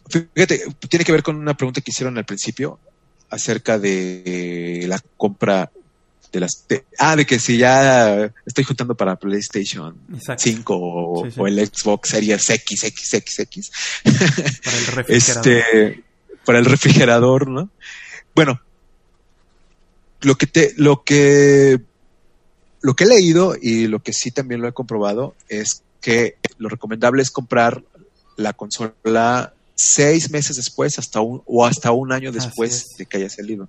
[0.08, 2.78] fíjate, tiene que ver con una pregunta que hicieron al principio
[3.30, 5.70] acerca de la compra
[6.32, 6.64] de las...
[6.68, 10.42] de- ah, de que si ya estoy juntando para PlayStation Exacto.
[10.44, 11.40] 5 o, Sí, sí.
[11.40, 13.72] o el Xbox Series X, X, X, X.
[14.64, 15.46] Para el refrigerador.
[15.48, 16.04] este
[16.44, 17.70] para el refrigerador, ¿no?
[18.34, 18.60] Bueno,
[20.20, 21.80] lo que te, lo que
[22.80, 26.68] lo que he leído y lo que sí también lo he comprobado es que lo
[26.68, 27.82] recomendable es comprar
[28.36, 32.96] la consola seis meses después hasta un, o hasta un año después es.
[32.98, 33.68] de que haya salido.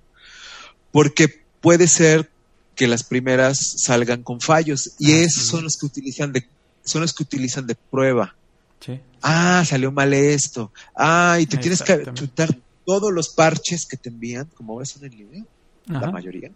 [0.92, 2.30] Porque puede ser
[2.74, 6.46] que las primeras salgan con fallos y Así esos son los que utilizan de,
[6.84, 8.34] son los que utilizan de prueba.
[8.80, 9.00] Sí.
[9.20, 10.72] Ah, salió mal esto.
[10.94, 12.56] Ah, y te tienes que chutar
[12.86, 15.44] todos los parches que te envían, como ves en línea,
[15.86, 16.10] la Ajá.
[16.12, 16.50] mayoría.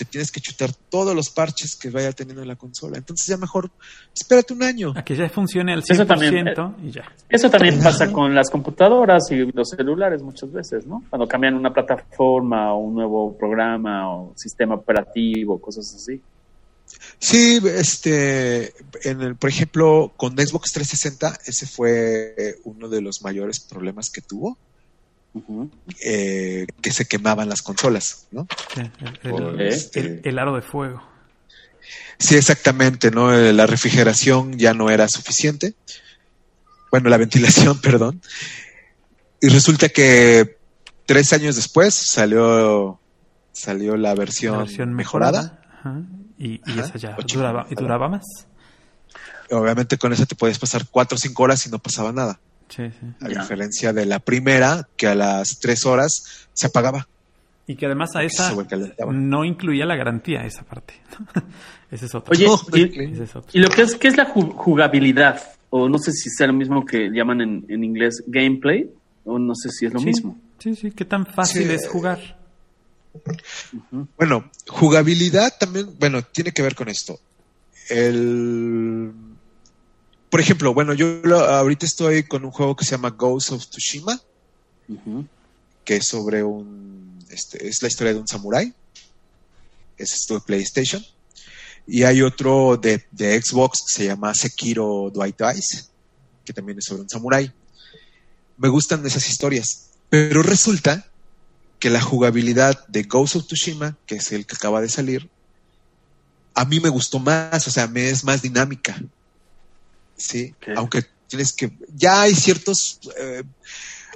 [0.00, 2.96] Te tienes que chutar todos los parches que vaya teniendo la consola.
[2.96, 3.70] Entonces ya mejor,
[4.14, 4.94] espérate un año.
[4.96, 7.12] A que ya funcione al 100% Eso también, eh, y ya.
[7.28, 11.04] Eso también pasa con las computadoras y los celulares muchas veces, ¿no?
[11.10, 16.18] Cuando cambian una plataforma o un nuevo programa o sistema operativo, cosas así.
[17.18, 18.72] Sí, este,
[19.04, 24.08] en el, por ejemplo, con Xbox 360, ese fue eh, uno de los mayores problemas
[24.08, 24.56] que tuvo,
[26.04, 28.46] Eh, que se quemaban las consolas, ¿no?
[29.22, 31.02] El, Por, el- este, el- el aro de fuego.
[32.18, 33.32] Sí, exactamente, ¿no?
[33.34, 35.74] Eh, La refrigeración ya no era suficiente.
[36.90, 38.20] Bueno, la ventilación, perdón.
[39.40, 40.58] Y resulta que
[41.06, 43.00] tres años después salió
[43.52, 45.42] salió la versión, La versión mejorada.
[45.42, 45.60] mejorada.
[45.80, 46.02] Ajá,
[46.38, 48.24] Y, y Ajá, esa ya ocho duraba, y duraba más.
[49.50, 52.40] Obviamente con eso te puedes pasar cuatro o cinco horas y no pasaba nada.
[52.70, 53.06] Sí, sí.
[53.20, 53.40] A Ya.
[53.42, 57.06] diferencia de la primera, que a las tres horas se apagaba.
[57.66, 58.52] Y que además a esa
[59.12, 60.94] no incluía la garantía, esa parte.
[61.90, 62.32] Ese es otro.
[62.32, 62.82] Oye, No, y,
[63.12, 63.50] Ese es otro.
[63.52, 65.42] y lo que es, ¿qué es la ju- jugabilidad?
[65.70, 68.88] O no sé si sea lo mismo que llaman en, en inglés gameplay,
[69.24, 70.38] o no sé si es lo Sí, mismo.
[70.60, 71.72] Sí, sí, qué tan fácil Sí.
[71.74, 72.38] es jugar.
[74.16, 77.18] Bueno, jugabilidad también, bueno, tiene que ver con esto.
[77.88, 79.10] El,
[80.30, 84.20] por ejemplo, bueno, yo ahorita estoy con un juego que se llama Ghost of Tsushima,
[85.84, 88.72] que es sobre un, este, es la historia de un samurái.
[89.98, 91.04] Es esto de PlayStation.
[91.86, 95.84] Y hay otro de, de Xbox que se llama Sekiro Dwight Dice,
[96.44, 97.52] que también es sobre un samurái.
[98.56, 101.10] Me gustan esas historias, pero resulta
[101.80, 105.28] que la jugabilidad de Ghost of Tsushima, que es el que acaba de salir,
[106.54, 109.02] a mí me gustó más, o sea, me es más dinámica.
[110.20, 113.42] Sí, aunque tienes que, ya hay ciertos, eh,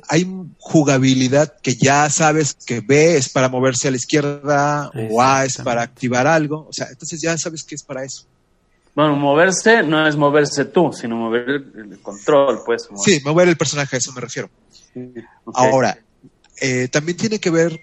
[0.08, 0.26] hay
[0.58, 5.56] jugabilidad que ya sabes que B es para moverse a la izquierda o A es
[5.58, 8.24] para activar algo, o sea, entonces ya sabes que es para eso.
[8.94, 12.88] Bueno, moverse no es moverse tú, sino mover el, control, pues.
[12.88, 14.50] mover- Sí, mover el personaje, a eso me refiero.
[15.54, 15.98] Ahora,
[16.60, 17.80] eh, también tiene que ver,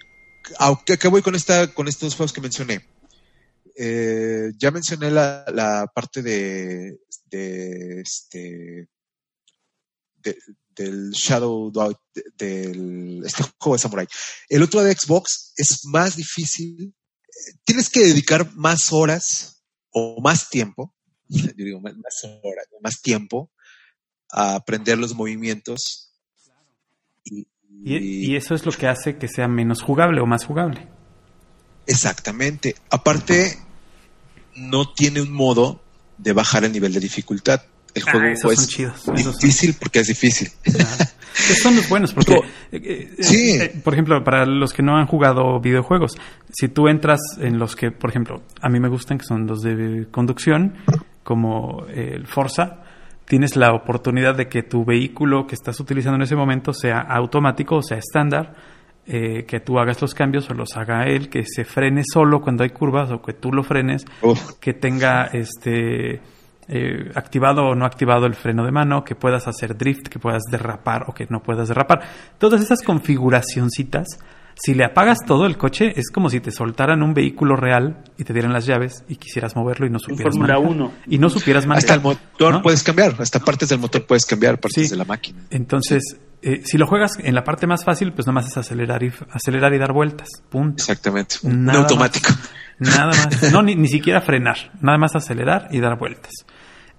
[0.59, 2.81] aunque que voy con esta, con estos juegos que mencioné.
[3.75, 6.99] Eh, ya mencioné la, parte de,
[7.29, 8.87] este
[10.23, 10.37] de-
[10.75, 11.71] del Shadow
[12.37, 14.07] del este juego de Samurai.
[14.49, 16.93] El otro de Xbox es más difícil.
[17.63, 20.95] Tienes que dedicar más horas o más tiempo,
[21.27, 23.51] yo digo más, más horas, más tiempo
[24.31, 26.13] a aprender los movimientos
[27.83, 30.87] y eso es lo que hace que sea menos jugable o más jugable.
[31.87, 32.75] Exactamente.
[32.89, 33.57] Aparte,
[34.55, 35.81] no tiene un modo
[36.17, 37.61] de bajar el nivel de dificultad.
[37.93, 40.49] El Ah, juego es chidos, son- difícil porque es difícil.
[40.79, 41.05] Ah,
[41.61, 43.51] son los buenos, porque, Pero- eh, eh, Sí.
[43.59, 46.13] eh, por ejemplo, para los que no han jugado videojuegos,
[46.53, 49.61] si tú entras en los que, por ejemplo, a mí me gustan, que son los
[49.61, 50.75] de conducción,
[51.23, 52.83] como eh, el Forza,
[53.25, 57.77] tienes la oportunidad de que tu vehículo que estás utilizando en ese momento sea automático
[57.77, 58.55] o sea estándar,
[59.07, 62.63] eh, que tú hagas los cambios o los haga él, que se frene solo cuando
[62.63, 66.21] hay curvas o que tú lo frenes, Uf, que tenga este
[66.67, 70.43] eh, activado o no activado el freno de mano, que puedas hacer drift, que puedas
[70.49, 72.01] derrapar o que no puedas derrapar.
[72.37, 74.07] Todas esas configuracioncitas,
[74.53, 78.23] si le apagas todo el coche, es como si te soltaran un vehículo real y
[78.23, 80.75] te dieran las llaves y quisieras moverlo y no supieras Fórmula manejar.
[80.77, 80.91] 1.
[81.07, 81.83] Y no supieras manejar.
[81.83, 82.61] hasta el motor ¿no?
[82.61, 84.89] puedes cambiar, hasta partes del motor puedes cambiar, partes Sí.
[84.91, 85.41] de la máquina.
[85.49, 89.11] Entonces, eh, si lo juegas en la parte más fácil, pues nomás es acelerar y,
[89.31, 90.29] acelerar y dar vueltas.
[90.49, 90.81] Punto.
[90.81, 91.35] Exactamente.
[91.43, 92.29] Nada automático.
[92.29, 92.97] más.
[92.97, 93.27] Nada más.
[93.53, 94.71] No, ni, ni siquiera frenar.
[94.81, 96.31] Nada más acelerar y dar vueltas.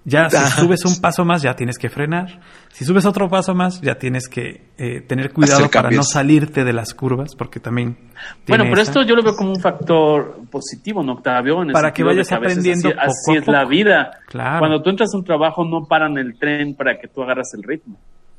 [0.05, 0.61] Ya si Ajá.
[0.61, 2.41] subes un paso más, ya tienes que frenar.
[2.69, 6.73] Si subes otro paso más, ya tienes que eh, tener cuidado para no salirte de
[6.73, 7.97] las curvas, porque también.
[8.45, 11.61] Bueno, pero esto yo lo veo como un factor positivo, ¿no, Octavio?
[11.61, 14.11] En el Para que vayas aprendiendo Así, poco así a es la vida.
[14.27, 14.59] Claro.
[14.59, 17.63] Cuando tú entras a un trabajo, no paran el tren para que tú agarras el
[17.63, 17.97] ritmo.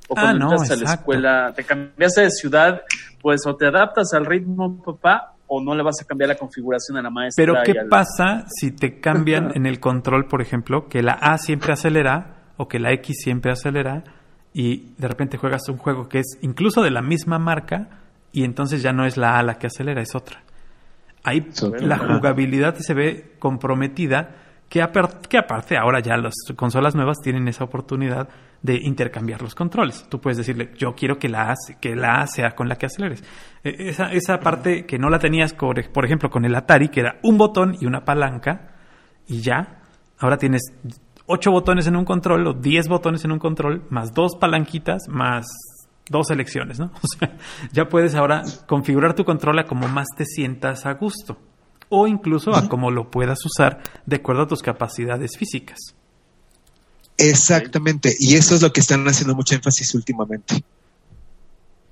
[0.09, 2.83] O Ah, cuando no, entras a la escuela, te cambiaste de ciudad,
[3.23, 6.97] pues o te adaptas al ritmo, papá, o no le vas a cambiar la configuración
[6.99, 7.43] a la maestra.
[7.43, 11.39] Pero ¿qué al- pasa si te cambian en el control, por ejemplo, que la A
[11.39, 14.05] siempre acelera o que la X siempre acelera
[14.53, 17.89] y de repente juegas un juego que es incluso de la misma marca
[18.31, 20.43] y entonces ya no es la A la que acelera, es otra.
[21.25, 21.51] Ahí
[21.81, 24.37] la jugabilidad se ve comprometida,
[24.69, 24.87] que,
[25.29, 28.29] que aparte ahora ya las consolas nuevas tienen esa oportunidad
[28.65, 30.07] de intercambiar los controles.
[30.09, 32.87] Tú puedes decirle, yo quiero que la A, que la A sea con la que
[32.87, 33.23] aceleres.
[33.63, 37.01] Eh, Esa, esa parte que no la tenías, por, por ejemplo, con el Atari, que
[37.01, 38.75] era un botón y una palanca,
[39.29, 39.83] y ya,
[40.19, 40.63] ahora tienes
[41.27, 45.45] ocho botones en un control o diez botones en un control, más dos palanquitas, más
[46.09, 46.87] dos selecciones, ¿no?
[47.03, 47.37] O sea,
[47.71, 51.37] ya puedes ahora configurar tu control a como más te sientas a gusto.
[51.91, 55.95] O incluso a como lo puedas usar de acuerdo a tus capacidades físicas.
[57.17, 58.15] Exactamente.
[58.19, 60.65] Y eso es lo que están haciendo mucho énfasis últimamente.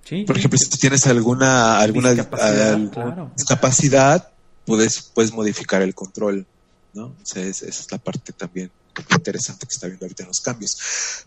[0.05, 0.25] Sí.
[0.25, 3.33] Por ejemplo, si tú tienes alguna, alguna Discapacidad, al- claro.
[3.37, 4.33] discapacidad,
[4.67, 6.47] puedes, puedes modificar el control,
[6.93, 7.05] ¿no?
[7.07, 8.71] O sea, es- esa es la parte también
[9.11, 10.77] interesante que está viendo ahorita en los cambios.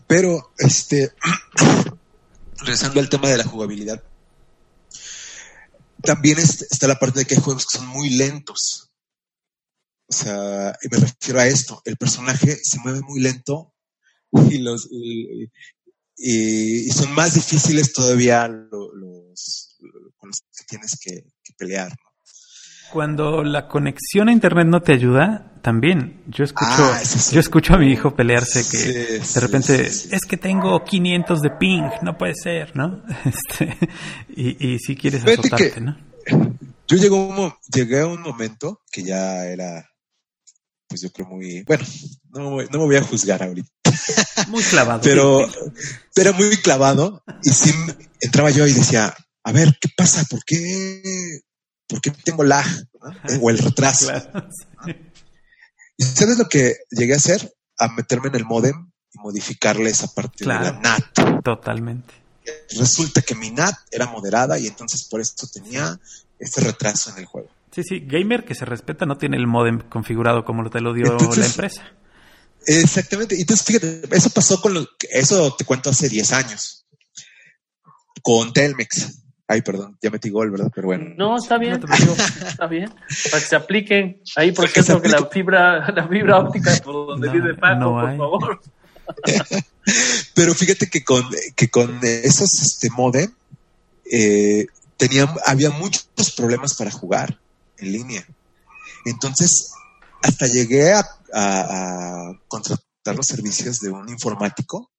[0.06, 1.12] Pero, este,
[2.58, 4.02] regresando al tema de la jugabilidad,
[6.02, 8.90] también es- está la parte de que hay juegos que son muy lentos.
[10.08, 13.72] O sea, y me refiero a esto, el personaje se mueve muy lento
[14.50, 15.44] y los y,
[16.16, 19.76] y- y son más difíciles todavía lo- los,
[20.16, 21.12] con los que tienes que,
[21.44, 21.90] que pelear.
[21.90, 21.96] ¿no?
[22.92, 26.22] Cuando la conexión a internet no te ayuda, también.
[26.28, 27.34] Yo escucho, Ah, sí.
[27.34, 31.40] yo escucho a mi hijo pelearse que Sí, de repente sí, es que tengo 500
[31.42, 33.02] de ping, no puede ser, ¿no?
[33.24, 33.76] Este,
[34.28, 35.98] y, y si quieres Fíjate azotarte, que- ¿no?
[36.88, 39.84] Yo llegué a, un, llegué a un momento que ya era,
[40.86, 41.84] pues yo creo muy, bueno,
[42.36, 43.68] no, me voy- no me voy a juzgar ahorita,
[44.48, 45.00] Muy clavado.
[45.02, 45.46] pero,
[46.14, 47.72] pero muy clavado y sí
[48.20, 49.14] entraba yo y decía,
[49.44, 50.24] a ver, ¿qué pasa?
[50.28, 51.40] ¿Por qué,
[51.88, 52.66] por qué tengo lag?
[53.02, 53.40] ¿no?
[53.42, 54.06] O el retraso.
[54.06, 54.48] Claro,
[54.86, 54.92] sí.
[55.98, 57.54] ¿Y sabes lo que llegué a hacer?
[57.78, 60.64] A meterme en el modem y modificarle esa parte Claro.
[60.66, 61.42] de la NAT.
[61.44, 62.14] Totalmente.
[62.78, 65.98] Resulta que mi NAT era moderada y entonces por eso tenía
[66.38, 67.48] ese retraso en el juego.
[67.72, 71.06] Sí, sí, gamer que se respeta no tiene el modem configurado como te lo dio
[71.12, 71.82] Entonces- la empresa.
[72.66, 73.36] Exactamente.
[73.36, 76.84] Y Entonces, fíjate, eso pasó con lo eso te cuento hace 10 años.
[78.22, 79.22] Con Telmex.
[79.48, 80.72] Ay, perdón, ya metí gol, ¿verdad?
[80.74, 81.14] Pero bueno.
[81.16, 82.16] No, está bien, No te digo,
[82.48, 82.92] está bien.
[83.30, 84.20] Para que se apliquen.
[84.34, 87.78] Ahí, por que ejemplo, que la fibra, la fibra óptica por donde No, vive Paco,
[87.78, 88.16] no por hay.
[88.16, 88.60] favor.
[90.34, 91.24] Pero fíjate que con,
[91.54, 93.32] que con esos este, modem
[94.10, 94.66] eh,
[94.96, 97.38] tenían, había muchos problemas para jugar
[97.78, 98.26] en línea.
[99.04, 99.70] Entonces,
[100.22, 101.60] hasta llegué a, a-
[102.30, 104.90] a contratar los servicios de un informático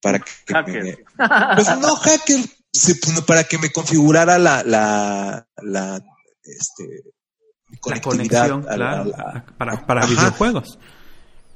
[0.00, 0.82] para que, Hacker.
[0.84, 0.98] me,
[1.56, 2.40] pues no hacker,
[2.72, 6.02] sino para que me configurara la, la, la,
[6.42, 7.04] este,
[7.70, 10.10] La conectividad conexión, a claro, a la- para, para Ajá.
[10.10, 10.78] videojuegos.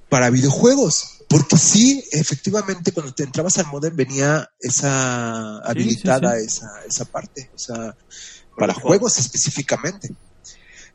[0.08, 1.12] para videojuegos.
[1.28, 6.44] Porque sí, efectivamente, cuando te entrabas al modem venía esa habilitada sí.
[6.46, 7.96] Esa, esa parte, o sea,
[8.56, 10.14] para juegos específicamente.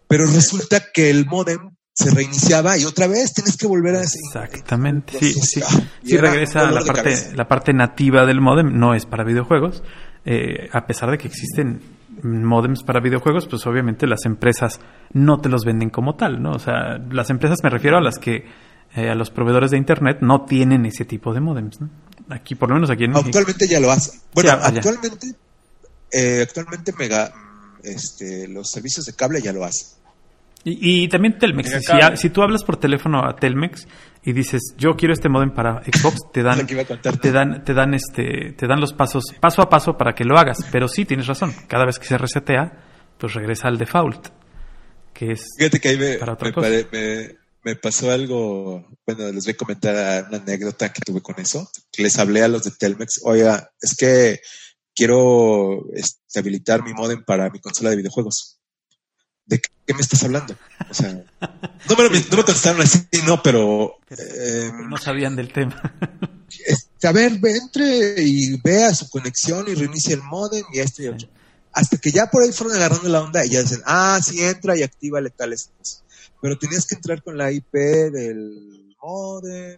[0.08, 4.18] Pero resulta que el modem se reiniciaba y otra vez tienes que volver a ese
[4.28, 5.62] Exactamente, sí, sí.
[5.66, 7.36] ah, Sí regresa a la parte, cabeza.
[7.36, 9.84] la parte nativa del modem, no es para videojuegos.
[10.24, 11.82] Eh, a pesar de que existen
[12.24, 14.80] modems para videojuegos, pues obviamente las empresas
[15.14, 16.52] no te los venden como tal, ¿no?
[16.52, 18.46] O sea, las empresas me refiero a las que,
[18.96, 21.90] eh, a los proveedores de internet no tienen ese tipo de modems, ¿no?
[22.30, 23.28] Aquí, por lo menos aquí en México.
[23.28, 24.12] Actualmente ya lo hace.
[24.34, 24.78] Bueno, Sí, allá.
[24.78, 25.28] actualmente,
[26.12, 27.34] eh, actualmente mega,
[27.84, 29.88] este, los servicios de cable ya lo hacen.
[30.64, 31.70] Y, y también Telmex.
[31.84, 33.88] Si, si tú hablas por teléfono a Telmex
[34.24, 37.74] y dices, yo quiero este modem para Xbox, te dan, a contar, te dan, te
[37.74, 40.60] dan este, te dan los pasos, paso a paso para que lo hagas.
[40.72, 41.54] Pero sí, tienes razón.
[41.68, 42.84] Cada vez que se resetea,
[43.18, 44.28] pues regresa al default.
[45.14, 46.68] Que es, Fíjate que ahí me, Para otra me cosa.
[46.68, 51.40] pare- me- me pasó algo, bueno, les voy a comentar una anécdota que tuve con
[51.40, 51.70] eso.
[51.98, 54.40] Les hablé a los de Telmex, oiga, es que
[54.96, 58.60] quiero este, habilitar mi modem para mi consola de videojuegos.
[59.46, 60.56] ¿De qué, qué me estás hablando?
[60.90, 63.98] O sea, no me, lo- no me contestaron así, no, pero...
[64.10, 65.82] eh, no sabían del tema.
[66.66, 71.04] este, a ver, ve, entre y vea su conexión y reinicia el modem y esto
[71.04, 71.28] y otro.
[71.74, 74.78] Hasta que ya por ahí fueron agarrando la onda y ya dicen, ah, sí, entra
[74.78, 76.04] y activa tales cosas.
[76.42, 79.78] Pero tenías que entrar con la IP del modem.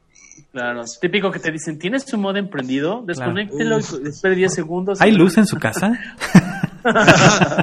[0.51, 3.03] Claro, típico que te dicen, ¿tienes tu modem prendido?
[3.05, 3.93] Desconéctelo Uf.
[4.03, 5.01] y espere 10 segundos.
[5.01, 5.91] ¿Hay luz en su casa?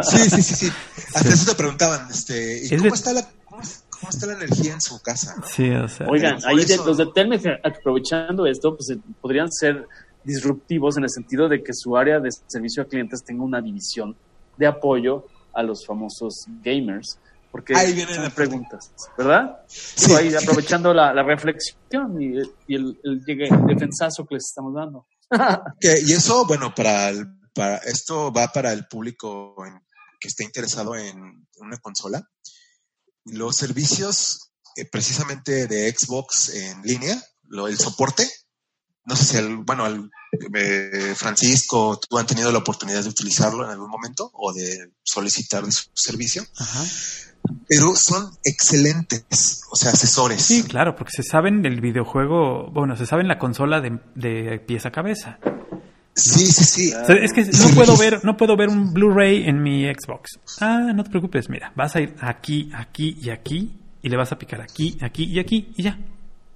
[0.02, 0.72] Sí, sí, sí, sí.
[1.14, 4.32] Hasta eso te preguntaban, este, ¿y Es cómo de- está la, cómo, cómo está la
[4.34, 5.34] energía en su casa?
[5.38, 5.46] no?
[5.46, 6.06] Sí, o sea.
[6.08, 9.86] Oigan, ahí de- eso- los de Telmex, aprovechando esto, pues eh, podrían ser
[10.24, 14.14] disruptivos en el sentido de que su área de servicio a clientes tenga una división
[14.56, 15.24] de apoyo
[15.54, 17.18] a los famosos gamers.
[17.50, 19.58] Porque Ahí viene son la preguntas, ¿verdad?
[19.66, 20.06] Sí.
[20.06, 22.38] Digo, ahí aprovechando la, la reflexión y,
[22.68, 25.06] y el, el el defensazo que les estamos dando.
[25.80, 29.82] Que- y eso, bueno, para, el- para esto va para el público en-
[30.20, 32.22] que esté interesado en una consola.
[33.24, 38.28] Los servicios eh, precisamente de Xbox en línea, lo, el soporte,
[39.04, 40.10] no sé si, el, bueno, el,
[40.54, 45.64] eh, Francisco, tú han tenido la oportunidad de utilizarlo en algún momento o de solicitar
[45.72, 46.84] su servicio, Ajá.
[47.66, 50.42] pero son excelentes, o sea, asesores.
[50.42, 54.88] Sí, claro, porque se saben del videojuego, bueno, se saben la consola de, de pieza
[54.88, 55.38] a cabeza.
[56.14, 56.64] Sí, sí.
[56.64, 56.92] sí.
[56.94, 60.38] O sea, es que no puedo ver, no puedo ver un Blu-ray en mi Xbox.
[60.60, 64.32] Ah, no te preocupes, mira, vas a ir aquí, aquí y aquí y le vas
[64.32, 65.98] a picar aquí, aquí y aquí y ya,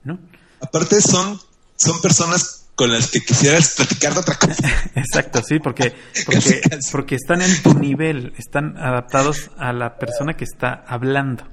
[0.04, 0.18] ¿no?
[0.60, 1.38] Aparte son,
[1.76, 4.68] son personas con las que quisieras platicar de otra cosa.
[4.94, 5.94] Exacto, sí, porque
[6.26, 6.60] porque,
[6.90, 11.44] porque están en tu nivel, están adaptados a la persona que está hablando.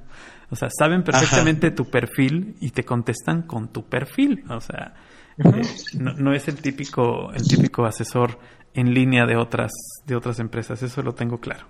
[0.52, 4.44] O sea, saben perfectamente tu perfil y te contestan con tu perfil.
[4.50, 4.94] O sea,
[5.38, 5.62] eh,
[5.94, 8.38] no, no es el típico el típico asesor
[8.74, 9.72] en línea de otras
[10.04, 10.82] de otras empresas.
[10.82, 11.68] Eso lo tengo claro.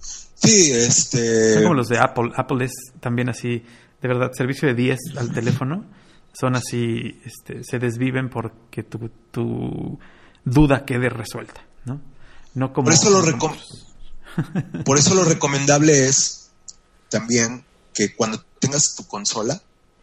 [0.00, 1.54] Sí, este.
[1.54, 2.30] Son como los de Apple.
[2.36, 3.64] Apple es también así,
[4.00, 5.84] de verdad, servicio de 10 al teléfono.
[6.32, 9.98] Son así, este, se desviven porque tu, tu
[10.44, 12.00] duda quede resuelta, ¿no?
[12.54, 12.84] No como...
[12.84, 13.56] Por eso lo recom-.
[14.84, 16.52] Por eso lo recomendable es
[17.08, 17.64] también
[17.94, 19.60] que cuando tengas tu consola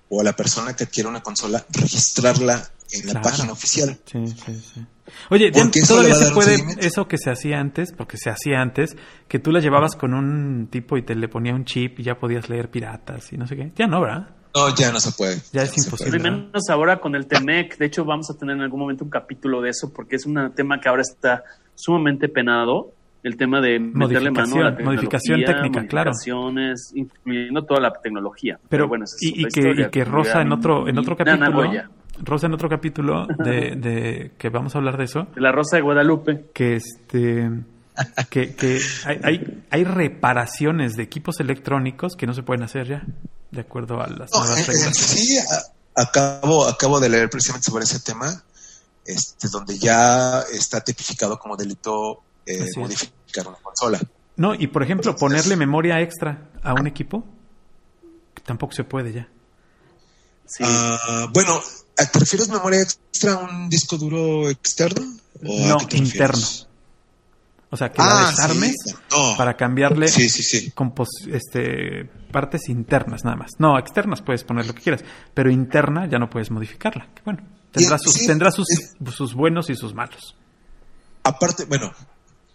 [0.10, 3.98] o la persona que adquiere una consola, registrarla en la página oficial.
[4.06, 4.86] Sí, sí, sí.
[5.30, 8.96] Oye, ya todavía a se puede eso que se hacía antes, porque se hacía antes,
[9.28, 12.18] que tú la llevabas con un tipo y te le ponía un chip y ya
[12.18, 13.72] podías leer piratas y no sé qué.
[13.76, 14.30] Ya no, ¿verdad?
[14.54, 15.42] No, ya no se puede.
[15.54, 16.20] Ya es no imposible.
[16.20, 17.78] Menos ahora con el TEMEC.
[17.78, 20.54] De hecho, vamos a tener en algún momento un capítulo de eso porque es un
[20.54, 21.44] tema que ahora está
[21.76, 22.94] sumamente penado.
[23.24, 26.12] El tema de meterle mano a la Modificación, técnica, claro.
[26.94, 28.60] incluyendo toda la tecnología.
[28.68, 31.72] Pero, bueno, esa es y, que, historia, y que Rosa en otro, en otro capítulo,
[32.24, 35.76] Rosa en otro capítulo de, de que vamos a hablar de eso, de la Rosa
[35.78, 36.46] de Guadalupe.
[36.54, 37.50] que este
[38.30, 43.04] que, que hay, hay, hay reparaciones de equipos electrónicos que no se pueden hacer ya,
[43.52, 44.98] de acuerdo a las No, nuevas en- en reglas.
[44.98, 48.28] sí, a- acabo, acabo de leer precisamente sobre ese tema,
[49.06, 54.00] este, donde ya está tipificado como delito eh, modificar una consola.
[54.38, 57.24] No, y por ejemplo, ponerle memoria extra a un equipo,
[58.46, 59.28] tampoco se puede ya.
[60.46, 60.64] Sí.
[60.66, 61.60] Ah, bueno,
[61.98, 65.06] ¿a- ¿te refieres memoria extra a un disco duro externo?
[65.46, 66.42] ¿O No, interno.
[67.74, 69.38] O sea, que Ah, la desarmes sí, no.
[69.38, 70.72] para cambiarle Sí, sí, sí.
[70.72, 73.52] compos- este, partes internas nada más.
[73.60, 77.08] No, externas puedes poner lo que quieras, pero interna ya no puedes modificarla.
[77.16, 80.36] Que bueno, tendrá, Sí, sus, sí, tendrá sus, es- sus buenos y sus malos.
[81.24, 81.94] Aparte, bueno,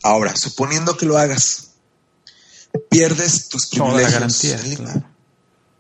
[0.07, 1.73] ahora, suponiendo que lo hagas,
[2.91, 4.93] pierdes tus la privilegios garantía, en línea.
[4.93, 5.07] claro.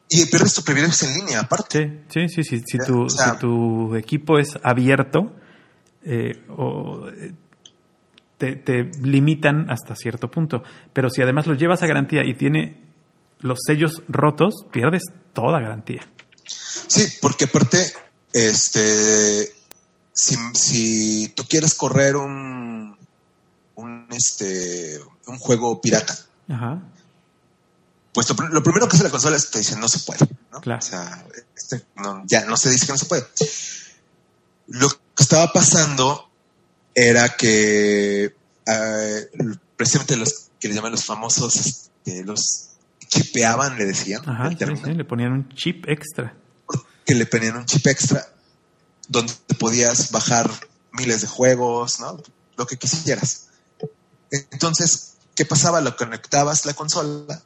[0.08, 2.04] Y pierdes tus privilegios en línea, aparte.
[2.12, 2.62] Sí, sí, sí, sí.
[2.66, 5.32] Si, Ya, tu, o sea- si tu equipo es abierto,
[6.04, 7.32] eh, o, eh,
[8.38, 10.62] te, te limitan hasta cierto punto.
[10.92, 12.80] Pero si además lo llevas a garantía y tiene
[13.40, 16.06] los sellos rotos, pierdes toda garantía.
[16.44, 17.84] Sí, porque aparte,
[18.32, 19.52] este,
[20.12, 22.75] si, si tú quieres correr un,
[23.76, 26.16] un, este, un juego pirata,
[26.48, 26.82] Ajá.
[28.12, 30.26] pues lo, pr- lo primero que hace la consola es te dice no se puede,
[30.52, 30.60] ¿no?
[30.60, 30.78] Claro.
[30.78, 31.26] O sea,
[31.56, 33.24] este, no, ya no se dice que no se puede.
[34.68, 36.28] Lo que estaba pasando
[36.94, 38.34] era que
[38.66, 39.30] eh,
[39.76, 42.70] precisamente los que le llaman los famosos, este, los
[43.08, 46.34] chipeaban, le decían, Ajá, sí, sí, le ponían un chip extra.
[47.04, 48.26] que le ponían un chip extra
[49.08, 50.50] donde te podías bajar
[50.92, 52.20] miles de juegos, ¿no?
[52.56, 53.45] Lo que quisieras.
[54.30, 55.80] Entonces, ¿qué pasaba?
[55.80, 57.40] Lo conectabas la consola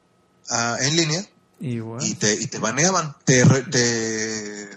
[0.51, 1.21] ah, en línea
[1.61, 4.69] Y y te, y te baneaban, te, re- te,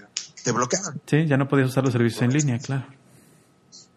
[0.43, 0.99] te bloqueaban.
[1.05, 2.85] sí, ya no podías usar los servicios en línea, claro.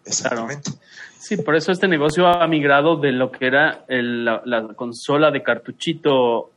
[0.04, 0.70] Exactamente.
[1.18, 5.30] Sí, por eso este negocio ha migrado de lo que era el- la, la consola
[5.32, 6.50] de cartuchito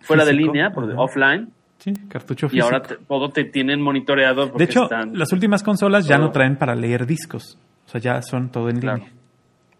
[0.00, 2.64] fuera de Físico, línea, por, offline, Sí, cartucho y físico.
[2.64, 4.46] ahora te- todo te tienen monitoreado.
[4.46, 7.58] de porque hecho, están- las últimas consolas ya no traen para leer discos.
[7.86, 8.98] O sea, ya son todo en Claro.
[8.98, 9.12] línea.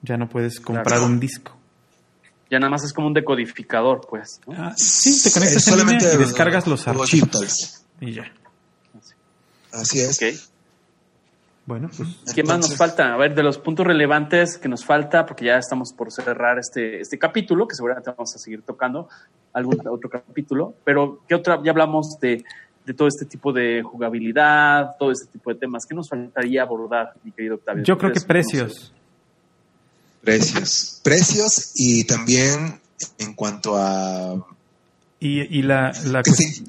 [0.03, 1.07] Ya no puedes comprar Claro.
[1.07, 1.57] un disco.
[2.51, 4.41] ya nada más es como un decodificador, pues.
[4.47, 4.55] ¿no?
[4.57, 7.85] Ah, sí, te conectas en solamente línea y descargas los archivos.
[8.01, 8.25] Y ya.
[9.73, 10.21] Así es.
[10.21, 10.41] Ok.
[11.67, 13.15] Bueno, pues ¿Qué más nos falta?
[13.15, 17.01] A ver, de los puntos relevantes que nos falta, porque ya estamos por cerrar este,
[17.01, 19.09] este capítulo, que seguramente vamos a seguir tocando
[19.53, 21.61] algún otro capítulo, pero ¿qué otra?
[21.63, 22.43] Ya hablamos de,
[22.85, 25.87] de todo este tipo de jugabilidad, todo este tipo de temas.
[25.87, 27.85] ¿Qué nos faltaría abordar, mi querido Octavio?
[27.85, 28.93] yo creo que precios.
[30.23, 31.01] Precios.
[31.03, 32.81] Precios y también
[33.19, 34.47] en cuanto a...
[35.19, 36.65] Y, y la, la, sí,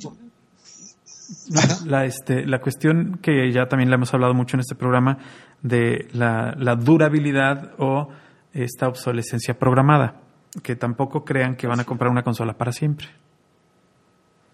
[1.55, 1.79] Ajá.
[1.85, 5.17] la, este, la cuestión que ya también le hemos hablado mucho en este programa
[5.61, 8.09] de la, la durabilidad o
[8.53, 10.21] esta obsolescencia programada,
[10.63, 13.07] que tampoco crean que van a comprar una consola para siempre.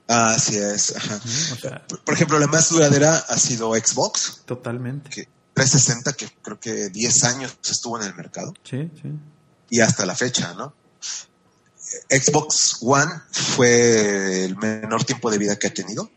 [0.07, 0.95] Así es.
[0.95, 1.15] ajá.
[1.15, 5.09] O sea, Por, por ejemplo, la más duradera ha sido Xbox, totalmente.
[5.09, 5.27] que
[5.57, 8.53] 360, que creo que 10 años estuvo en el mercado.
[8.63, 9.09] Sí, sí.
[9.71, 10.71] y hasta la fecha, ¿no?
[12.09, 16.11] Xbox One fue el menor tiempo de vida que ha tenido,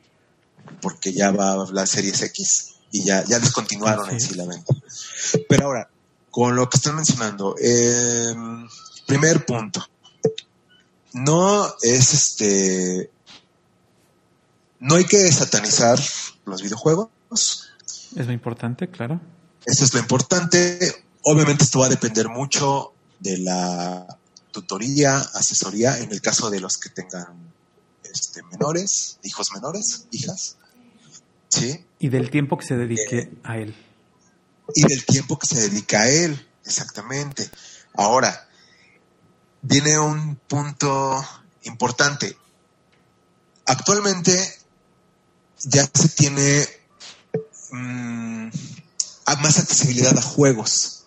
[0.83, 4.75] porque ya va la Series X y ya, ya descontinuaron en sí la venta.
[5.49, 5.89] Pero ahora,
[6.31, 8.35] con lo que están mencionando, eh,
[9.07, 9.89] primer punto,
[11.15, 13.11] no es este,
[14.81, 15.99] no hay que satanizar
[16.45, 17.09] los videojuegos,
[18.17, 19.21] Es muy importante, claro.
[19.65, 20.79] eso es lo importante.
[21.23, 24.19] Obviamente esto va a depender mucho de la
[24.51, 27.53] tutoría, asesoría, en el caso de los que tengan
[28.03, 30.57] este, menores, hijos menores, hijas,
[31.49, 31.85] ¿sí?
[31.99, 33.75] Y del tiempo que se dedique a él.
[34.75, 37.49] Y del tiempo que se dedica a él, exactamente.
[37.95, 38.49] Ahora,
[39.63, 41.25] viene un punto
[41.65, 42.37] importante.
[43.67, 44.33] Actualmente
[45.63, 46.67] ya se tiene
[47.73, 48.49] mm,
[49.27, 51.05] a- más accesibilidad a juegos.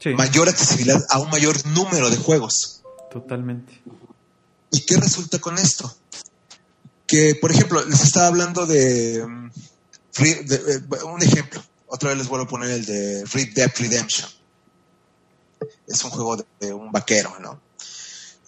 [0.00, 2.82] Sí, mayor accesibilidad a un mayor número de juegos.
[3.10, 3.82] totalmente.
[4.70, 5.96] ¿Y qué resulta con esto?
[7.06, 9.50] Que, por ejemplo, les estaba hablando de, mm,
[10.44, 11.62] de- eh, un ejemplo.
[11.86, 14.28] Otra vez les vuelvo a poner el de Red Dead Redemption.
[15.86, 17.60] Es un juego de, de un vaquero, ¿no?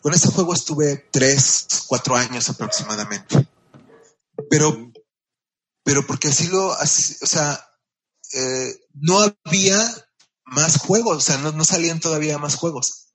[0.03, 3.49] Con este juego estuve tres, cuatro años aproximadamente.
[4.51, 4.90] Pero,
[5.91, 7.59] pero porque así lo, así- o sea,
[8.33, 9.77] eh, no había
[10.45, 13.09] más juegos, o sea, no, no salían todavía más juegos.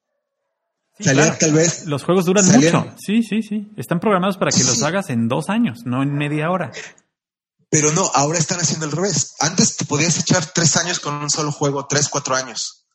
[0.97, 1.39] Sí, Salían claro.
[1.39, 2.93] tal vez Los juegos duran mucho.
[2.97, 3.71] Sí, sí, sí.
[3.77, 6.73] Están programados para que los hagas en dos años, no en media hora.
[7.69, 9.35] Pero no, ahora están haciendo al revés.
[9.39, 12.85] Antes te podías echar tres años con un solo juego, tres, cuatro años.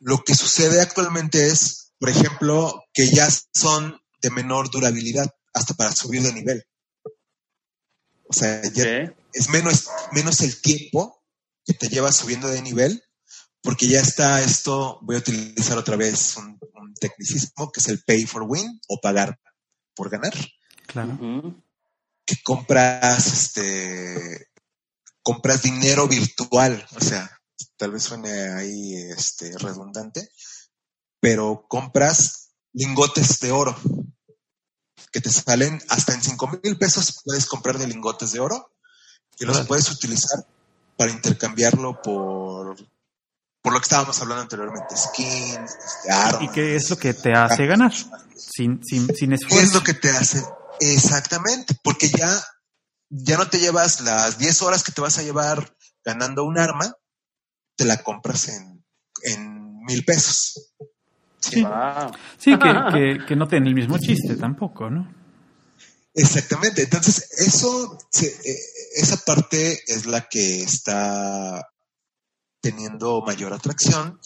[0.00, 5.92] Lo que sucede actualmente es, por ejemplo, que ya son de menor durabilidad, hasta para
[5.92, 6.62] subir de nivel.
[8.28, 11.22] O sea, ya es menos, menos el tiempo
[11.64, 13.02] que te lleva subiendo de nivel,
[13.62, 18.02] porque ya está esto, voy a utilizar otra vez un, un tecnicismo, que es el
[18.04, 19.38] pay for win o pagar
[19.94, 20.34] por ganar.
[20.86, 21.18] Claro.
[22.24, 24.48] Que compras este
[25.22, 27.30] compras dinero virtual, o sea,
[27.76, 30.30] tal vez suene ahí este redundante,
[31.20, 33.76] pero compras lingotes de oro
[35.12, 38.72] que te salen hasta en cinco mil pesos puedes comprar de lingotes de oro
[39.36, 40.44] que los puedes utilizar
[40.96, 42.76] para intercambiarlo por
[43.62, 46.42] por lo que estábamos hablando anteriormente, skins, este, armas.
[46.42, 47.92] ¿Y qué es lo que te hace ganar?
[47.92, 49.74] Sin, sin, sin ¿Qué es esfuerzo.
[49.74, 50.42] lo que te hace?
[50.80, 52.30] Exactamente, porque ya,
[53.10, 56.94] ya no te llevas las 10 horas que te vas a llevar ganando un arma,
[57.76, 58.84] te la compras en,
[59.24, 60.72] en mil pesos.
[61.40, 61.62] Sí.
[62.38, 62.58] Sí, que,
[63.18, 65.14] que, que no tiene el mismo chiste tampoco, ¿no?
[66.14, 68.58] Exactamente, entonces eso, se- eh,
[68.96, 71.68] esa parte es la que está
[72.60, 74.18] teniendo mayor atracción,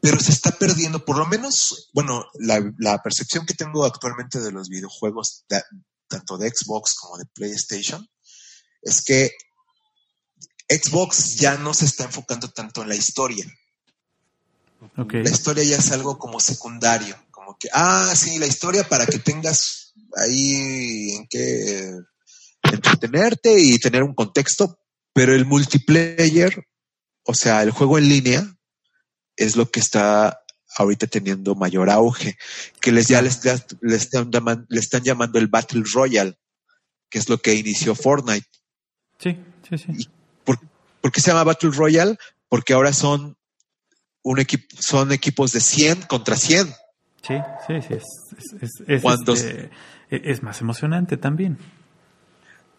[0.00, 4.50] pero se está perdiendo, por lo menos, bueno, la, la percepción que tengo actualmente de
[4.50, 5.62] los videojuegos, de-
[6.08, 8.04] tanto de Xbox como de PlayStation,
[8.82, 9.30] es que
[10.68, 13.44] Xbox ya no se está enfocando tanto en la historia.
[15.22, 19.18] La historia ya es algo como secundario, como que, ah, sí, la historia para que
[19.18, 21.92] tengas ahí en qué
[22.62, 24.78] entretenerte y tener un contexto,
[25.12, 26.66] pero el multiplayer,
[27.24, 28.56] o sea, el juego en línea,
[29.36, 30.40] es lo que está
[30.76, 32.36] ahorita teniendo mayor auge,
[32.80, 33.40] que les ya les,
[33.80, 36.38] le están llaman- le están llamando el Battle Royale,
[37.08, 38.46] que es lo que inició Fortnite.
[39.18, 39.36] Sí,
[39.68, 40.08] sí, sí.
[40.44, 40.58] ¿Por,
[41.00, 42.16] por qué se llama Battle Royale?
[42.48, 43.36] Porque ahora son
[44.22, 46.66] un equipo, son equipos de 100 contra 100.
[47.26, 47.34] Sí,
[47.66, 47.94] sí, sí.
[47.94, 48.04] Es,
[48.38, 49.70] es, es- es, Cuando- este,
[50.10, 51.58] es más emocionante también.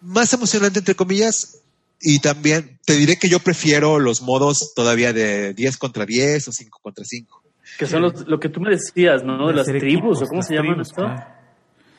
[0.01, 1.59] Más emocionante, entre comillas.
[2.03, 6.51] Y también te diré que yo prefiero los modos todavía de 10 contra 10 o
[6.51, 7.43] 5 contra 5.
[7.77, 9.47] Que son los- lo que tú me decías, ¿no?
[9.47, 11.03] De las tribus, equipos, ¿o cómo se llaman tribus, esto?
[11.05, 11.25] claro.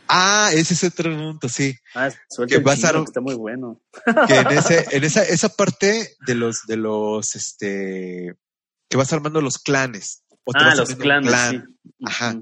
[0.09, 1.74] Ah, ese es otro punto, sí.
[1.94, 3.81] Ah, suelta Que el chino, pasaron- que está muy bueno.
[4.27, 8.35] Que en, ese, en esa, esa parte de los, de los, este,
[8.93, 10.23] que vas armando los clanes.
[10.44, 11.66] o te Ah, vas los clanes, clan.
[11.78, 11.94] sí.
[12.05, 12.35] Ajá.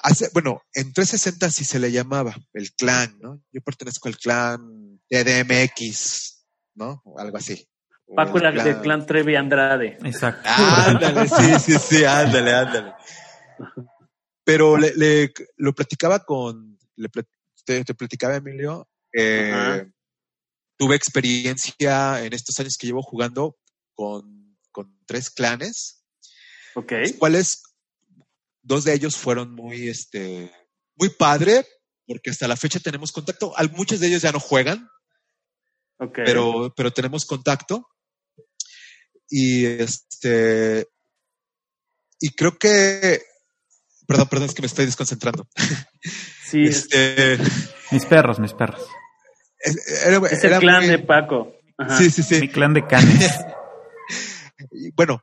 [0.00, 3.42] Hace, bueno, en 360 sí se le llamaba el clan, ¿no?
[3.50, 6.44] Yo pertenezco al clan DDMX,
[6.76, 7.02] ¿no?
[7.04, 7.66] O algo así.
[8.14, 9.98] Paco el era del clan Trevi Andrade.
[10.04, 10.48] Exacto.
[10.48, 12.94] Ándale, sí, sí, sí, ándale, ándale.
[14.44, 17.08] Pero le, le- lo platicaba con, le
[17.64, 19.84] te, te platicaba Emilio, eh,
[20.76, 23.56] tuve experiencia en estos años que llevo jugando
[23.94, 24.37] con,
[24.78, 26.04] con tres clanes,
[26.76, 26.92] Ok.
[26.92, 27.62] los cuales
[28.62, 30.52] dos de ellos fueron muy, este,
[30.94, 31.66] muy padre,
[32.06, 33.56] porque hasta la fecha tenemos contacto.
[33.56, 34.88] Al- Muchos de ellos ya no juegan,
[35.98, 36.18] Ok.
[36.24, 37.88] pero, pero tenemos contacto.
[39.28, 40.86] Y este.
[42.20, 43.20] Y creo que.
[44.06, 45.48] Perdón, perdón, es que me estoy desconcentrando.
[46.48, 47.36] sí, Este,
[47.90, 48.86] Mis perros, mis perros.
[50.04, 51.52] era, es el era clan muy- de Paco.
[51.76, 51.98] Ajá.
[51.98, 52.40] Sí, sí, sí.
[52.40, 53.32] Mi clan de canes.
[54.94, 55.22] Bueno,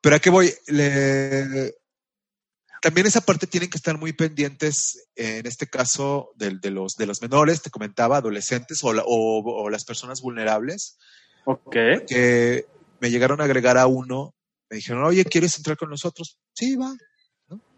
[0.00, 0.52] pero a qué voy.
[0.66, 1.74] Le-
[2.80, 7.22] también esa parte tienen que estar muy pendientes, en este caso, de, los, de los
[7.22, 10.98] menores, te comentaba, adolescentes o, la- o- o las personas vulnerables,
[11.44, 11.76] Ok.
[12.08, 12.66] que
[13.00, 14.34] me llegaron a agregar a uno,
[14.68, 16.38] me dijeron, oye, ¿quieres entrar con nosotros?
[16.54, 16.92] Sí, va.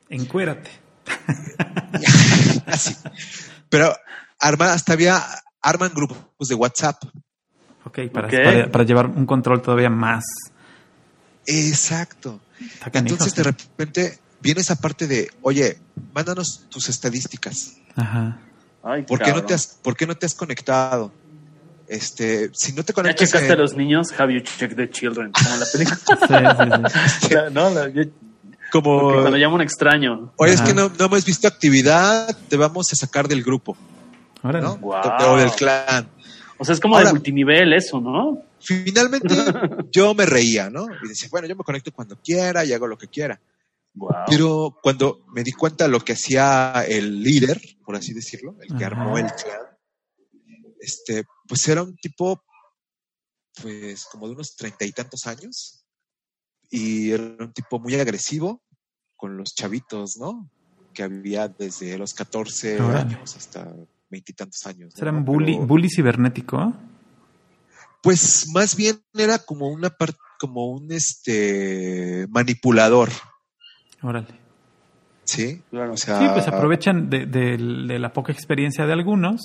[0.09, 0.71] Encuérate.
[2.67, 2.95] Así.
[3.69, 3.95] Pero
[4.39, 5.23] arma, hasta había,
[5.61, 7.03] arman grupos de WhatsApp.
[7.85, 8.35] Ok, para, Ok.
[8.45, 10.25] para, para llevar un control todavía más.
[11.47, 12.41] Exacto.
[12.93, 13.37] Entonces sí.
[13.37, 15.79] de repente viene esa parte de, oye,
[16.15, 17.75] mándanos tus estadísticas.
[17.97, 18.39] Ajá.
[18.83, 21.11] Ay, ¿Por qué, no te has, ¿Por qué no te has conectado?
[21.89, 24.09] Este, si no te ¿Ya conectas checaste a los niños?
[24.19, 25.33] Have you checked the children?
[25.33, 25.99] Como la película.
[27.21, 27.35] Sí, sí, sí.
[27.35, 28.05] La- no, la- yo-
[28.73, 30.33] como, Porque cuando llama un extraño.
[30.37, 33.77] oye, es que no, no hemos visto actividad, te vamos a sacar del grupo,
[34.43, 34.65] Órale.
[34.67, 34.77] ¿no?
[34.79, 35.33] Guau.
[35.35, 36.09] O del clan.
[36.59, 38.39] O sea, es como Ahora- de multinivel eso, ¿no?
[38.65, 39.35] Finalmente
[39.93, 40.87] yo me reía, ¿no?
[41.03, 43.41] Y decía, bueno, yo me conecto cuando quiera y hago lo que quiera.
[43.95, 44.11] Wow.
[44.29, 48.69] Pero cuando me di cuenta de lo que hacía el líder, por así decirlo, el
[48.77, 48.87] que Ajá.
[48.87, 49.61] armó el clan,
[50.81, 52.43] este, pues era un tipo,
[53.63, 55.87] pues como de unos treinta y tantos años,
[56.71, 58.63] y era un tipo muy agresivo
[59.17, 60.51] con los chavitos, ¿no?
[60.93, 62.99] Que había desde los 14 Órale.
[63.15, 63.73] años hasta
[64.11, 64.93] veintitantos años.
[64.95, 64.99] ¿no?
[64.99, 66.75] Será un bully, Pero, bully cibernético.
[68.05, 73.09] Pues más bien era como una parte, como un este manipulador,
[74.03, 74.29] Órale.
[75.25, 75.63] ¿sí?
[75.71, 75.95] Claro.
[75.95, 79.41] O sea, Sí, pues aprovechan de, de- de la poca experiencia de algunos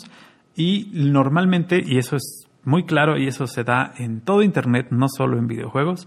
[0.56, 5.07] y normalmente, y eso es muy claro y eso se da en todo Internet, no
[5.07, 6.06] solo en videojuegos,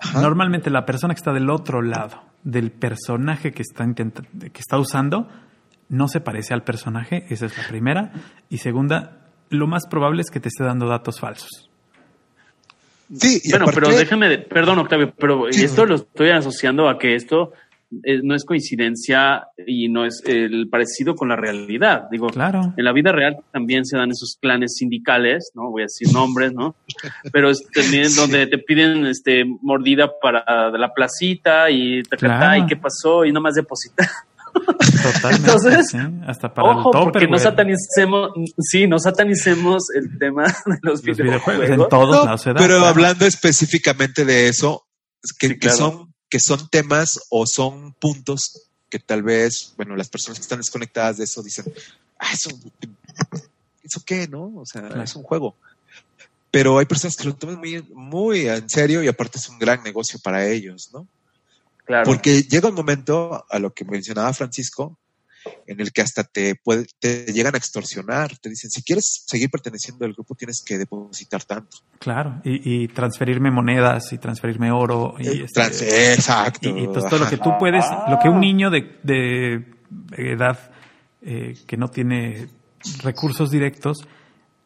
[0.00, 0.22] Ajá.
[0.22, 5.28] normalmente la persona que está del otro lado del personaje que está, que está usando
[5.90, 8.12] no se parece al personaje, esa es la primera.
[8.48, 11.68] Y segunda, lo más probable es que te esté dando datos falsos.
[13.14, 15.88] Sí, y bueno, aparte- pero déjame, de- perdón Octavio, pero Sí, esto no.
[15.90, 17.52] lo estoy asociando a que esto
[18.04, 22.04] eh, no es coincidencia y no es el parecido con la realidad.
[22.10, 22.72] Digo, Claro.
[22.74, 26.54] en la vida real también se dan esos planes sindicales, no voy a decir nombres,
[26.54, 26.74] ¿no?
[27.32, 28.18] Pero es también Sí.
[28.18, 32.64] donde te piden este mordida para de la placita y tacatá, Claro.
[32.64, 34.06] y qué pasó y nomás depositar.
[34.52, 35.50] Totalmente.
[35.50, 40.78] Entonces, sí, hasta para Ojo, el porque no satanicemos, sí, no satanicemos el tema de
[40.82, 41.66] los, los videojuegos.
[41.66, 41.70] videojuegos.
[41.84, 42.56] En todos No, lados se da.
[42.56, 42.86] pero claro.
[42.86, 44.84] hablando específicamente de eso,
[45.22, 45.76] es que, Sí, que claro.
[45.76, 50.60] son que son temas o son puntos que tal vez, bueno, las personas que están
[50.60, 51.66] desconectadas de eso dicen,
[52.18, 52.48] ah, eso,
[53.82, 54.50] eso qué, ¿no?
[54.56, 55.02] O sea, Claro.
[55.02, 55.56] es un juego.
[56.50, 59.82] Pero hay personas que lo toman muy, muy en serio y aparte es un gran
[59.82, 61.06] negocio para ellos, ¿no?
[61.84, 62.04] Claro.
[62.04, 64.98] Porque llega un momento, a lo que mencionaba Francisco,
[65.66, 68.38] en el que hasta te, puede, te llegan a extorsionar.
[68.38, 71.78] Te dicen, si quieres seguir perteneciendo al grupo, tienes que depositar tanto.
[71.98, 75.16] Claro, y, y transferirme monedas y transferirme oro.
[75.18, 76.68] Y, Eh, este, trans- exacto.
[76.68, 79.64] y, y, pues todo lo que tú puedes, lo que un niño de, de
[80.16, 80.70] edad
[81.22, 82.48] eh, que no tiene
[83.02, 84.06] recursos directos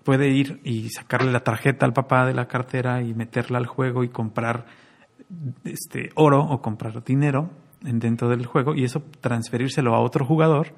[0.05, 4.05] puede ir y sacarle la tarjeta al papá de la cartera y meterla al juego
[4.05, 4.67] y comprar
[5.65, 7.51] este oro o comprar dinero
[7.85, 10.69] en- dentro del juego y eso transferírselo a otro jugador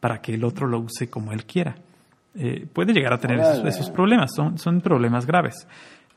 [0.00, 1.76] para que el otro lo use como él quiera.
[2.34, 5.66] Eh, puede llegar a tener esos, problemas, son, son problemas graves.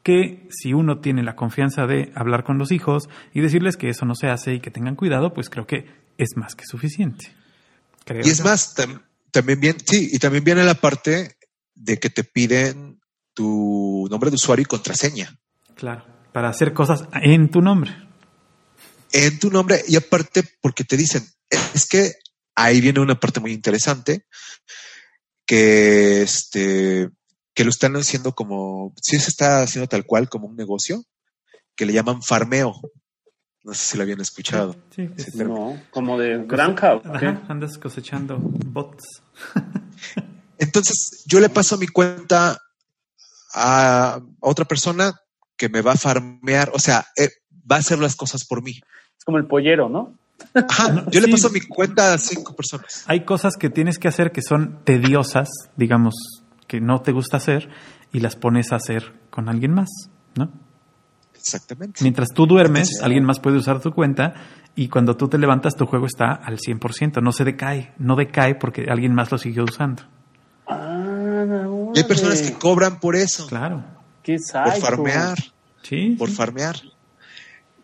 [0.03, 4.05] Que si uno tiene la confianza de hablar con los hijos y decirles que eso
[4.05, 5.85] no se hace y que tengan cuidado, pues creo que
[6.17, 7.33] es más que suficiente.
[8.05, 9.01] Creo Y es más, tam-
[9.31, 11.35] también bien, sí, y también viene la parte
[11.75, 12.99] de que te piden
[13.33, 15.29] tu nombre de usuario y contraseña
[15.75, 16.03] Claro,
[16.33, 17.91] para hacer cosas en tu nombre.
[19.11, 22.13] en tu nombre y aparte porque te dicen, es que
[22.55, 24.25] ahí viene una parte muy interesante
[25.45, 27.09] que este
[27.55, 31.03] que lo están haciendo como si se está haciendo tal cual como un negocio
[31.75, 32.73] que le llaman farmeo.
[33.63, 34.75] No sé si lo habían escuchado.
[34.95, 36.95] Sí, es- No, como de granja.
[36.95, 37.09] ¿o qué?
[37.27, 39.21] Ajá, andas cosechando bots.
[40.57, 42.57] Entonces, yo le paso mi cuenta
[43.53, 45.19] a otra persona
[45.59, 47.27] que me va a farmear, o sea, eh,
[47.69, 48.71] va a hacer las cosas por mí.
[49.17, 50.15] Es como el pollero, ¿no?
[50.53, 53.03] Ajá, No, yo le paso mi cuenta a cinco personas.
[53.07, 56.15] Hay cosas que tienes que hacer que son tediosas, digamos,
[56.65, 57.69] que no te gusta hacer
[58.13, 59.89] y las pones a hacer con alguien más,
[60.35, 60.49] ¿no?
[61.35, 61.99] Exactamente.
[62.03, 64.33] Mientras tú duermes, alguien más puede usar tu cuenta
[64.75, 68.55] y cuando tú te levantas tu juego está al 100%, no se decae, no decae
[68.55, 70.03] porque alguien más lo siguió usando.
[70.67, 73.98] Ah, Y hay personas que cobran por eso, Claro.
[74.37, 75.37] Qué por farmear,
[75.83, 76.15] Sí.
[76.17, 76.75] por farmear.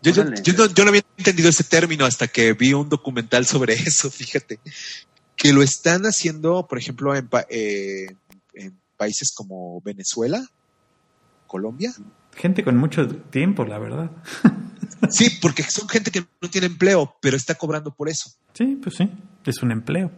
[0.02, 0.42] Yo, yo, Órale.
[0.44, 4.12] yo no, yo no había entendido ese término hasta que vi un documental sobre eso,
[4.12, 4.60] fíjate.
[5.36, 8.08] Que lo están haciendo, por ejemplo, en, pa- eh,
[8.54, 10.46] en países como Venezuela,
[11.48, 11.94] Colombia.
[12.36, 14.12] Gente con mucho tiempo, la verdad.
[15.10, 18.30] Sí, porque son gente que no tiene empleo, pero está cobrando por eso.
[18.54, 19.10] Sí, pues sí.
[19.46, 20.12] Es un empleo.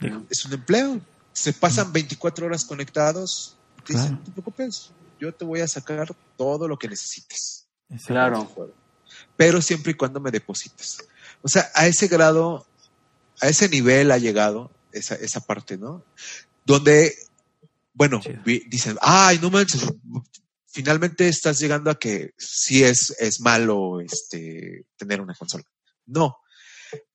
[0.00, 0.24] digo.
[0.30, 1.00] Es un empleo.
[1.32, 3.56] Se pasan 24 horas conectados.
[3.86, 4.18] Te dicen, Claro.
[4.18, 4.90] no te preocupes,
[5.22, 7.66] yo te voy a sacar todo lo que necesites.
[8.06, 8.74] Claro.
[9.36, 10.98] Pero siempre y cuando me deposites.
[11.42, 12.66] O sea, a ese grado,
[13.40, 16.02] a ese nivel ha llegado esa, esa parte, ¿no?
[16.64, 17.14] Donde,
[17.94, 19.82] bueno, vi- dicen, ay, no manches,
[20.66, 25.64] finalmente estás llegando a que sí es, es malo este, tener una consola.
[26.06, 26.36] No.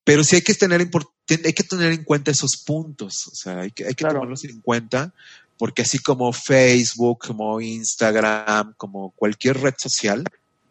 [0.03, 3.27] Pero sí hay que tener hay que tener en cuenta esos puntos.
[3.27, 4.15] O sea, hay que, hay que Claro.
[4.15, 5.13] tomarlos en cuenta,
[5.57, 10.23] porque así como Facebook, como Instagram, como cualquier red social,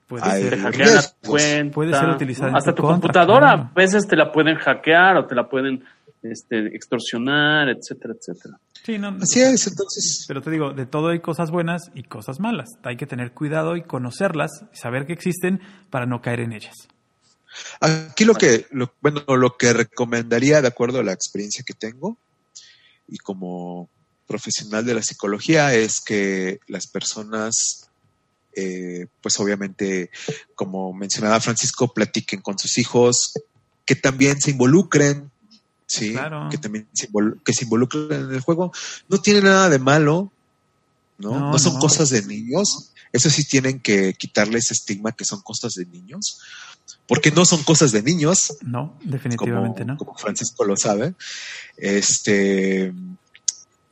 [0.07, 1.75] Puede hay ser Te hackean la cuenta.
[1.75, 3.55] Puede ser utilizada en Hasta tu contra, computadora.
[3.55, 3.71] claro.
[3.73, 5.85] A veces te la pueden hackear o te la pueden
[6.23, 8.57] este, extorsionar, etcétera, etcétera.
[8.85, 10.25] Sí, no, Así es, entonces.
[10.29, 12.69] Pero te digo, de todo hay cosas buenas y cosas malas.
[12.85, 15.61] Hay que tener cuidado y conocerlas, saber que existen
[15.91, 16.77] para no caer en ellas.
[17.81, 22.17] Aquí lo que, lo- bueno, lo que recomendaría de acuerdo a la experiencia que tengo
[23.09, 23.89] y como
[24.27, 27.89] profesional de la psicología es que las personas,
[28.55, 30.11] eh, pues obviamente,
[30.55, 33.35] como mencionaba Francisco, platiquen con sus hijos,
[33.85, 35.31] que también se involucren,
[35.87, 36.49] sí, Claro.
[36.51, 38.73] que también se, invol- que se involucren en el juego.
[39.09, 40.33] No tiene nada de malo,
[41.19, 41.31] ¿no?
[41.39, 41.79] No, No, son no.
[41.81, 42.91] cosas de niños.
[43.13, 46.41] Eso sí tienen que quitarle ese estigma que son cosas de niños,
[47.07, 49.97] porque no son cosas de niños, No, como, definitivamente no.
[49.97, 51.15] como Francisco lo sabe.
[51.77, 52.93] Este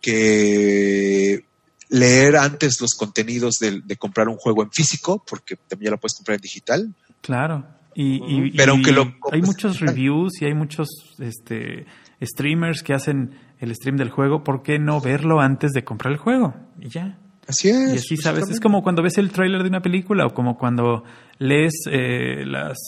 [0.04, 1.44] que
[1.90, 5.98] leer antes los contenidos de, de comprar un juego en físico, porque también ya lo
[6.00, 6.94] puedes comprar en digital.
[7.20, 7.64] Claro.
[7.94, 9.94] Y, y- Pero y aunque lo hay muchos digital.
[9.94, 10.88] reviews y hay muchos
[11.20, 11.86] este,
[12.22, 14.42] streamers que hacen el stream del juego.
[14.42, 16.54] ¿Por qué no verlo antes de comprar el juego?
[16.80, 17.18] Y ya.
[17.46, 17.94] Así es.
[17.94, 21.04] Y así sabes, es como cuando ves el tráiler de una película o como cuando
[21.38, 22.78] lees eh, las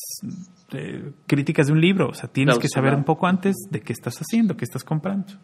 [0.73, 2.09] eh, críticas de un libro.
[2.09, 2.99] O sea, tienes Claro, que saber claro.
[2.99, 5.35] un poco antes de qué estás haciendo, qué estás comprando.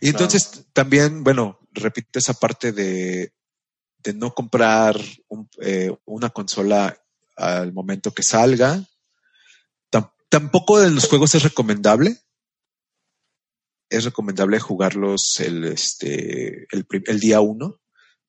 [0.00, 3.32] Y entonces también, bueno, repito esa parte de,
[3.98, 6.96] de no comprar un- eh, una consola
[7.36, 8.82] al momento que salga.
[9.90, 12.18] Tam- tampoco en los juegos es recomendable.
[13.88, 17.80] Es recomendable jugarlos el, este, el, día uno,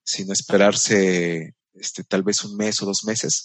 [0.03, 3.43] sino esperarse este, tal vez un mes o dos meses,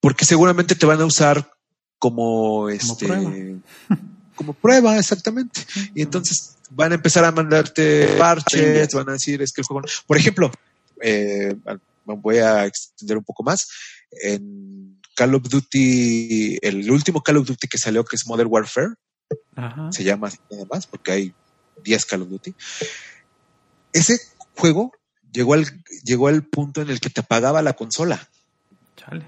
[0.00, 1.52] porque seguramente te van a usar
[1.98, 3.32] como, este, prueba.
[4.36, 5.60] como prueba, exactamente.
[5.94, 9.82] Y entonces van a empezar a mandarte parches, van a decir, es que el juego...
[9.82, 10.50] no- Por ejemplo,
[11.02, 11.54] eh,
[12.04, 13.68] voy a extender un poco más.
[14.22, 18.94] En Call of Duty, el último Call of Duty que salió, que es Modern Warfare,
[19.56, 19.90] Ajá.
[19.92, 21.34] se llama así nada más, porque hay
[21.84, 22.54] 10 Call of Duty.
[23.92, 24.18] Ese
[24.56, 24.92] juego
[25.32, 25.66] llegó al,
[26.04, 28.28] llegó al punto en el que te apagaba la consola.
[28.96, 29.24] Chale.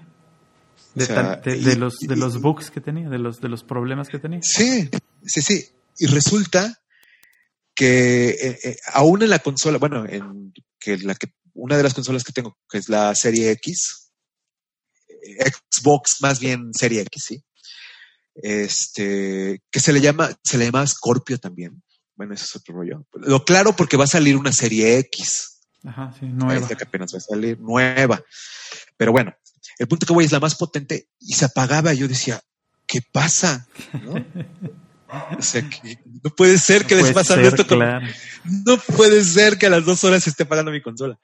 [0.94, 3.40] De, O sea, tan- de- y- de los, de los bugs que tenía, de los,
[3.40, 4.40] de los problemas que tenía.
[4.42, 4.90] Sí,
[5.24, 5.66] sí, sí.
[5.98, 6.80] Y resulta
[7.82, 11.94] que eh, eh, aún en la consola, bueno, en que la que una de las
[11.94, 14.12] consolas que tengo, que es la serie X,
[15.08, 17.44] eh, Xbox más bien serie X, sí.
[18.36, 21.82] Este, que se le llama, se le llama Scorpio también.
[22.14, 23.04] Bueno, eso es otro rollo.
[23.14, 25.58] Lo claro porque va a salir una serie X.
[25.82, 26.62] Ajá, sí, nueva.
[26.62, 28.22] Esta que apenas va a salir, nueva.
[28.96, 29.34] Pero bueno,
[29.80, 31.92] el punto que voy es la más potente y se apagaba.
[31.94, 32.40] Yo decía,
[32.86, 33.66] ¿qué pasa?
[34.04, 34.14] ¿No?
[35.38, 37.66] O sea, que no puede ser que les Puede pasa ser, esto.
[37.66, 37.80] con-.
[38.64, 41.18] No puede ser que a las dos horas se esté apagando mi consola.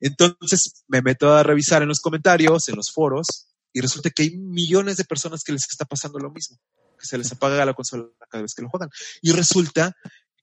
[0.00, 4.36] Entonces me meto a revisar en los comentarios, en los foros, y resulta que hay
[4.36, 6.58] millones de personas que les está pasando lo mismo,
[6.98, 8.90] que se les apaga la consola cada vez que lo juegan.
[9.22, 9.96] Y resulta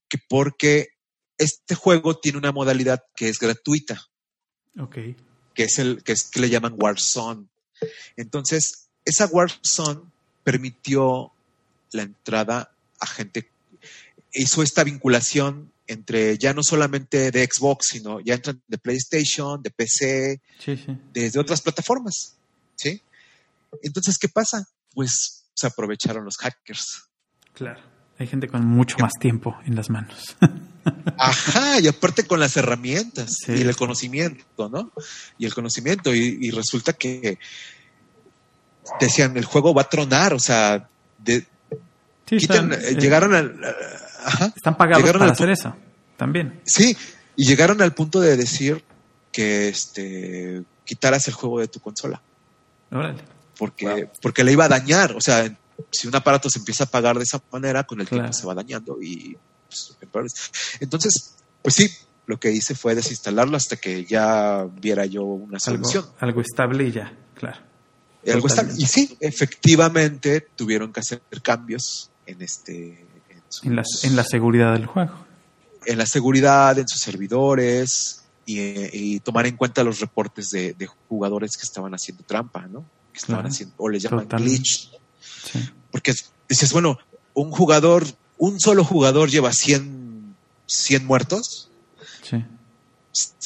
[0.08, 0.88] que porque
[1.36, 4.02] este juego tiene una modalidad que es gratuita,
[4.78, 4.96] Ok.
[5.54, 7.46] que es el que, es, que le llaman Warzone.
[8.16, 10.00] Entonces, esa Warzone
[10.44, 11.32] permitió
[11.92, 13.50] la entrada a gente,
[14.32, 19.70] hizo esta vinculación entre ya no solamente de Xbox, sino ya entran de PlayStation, de
[19.70, 20.96] PC, Sí, sí.
[21.12, 22.36] desde otras plataformas.
[22.76, 23.02] ¿Sí?
[23.82, 24.66] Entonces, ¿qué pasa?
[24.94, 27.08] Pues se aprovecharon los hackers.
[27.54, 27.80] Claro.
[28.18, 30.36] Hay gente con mucho más tiempo en las manos.
[31.18, 33.52] Ajá, y aparte con las herramientas Sí.
[33.52, 34.92] y el conocimiento, ¿no?
[35.38, 37.38] Y el conocimiento, y, y resulta que
[39.00, 40.88] decían, el juego va a tronar, o sea,
[41.18, 41.46] de,
[42.30, 43.60] Sí, quitan, están, eh, eh, llegaron al...
[44.24, 45.76] Ajá, están pagados llegaron para al hacer eso.
[46.16, 46.60] También.
[46.64, 46.96] Sí,
[47.36, 48.82] y llegaron al punto de decir
[49.32, 52.20] que este quitaras el juego de tu consola,
[52.90, 53.22] Órale.
[53.56, 54.10] porque, Wow.
[54.22, 55.56] porque le iba a dañar, o sea,
[55.90, 58.24] si un aparato se empieza a apagar de esa manera, con el Claro.
[58.24, 59.36] tiempo se va dañando y
[60.10, 60.40] pues,
[60.80, 61.88] entonces, pues sí,
[62.26, 66.04] lo que hice fue desinstalarlo hasta que ya viera yo una solución.
[66.04, 67.58] Algo, algo estable y ya, claro.
[68.26, 68.82] Algo Totalmente.
[68.82, 74.24] y sí, efectivamente tuvieron que hacer cambios en este en, sus- En la, en la
[74.24, 75.12] seguridad del juego.
[75.86, 78.58] en la seguridad, en sus servidores y,
[79.16, 82.84] y tomar en cuenta los reportes de, de jugadores que estaban haciendo trampa, ¿no?
[83.12, 83.48] Que estaban Claro.
[83.52, 84.56] haciendo, o les llaman Totalmente.
[84.58, 84.90] glitch.
[85.52, 85.70] Sí.
[85.90, 86.14] Porque
[86.48, 86.98] dices, bueno,
[87.34, 88.04] un jugador,
[88.38, 90.34] un solo jugador lleva 100,
[90.66, 91.70] 100 muertos.
[92.22, 92.44] Sí.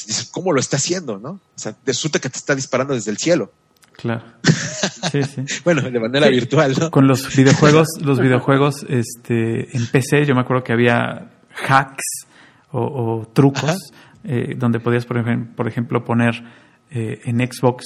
[0.07, 1.29] Dices, ¿cómo lo está haciendo, no?
[1.31, 3.51] O sea, resulta que te está disparando desde el cielo.
[3.97, 4.23] Claro.
[5.11, 5.43] Sí, sí.
[5.63, 6.33] Bueno, de manera Sí.
[6.33, 6.91] virtual, ¿no?
[6.91, 11.29] Con los videojuegos, los videojuegos, este, en PC, yo me acuerdo que había
[11.67, 12.03] hacks
[12.71, 13.77] o, o trucos
[14.23, 16.43] eh, donde podías, por ejemplo, por ejemplo poner
[16.91, 17.83] eh, en Xbox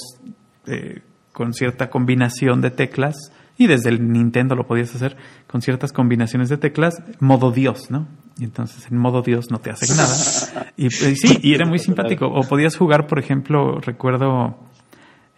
[0.66, 3.16] eh, con cierta combinación de teclas,
[3.56, 5.16] y desde el Nintendo lo podías hacer
[5.46, 8.08] con ciertas combinaciones de teclas, modo Dios, ¿no?
[8.38, 10.66] Y entonces en modo Dios no te hace nada.
[10.76, 12.26] Y pues, sí, y era muy simpático.
[12.26, 14.56] O podías jugar, por ejemplo, recuerdo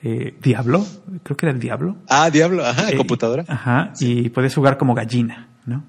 [0.02, 0.84] eh, Diablo,
[1.22, 1.96] creo que era el Diablo.
[2.08, 3.44] Ah, Diablo, ajá, Eh, computadora.
[3.48, 5.84] Ajá, y podías jugar como gallina, ¿no?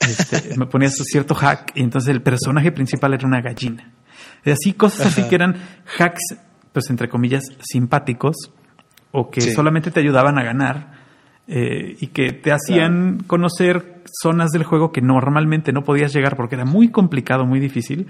[0.00, 3.92] Este, me ponías cierto hack y entonces el personaje principal era una gallina.
[4.44, 5.56] Y así, cosas así que eran
[5.98, 6.36] hacks,
[6.72, 8.36] pues entre comillas, simpáticos
[9.12, 9.52] o que Sí.
[9.52, 10.92] solamente te ayudaban a ganar
[11.46, 16.54] eh, y que te hacían conocer zonas del juego que normalmente no podías llegar porque
[16.56, 18.06] era muy complicado, muy difícil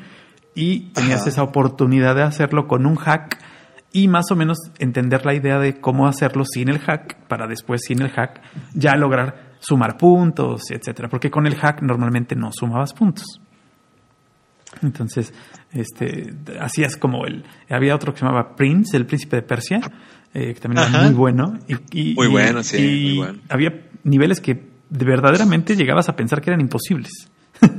[0.55, 1.31] y tenías Ajá.
[1.31, 3.39] esa oportunidad de hacerlo con un hack
[3.93, 7.81] y más o menos entender la idea de cómo hacerlo sin el hack para después
[7.87, 8.41] sin el hack
[8.75, 13.25] ya lograr sumar puntos, etcétera, porque con el hack normalmente no sumabas puntos.
[14.83, 15.33] Entonces,
[15.73, 19.81] este, hacías como el, había otro que se llamaba Prince, el príncipe de Persia,
[20.35, 21.59] eh, que también era muy bueno.
[21.67, 23.39] Y, y- Muy y- bueno, sí, y muy bueno.
[23.49, 23.71] Había
[24.05, 27.11] niveles que de verdaderamente llegabas a pensar que eran imposibles.
[27.61, 27.73] hasta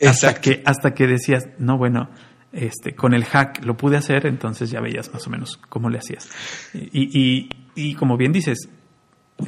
[0.00, 0.40] Exacto.
[0.42, 2.10] que, hasta que decías, no, bueno,
[2.54, 5.98] este, con el hack lo pude hacer, entonces ya veías más o menos cómo le
[5.98, 6.30] hacías.
[6.72, 8.68] Y, y, y como bien dices,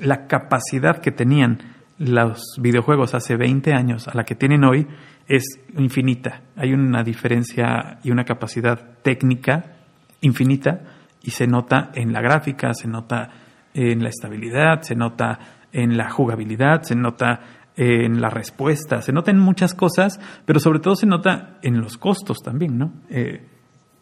[0.01, 1.59] la capacidad que tenían
[1.99, 4.87] los videojuegos hace 20 años a la que tienen hoy
[5.29, 5.45] es
[5.77, 6.43] infinita.
[6.57, 9.77] Hay una diferencia y una capacidad técnica
[10.21, 10.81] infinita
[11.23, 13.31] y se nota en la gráfica, se nota
[13.75, 15.39] en la estabilidad, se nota
[15.73, 17.41] en la jugabilidad, se nota
[17.77, 21.99] en la respuesta, se nota en muchas cosas, pero sobre todo se nota en los
[21.99, 22.93] costos también, ¿no?
[23.11, 23.45] Eh,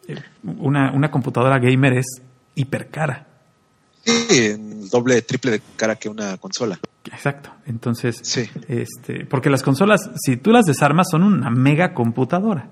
[0.07, 2.05] eh, una, una computadora gamer es
[2.55, 3.27] hiper cara.
[4.03, 6.79] Sí, en doble, triple de cara que una consola.
[7.05, 7.49] Exacto.
[7.65, 8.47] Entonces, Sí.
[8.67, 12.69] este, porque las consolas, si tú las desarmas, son una mega computadora.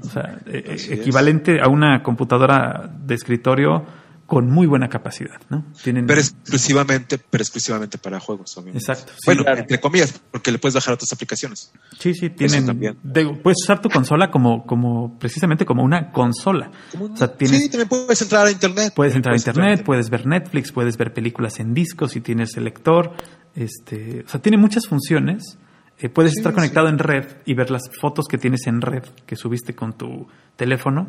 [0.00, 0.90] O sea, eh, es.
[0.90, 3.84] equivalente a una computadora de escritorio
[4.32, 5.62] con muy buena capacidad, ¿no?
[5.84, 8.78] Tienen, Pero exclusivamente, pero exclusivamente para juegos, obviamente.
[8.78, 9.12] Exacto.
[9.12, 9.20] sí.
[9.26, 9.60] bueno, claro.
[9.60, 11.70] entre comillas, porque le puedes bajar otras aplicaciones.
[11.98, 12.64] Sí, sí, tienen.
[12.64, 12.96] también.
[13.02, 16.70] de- puedes usar tu consola como, como, precisamente como una consola.
[16.98, 18.94] O sea, tienes, Sí, también puedes entrar a internet.
[18.96, 22.64] puedes entrar a internet, puedes ver Netflix, puedes ver películas en disco si tienes el
[22.64, 23.12] lector.
[23.54, 25.58] Este, o sea, tiene muchas funciones.
[25.98, 26.56] Eh, puedes Sí, estar sí.
[26.56, 30.26] conectado en red y ver las fotos que tienes en red que subiste con tu
[30.56, 31.08] teléfono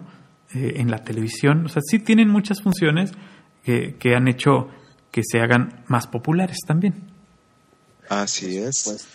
[0.56, 1.66] eh, en la televisión.
[1.66, 3.12] O sea, sí tienen muchas funciones
[3.64, 4.68] que, que han hecho
[5.12, 6.94] que se hagan más populares también.
[8.10, 8.84] Así es.
[8.86, 9.08] Pues,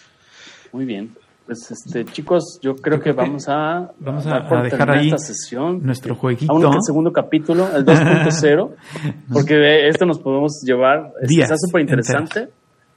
[0.72, 1.14] muy bien.
[1.46, 5.80] Pues, este, chicos, yo creo que vamos a, Vamos a- dejar ahí esta sesión.
[5.82, 6.52] nuestro jueguito.
[6.52, 8.74] Aún el segundo capítulo, el 2.0,
[9.32, 11.12] porque de esto nos podemos llevar.
[11.22, 12.48] es- Días Está súper interesante.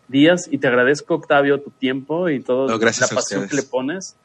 [0.10, 4.18] Días, y te agradezco, Octavio, tu tiempo y todo No, la pasión que le pones.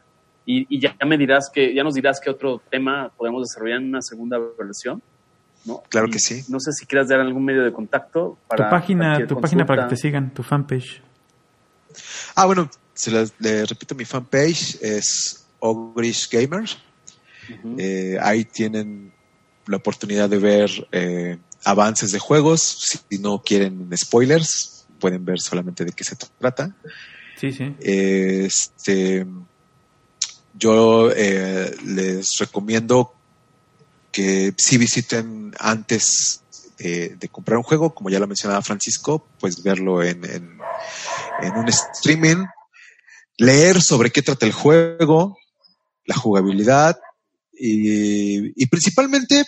[0.46, 3.88] Y, y ya me dirás que, ya nos dirás qué otro tema podemos desarrollar en
[3.88, 5.02] una segunda versión.
[5.64, 5.82] ¿no?
[5.88, 6.44] Claro Y que sí.
[6.48, 9.84] No sé si quieras dar algún medio de contacto para tu página, tu página para
[9.88, 11.02] que te sigan, tu fanpage.
[12.36, 16.64] Ah, bueno, se las- le repito, mi fanpage es Ogrish Gamer.
[17.50, 17.76] Ujú.
[17.78, 19.12] Eh, ahí tienen
[19.66, 22.60] la oportunidad de ver eh, avances de juegos.
[23.08, 26.76] Si no quieren spoilers, pueden ver solamente de qué se trata.
[27.36, 27.74] Sí, sí.
[27.80, 29.26] Este,
[30.58, 33.12] yo eh, les recomiendo
[34.12, 36.42] que si visiten antes
[36.78, 40.58] de, de comprar un juego, como ya lo mencionaba Francisco, pues verlo en, en,
[41.42, 42.44] en un streaming,
[43.36, 45.36] leer sobre qué trata el juego,
[46.06, 46.98] la jugabilidad
[47.52, 49.44] y, y principalmente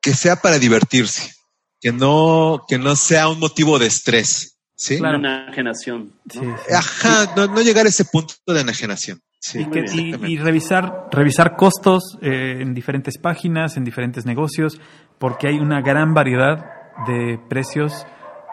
[0.00, 1.34] que sea para divertirse,
[1.80, 4.56] que no, que no sea un motivo de estrés.
[4.76, 4.98] ¿sí?
[4.98, 5.18] Claro.
[5.18, 6.12] Una enajenación.
[6.26, 6.32] ¿no?
[6.32, 6.74] Sí, sí.
[6.74, 9.20] Ajá, no, no llegar a ese punto de enajenación.
[9.48, 10.28] Sí, Y, que- y- exactamente.
[10.30, 14.80] y revisar, revisar costos eh, en diferentes páginas, en diferentes negocios,
[15.18, 16.64] porque hay una gran variedad
[17.06, 18.06] de precios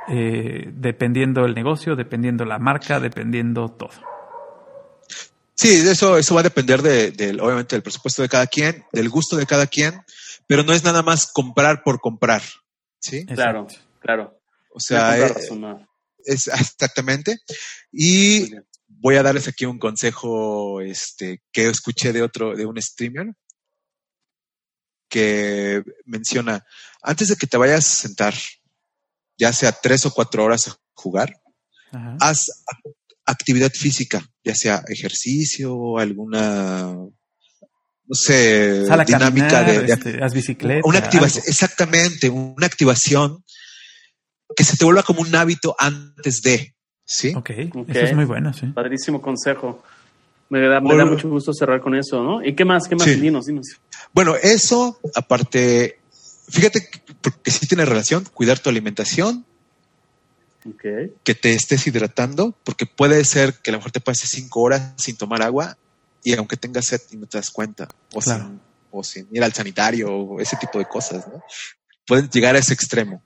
[0.10, 3.92] eh, dependiendo el negocio, dependiendo la marca, dependiendo todo.
[5.56, 9.10] Sí, eso, eso va a depender de, del, obviamente del presupuesto de cada quien, del
[9.10, 10.02] gusto de cada quien,
[10.48, 12.42] pero no es nada más comprar por comprar.
[13.00, 13.26] ¿Sí?
[13.26, 13.88] Claro, Exacto.
[14.02, 14.40] claro.
[14.76, 15.34] O sea, eh,
[16.26, 17.38] es exactamente.
[17.92, 18.52] Y.
[19.04, 23.34] voy a darles aquí un consejo este, que escuché de otro, de un streamer
[25.10, 26.66] que menciona,
[27.02, 28.34] antes de que te vayas a sentar,
[29.38, 31.36] ya sea tres o cuatro horas a jugar,
[31.92, 32.18] Ajá.
[32.22, 39.94] haz ac- actividad física, ya sea ejercicio o alguna, no sé, dinámica caminar, de, de
[39.94, 40.88] este, haz bicicleta.
[40.88, 41.52] una activación, algo.
[41.52, 43.44] exactamente, una activación
[44.56, 46.74] que se te vuelva como un hábito antes de,
[47.06, 47.34] ¿sí?
[47.36, 47.90] Ok, Ok.
[47.90, 48.68] eso es muy bueno, sí.
[48.68, 49.84] Padrísimo consejo.
[50.50, 51.06] Me da, me da Bueno.
[51.12, 52.44] mucho gusto cerrar con eso, ¿no?
[52.44, 52.88] ¿Y qué más?
[52.88, 53.06] ¿Qué más?
[53.08, 53.16] Sí.
[53.16, 53.66] Dinos, dinos.
[54.14, 56.00] Bueno, eso, aparte,
[56.50, 59.46] fíjate, que porque sí tiene relación, cuidar tu alimentación,
[60.66, 60.84] Ok.
[61.24, 64.94] que te estés hidratando, porque puede ser que a lo mejor te pases cinco horas
[64.98, 65.78] sin tomar agua
[66.24, 68.46] y aunque tengas sed y no te das cuenta, o, Claro.
[68.46, 68.60] sin,
[68.92, 71.42] o sin ir al sanitario, o ese tipo de cosas, ¿no?
[72.06, 73.24] Pueden llegar a ese extremo.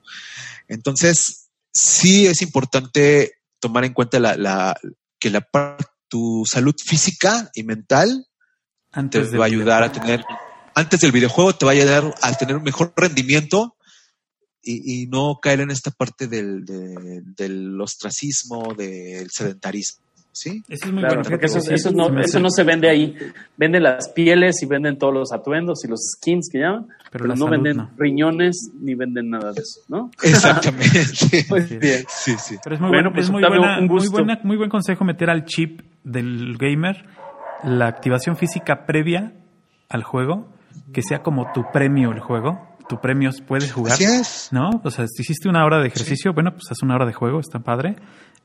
[0.67, 4.79] Entonces, sí es importante tomar en cuenta la, la-
[5.19, 5.41] que la
[6.07, 8.25] tu salud física y mental
[8.91, 10.23] te Antes de va a ayudar a tener,
[10.73, 13.75] antes del videojuego te va a ayudar a tener un mejor rendimiento
[14.61, 20.05] y, y no caer en esta parte del, de- del ostracismo, del sedentarismo,
[20.39, 20.63] ¿sí?
[20.69, 23.15] Eso es muy Claro, porque eso, Sí, eso se no, eso no se vende ahí.
[23.57, 27.35] Venden las pieles y venden todos los atuendos y los skins que llaman, Pero no
[27.35, 27.89] salud venden no.
[27.97, 30.11] riñones ni venden nada de eso, ¿no?
[30.23, 31.45] Exactamente.
[31.49, 31.79] Muy Así es.
[31.79, 32.03] bien.
[32.07, 32.55] Sí, sí.
[32.63, 35.03] Pero es muy, Bueno, buen- pues, es muy, buena, un muy, buena- muy buen consejo
[35.05, 37.05] meter al chip del gamer
[37.63, 39.33] la activación física previa
[39.89, 40.47] al juego,
[40.93, 42.75] que sea como tu premio el juego.
[42.87, 43.93] Tu premio es- puedes jugar.
[43.93, 44.49] Así es.
[44.51, 44.69] ¿No?
[44.83, 47.39] O sea, si hiciste una hora de ejercicio, bueno, pues haz una hora de juego,
[47.39, 47.95] está padre.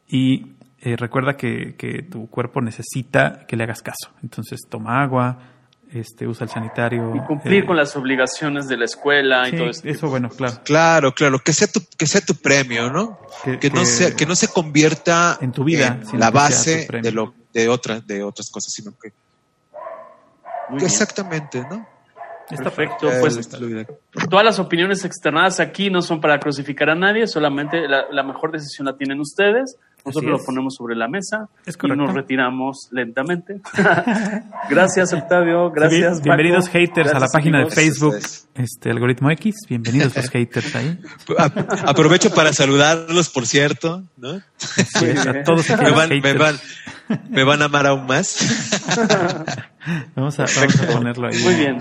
[0.08, 4.10] Y eh, recuerda que, que tu cuerpo necesita que le hagas caso.
[4.22, 5.38] Entonces toma agua,
[5.92, 7.14] este, usa el sanitario.
[7.14, 9.82] Y cumplir eh, con las obligaciones de la escuela sí, y todo eso.
[9.84, 10.56] Eso, bueno, claro.
[10.64, 13.18] Claro, claro, que sea tu, que sea tu premio, ¿no?
[13.44, 17.12] Que- Que, no sea, que no se convierta En tu vida, en la base de
[17.12, 19.12] lo, de otras, de otras cosas, sino que,
[20.70, 20.86] Muy que bien.
[20.86, 21.86] exactamente, ¿no?
[22.50, 23.48] Está Perfecto, pues
[24.28, 28.52] todas las opiniones externadas aquí no son para crucificar a nadie, solamente la, la mejor
[28.52, 29.76] decisión la tienen ustedes.
[30.04, 33.60] Nosotros lo ponemos sobre la mesa Es y nos retiramos lentamente.
[34.70, 35.70] gracias, Octavio.
[35.70, 36.20] Gracias.
[36.20, 37.74] Bien- Bienvenidos haters a la página amigos.
[37.74, 38.14] de Facebook,
[38.54, 39.54] este algoritmo X.
[39.68, 40.98] Bienvenidos los haters ahí.
[41.38, 44.40] A- Aprovecho para saludarlos, por cierto, ¿no?
[44.56, 45.90] Sí, a todos Me
[46.34, 46.56] van,
[47.30, 48.38] me van a amar aún más.
[50.14, 51.42] Vamos a, vamos a ponerlo ahí.
[51.42, 51.78] Muy bien.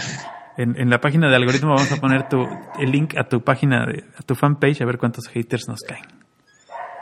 [0.57, 2.48] En, en la página de algoritmo vamos a poner tu,
[2.80, 6.03] el link a tu página, de, a tu fanpage, a ver cuántos haters nos caen.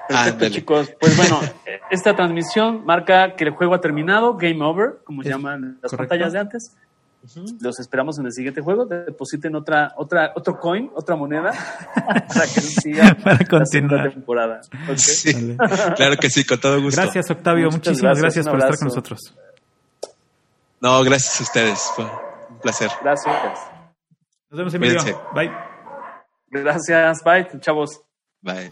[0.09, 0.51] Perfecto, Ándale.
[0.51, 0.91] chicos.
[0.99, 1.39] Pues bueno,
[1.91, 5.97] esta transmisión marca que el juego ha terminado, game over, como Es llaman las correcto.
[5.97, 6.75] pantallas de antes.
[7.61, 8.85] Los esperamos en el siguiente juego.
[8.85, 11.51] Depositen otra, otra, otro coin, otra moneda,
[12.27, 14.09] para que siga Para la continuar.
[14.11, 14.61] temporada.
[14.89, 14.97] Ok.
[14.97, 15.57] Sí,
[15.95, 17.01] claro que sí, con todo gusto.
[17.01, 17.65] Gracias, Octavio.
[17.65, 19.35] Muchas Muchísimas gracias, por estar con nosotros.
[20.81, 21.79] No, gracias a ustedes.
[21.95, 22.89] Fue un placer.
[23.03, 23.35] Gracias.
[24.49, 24.75] Nos vemos.
[24.75, 25.15] Cuídense.
[25.35, 25.51] Bye.
[26.49, 27.21] Gracias.
[27.23, 28.01] Bye, chavos.
[28.41, 28.71] Bye.